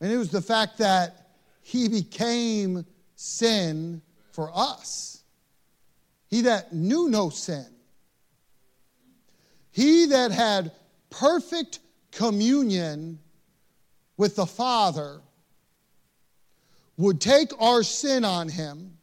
And 0.00 0.10
it 0.10 0.16
was 0.16 0.30
the 0.30 0.42
fact 0.42 0.78
that 0.78 1.28
he 1.62 1.88
became 1.88 2.84
sin 3.14 4.02
for 4.32 4.50
us. 4.52 5.22
He 6.28 6.42
that 6.42 6.72
knew 6.72 7.08
no 7.08 7.30
sin 7.30 7.73
he 9.74 10.06
that 10.06 10.30
had 10.30 10.70
perfect 11.10 11.80
communion 12.12 13.18
with 14.16 14.36
the 14.36 14.46
Father 14.46 15.20
would 16.96 17.20
take 17.20 17.50
our 17.60 17.82
sin 17.82 18.24
on 18.24 18.48
him 18.48 18.96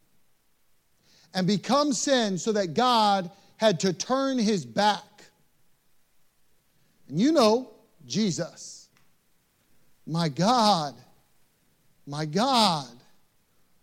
and 1.34 1.46
become 1.46 1.92
sin 1.92 2.38
so 2.38 2.52
that 2.52 2.72
God 2.72 3.30
had 3.58 3.80
to 3.80 3.92
turn 3.92 4.38
his 4.38 4.64
back. 4.64 5.24
And 7.06 7.20
you 7.20 7.32
know, 7.32 7.72
Jesus, 8.06 8.88
my 10.06 10.30
God, 10.30 10.94
my 12.06 12.24
God, 12.24 12.88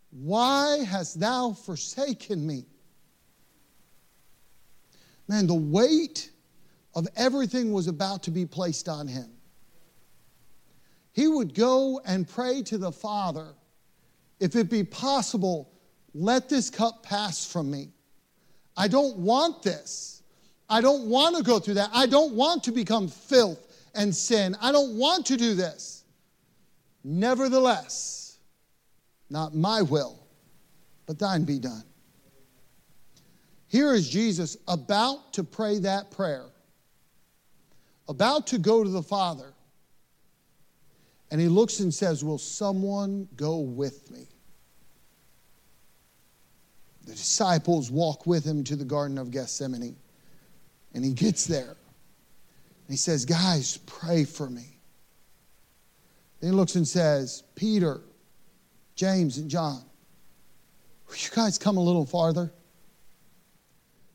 why 0.09 0.79
hast 0.89 1.19
thou 1.19 1.53
forsaken 1.53 2.47
me? 2.47 2.65
Man, 5.27 5.45
the 5.45 5.53
weight 5.53 6.31
of 6.95 7.07
everything 7.15 7.71
was 7.71 7.87
about 7.87 8.23
to 8.23 8.31
be 8.31 8.45
placed 8.45 8.89
on 8.89 9.07
him. 9.07 9.29
He 11.11 11.27
would 11.27 11.53
go 11.53 12.01
and 12.05 12.27
pray 12.27 12.61
to 12.63 12.77
the 12.77 12.91
Father, 12.91 13.53
if 14.39 14.55
it 14.55 14.69
be 14.69 14.83
possible, 14.83 15.71
let 16.13 16.49
this 16.49 16.69
cup 16.69 17.03
pass 17.03 17.45
from 17.45 17.69
me. 17.69 17.89
I 18.77 18.87
don't 18.87 19.17
want 19.17 19.61
this. 19.61 20.23
I 20.69 20.81
don't 20.81 21.09
want 21.09 21.35
to 21.35 21.43
go 21.43 21.59
through 21.59 21.73
that. 21.75 21.89
I 21.93 22.05
don't 22.05 22.33
want 22.35 22.63
to 22.65 22.71
become 22.71 23.07
filth 23.07 23.65
and 23.95 24.15
sin. 24.15 24.55
I 24.61 24.71
don't 24.71 24.97
want 24.97 25.25
to 25.27 25.37
do 25.37 25.55
this. 25.55 26.03
Nevertheless, 27.03 28.37
not 29.29 29.55
my 29.55 29.81
will, 29.81 30.19
but 31.05 31.19
thine 31.19 31.43
be 31.43 31.59
done. 31.59 31.83
Here 33.67 33.93
is 33.93 34.09
Jesus 34.09 34.57
about 34.67 35.33
to 35.33 35.43
pray 35.43 35.79
that 35.79 36.11
prayer 36.11 36.45
about 38.09 38.47
to 38.47 38.57
go 38.57 38.83
to 38.83 38.89
the 38.89 39.03
Father. 39.03 39.53
And 41.31 41.39
he 41.39 41.47
looks 41.47 41.79
and 41.79 41.93
says, 41.93 42.23
Will 42.23 42.39
someone 42.39 43.29
go 43.35 43.59
with 43.59 44.09
me? 44.11 44.27
The 47.05 47.11
disciples 47.11 47.91
walk 47.91 48.25
with 48.25 48.43
him 48.43 48.63
to 48.65 48.75
the 48.75 48.83
Garden 48.83 49.17
of 49.17 49.31
Gethsemane. 49.31 49.95
And 50.93 51.05
he 51.05 51.13
gets 51.13 51.45
there. 51.45 51.69
And 51.69 52.89
he 52.89 52.97
says, 52.97 53.25
Guys, 53.25 53.77
pray 53.85 54.25
for 54.25 54.49
me. 54.49 54.79
Then 56.39 56.51
he 56.51 56.55
looks 56.55 56.75
and 56.75 56.87
says, 56.87 57.43
Peter, 57.55 58.01
James, 58.95 59.37
and 59.37 59.49
John, 59.49 59.83
will 61.07 61.15
you 61.15 61.29
guys 61.35 61.57
come 61.59 61.77
a 61.77 61.83
little 61.83 62.05
farther? 62.05 62.51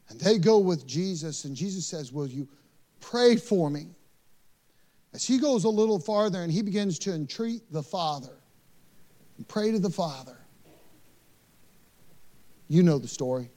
And 0.08 0.20
they 0.20 0.38
go 0.38 0.58
with 0.58 0.86
Jesus, 0.86 1.44
and 1.44 1.54
Jesus 1.54 1.86
says, 1.86 2.12
Will 2.12 2.26
you 2.26 2.48
Pray 3.04 3.36
for 3.36 3.68
me. 3.68 3.88
As 5.12 5.24
he 5.24 5.38
goes 5.38 5.64
a 5.64 5.68
little 5.68 5.98
farther 5.98 6.42
and 6.42 6.50
he 6.50 6.62
begins 6.62 6.98
to 7.00 7.12
entreat 7.12 7.70
the 7.70 7.82
Father 7.82 8.32
and 9.36 9.46
pray 9.46 9.70
to 9.70 9.78
the 9.78 9.90
Father. 9.90 10.38
You 12.66 12.82
know 12.82 12.98
the 12.98 13.06
story. 13.06 13.50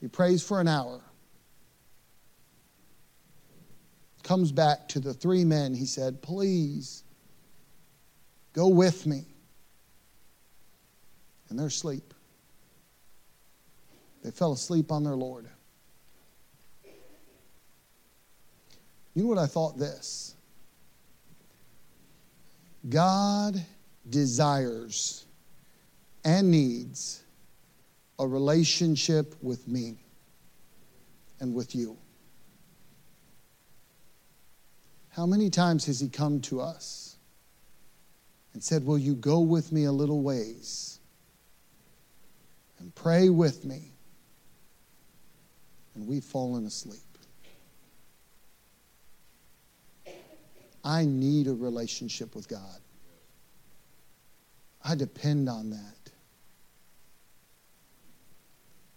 He 0.00 0.08
prays 0.08 0.42
for 0.42 0.62
an 0.62 0.66
hour. 0.66 1.02
Comes 4.22 4.50
back 4.50 4.88
to 4.88 5.00
the 5.00 5.12
three 5.12 5.44
men. 5.44 5.74
He 5.74 5.84
said, 5.84 6.22
Please 6.22 7.04
go 8.54 8.68
with 8.68 9.06
me. 9.06 9.26
And 11.50 11.58
they're 11.58 11.66
asleep. 11.66 12.14
They 14.24 14.30
fell 14.30 14.52
asleep 14.52 14.90
on 14.90 15.04
their 15.04 15.16
Lord. 15.16 15.48
You 19.14 19.22
know 19.22 19.28
what 19.28 19.38
I 19.38 19.46
thought 19.46 19.78
this? 19.78 20.34
God 22.88 23.60
desires 24.08 25.26
and 26.24 26.50
needs 26.50 27.22
a 28.18 28.26
relationship 28.26 29.34
with 29.42 29.66
me 29.68 29.96
and 31.40 31.54
with 31.54 31.74
you. 31.74 31.96
How 35.10 35.26
many 35.26 35.50
times 35.50 35.86
has 35.86 36.00
He 36.00 36.08
come 36.08 36.40
to 36.42 36.60
us 36.60 37.16
and 38.54 38.62
said, 38.62 38.84
Will 38.84 38.98
you 38.98 39.14
go 39.14 39.40
with 39.40 39.72
me 39.72 39.84
a 39.84 39.92
little 39.92 40.22
ways 40.22 41.00
and 42.78 42.94
pray 42.94 43.28
with 43.28 43.64
me? 43.64 43.92
And 45.94 46.06
we've 46.06 46.24
fallen 46.24 46.66
asleep. 46.66 47.07
I 50.88 51.04
need 51.04 51.46
a 51.48 51.54
relationship 51.54 52.34
with 52.34 52.48
God. 52.48 52.80
I 54.82 54.94
depend 54.94 55.46
on 55.46 55.68
that. 55.68 56.10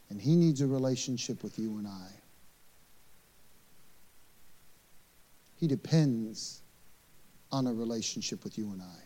And 0.10 0.22
He 0.22 0.38
needs 0.38 0.62
a 0.62 0.68
relationship 0.68 1.44
with 1.44 1.60
you 1.60 1.78
and 1.80 1.86
I. 1.86 2.08
He 5.58 5.68
depends 5.68 6.62
on 7.52 7.68
a 7.68 7.74
relationship 7.74 8.46
with 8.46 8.58
you 8.58 8.72
and 8.72 8.82
I. 8.82 9.02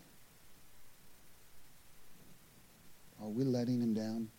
Are 3.23 3.29
we 3.29 3.45
letting 3.45 3.81
Him 3.81 3.95
down? 3.95 4.29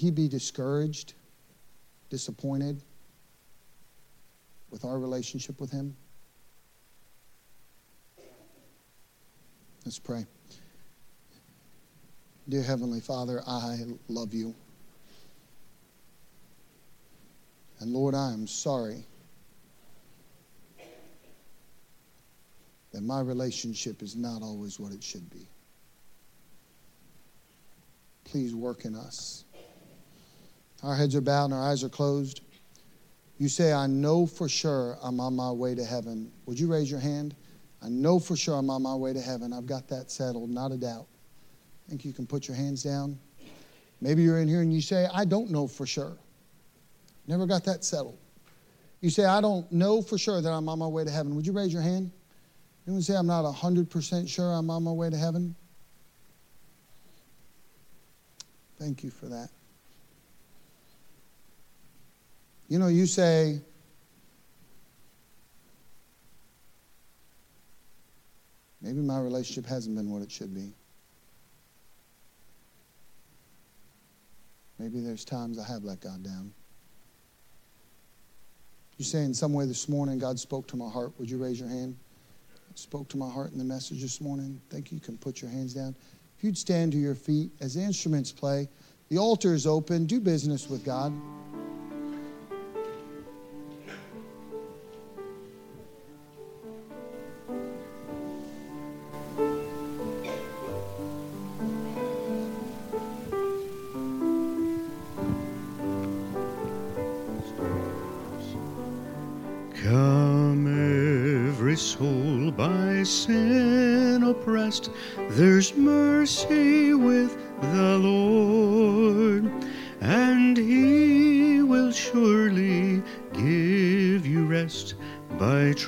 he 0.00 0.10
be 0.10 0.28
discouraged, 0.28 1.12
disappointed 2.08 2.82
with 4.70 4.82
our 4.82 4.98
relationship 4.98 5.60
with 5.60 5.70
him? 5.70 5.94
Let's 9.84 9.98
pray. 9.98 10.24
Dear 12.48 12.62
Heavenly 12.62 13.00
Father, 13.00 13.42
I 13.46 13.80
love 14.08 14.32
you. 14.32 14.54
And 17.80 17.92
Lord, 17.92 18.14
I 18.14 18.32
am 18.32 18.46
sorry 18.46 19.04
that 22.92 23.02
my 23.02 23.20
relationship 23.20 24.02
is 24.02 24.16
not 24.16 24.40
always 24.40 24.80
what 24.80 24.92
it 24.92 25.02
should 25.02 25.28
be. 25.28 25.46
Please 28.24 28.54
work 28.54 28.86
in 28.86 28.94
us. 28.94 29.44
Our 30.82 30.96
heads 30.96 31.14
are 31.14 31.20
bowed 31.20 31.46
and 31.46 31.54
our 31.54 31.62
eyes 31.62 31.84
are 31.84 31.88
closed. 31.88 32.40
You 33.38 33.48
say, 33.48 33.72
I 33.72 33.86
know 33.86 34.26
for 34.26 34.48
sure 34.48 34.96
I'm 35.02 35.20
on 35.20 35.34
my 35.34 35.50
way 35.50 35.74
to 35.74 35.84
heaven. 35.84 36.30
Would 36.46 36.58
you 36.58 36.70
raise 36.70 36.90
your 36.90 37.00
hand? 37.00 37.34
I 37.82 37.88
know 37.88 38.18
for 38.18 38.36
sure 38.36 38.56
I'm 38.56 38.70
on 38.70 38.82
my 38.82 38.94
way 38.94 39.12
to 39.12 39.20
heaven. 39.20 39.52
I've 39.52 39.66
got 39.66 39.88
that 39.88 40.10
settled, 40.10 40.50
not 40.50 40.72
a 40.72 40.76
doubt. 40.76 41.06
I 41.86 41.90
think 41.90 42.04
you 42.04 42.12
can 42.12 42.26
put 42.26 42.48
your 42.48 42.56
hands 42.56 42.82
down. 42.82 43.18
Maybe 44.00 44.22
you're 44.22 44.38
in 44.38 44.48
here 44.48 44.60
and 44.60 44.72
you 44.72 44.80
say, 44.80 45.08
I 45.12 45.24
don't 45.24 45.50
know 45.50 45.66
for 45.66 45.86
sure. 45.86 46.16
Never 47.26 47.46
got 47.46 47.64
that 47.64 47.84
settled. 47.84 48.18
You 49.00 49.08
say, 49.08 49.24
I 49.24 49.40
don't 49.40 49.70
know 49.72 50.02
for 50.02 50.18
sure 50.18 50.42
that 50.42 50.50
I'm 50.50 50.68
on 50.68 50.78
my 50.78 50.86
way 50.86 51.04
to 51.04 51.10
heaven. 51.10 51.34
Would 51.36 51.46
you 51.46 51.52
raise 51.52 51.72
your 51.72 51.82
hand? 51.82 52.10
Anyone 52.86 53.02
say, 53.02 53.14
I'm 53.14 53.26
not 53.26 53.44
100% 53.44 54.28
sure 54.28 54.52
I'm 54.52 54.70
on 54.70 54.82
my 54.84 54.92
way 54.92 55.10
to 55.10 55.16
heaven? 55.16 55.54
Thank 58.78 59.04
you 59.04 59.10
for 59.10 59.26
that. 59.26 59.48
You 62.70 62.78
know, 62.78 62.86
you 62.86 63.04
say, 63.04 63.60
maybe 68.80 69.00
my 69.00 69.18
relationship 69.18 69.66
hasn't 69.66 69.96
been 69.96 70.08
what 70.08 70.22
it 70.22 70.30
should 70.30 70.54
be. 70.54 70.72
Maybe 74.78 75.00
there's 75.00 75.24
times 75.24 75.58
I 75.58 75.66
have 75.66 75.82
let 75.82 76.00
God 76.00 76.22
down. 76.22 76.52
You 78.98 79.04
say 79.04 79.24
in 79.24 79.34
some 79.34 79.52
way 79.52 79.66
this 79.66 79.88
morning 79.88 80.20
God 80.20 80.38
spoke 80.38 80.68
to 80.68 80.76
my 80.76 80.88
heart. 80.88 81.10
Would 81.18 81.28
you 81.28 81.38
raise 81.42 81.58
your 81.58 81.68
hand? 81.68 81.96
Spoke 82.76 83.08
to 83.08 83.16
my 83.16 83.28
heart 83.28 83.50
in 83.50 83.58
the 83.58 83.64
message 83.64 84.00
this 84.00 84.20
morning. 84.20 84.60
Thank 84.70 84.92
you. 84.92 84.94
You 84.94 85.00
can 85.00 85.18
put 85.18 85.42
your 85.42 85.50
hands 85.50 85.74
down. 85.74 85.96
If 86.38 86.44
you'd 86.44 86.56
stand 86.56 86.92
to 86.92 86.98
your 86.98 87.16
feet 87.16 87.50
as 87.60 87.74
the 87.74 87.82
instruments 87.82 88.30
play, 88.30 88.68
the 89.08 89.18
altar 89.18 89.54
is 89.54 89.66
open. 89.66 90.06
Do 90.06 90.20
business 90.20 90.68
with 90.68 90.84
God. 90.84 91.12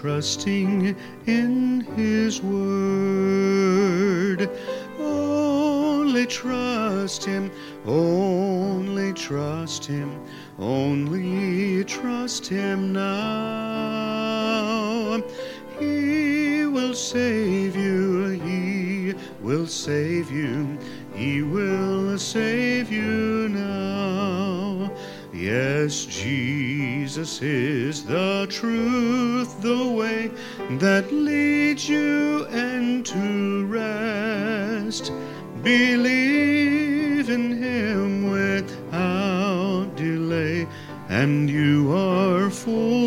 Trusting 0.02 0.94
in 1.26 1.80
His 1.96 2.42
word. 2.42 3.70
Only 4.98 6.26
trust 6.26 7.24
Him, 7.24 7.52
only 7.86 9.12
trust 9.12 9.84
Him, 9.84 10.10
only 10.58 11.84
trust 11.84 12.48
Him 12.48 12.92
now. 12.92 14.02
He 15.78 16.66
will 16.66 16.94
save 16.94 17.76
you 17.76 18.30
He 18.30 19.14
will 19.40 19.68
save 19.68 20.32
you. 20.32 20.78
He 21.14 21.42
will 21.42 22.18
save 22.18 22.90
you 22.90 23.48
now. 23.50 24.90
Yes, 25.32 26.04
Jesus 27.22 27.42
is 27.42 28.04
the 28.04 28.48
truth, 28.50 29.62
the 29.62 29.86
way 29.86 30.28
that 30.80 31.12
leads 31.12 31.88
you 31.88 32.44
into 32.46 33.64
rest. 33.66 35.12
Believe 35.62 37.30
in 37.30 37.62
Him 37.62 38.28
without 38.28 39.94
delay, 39.94 40.66
and 41.08 41.48
you 41.48 41.94
are 41.96 42.50
full 42.50 43.01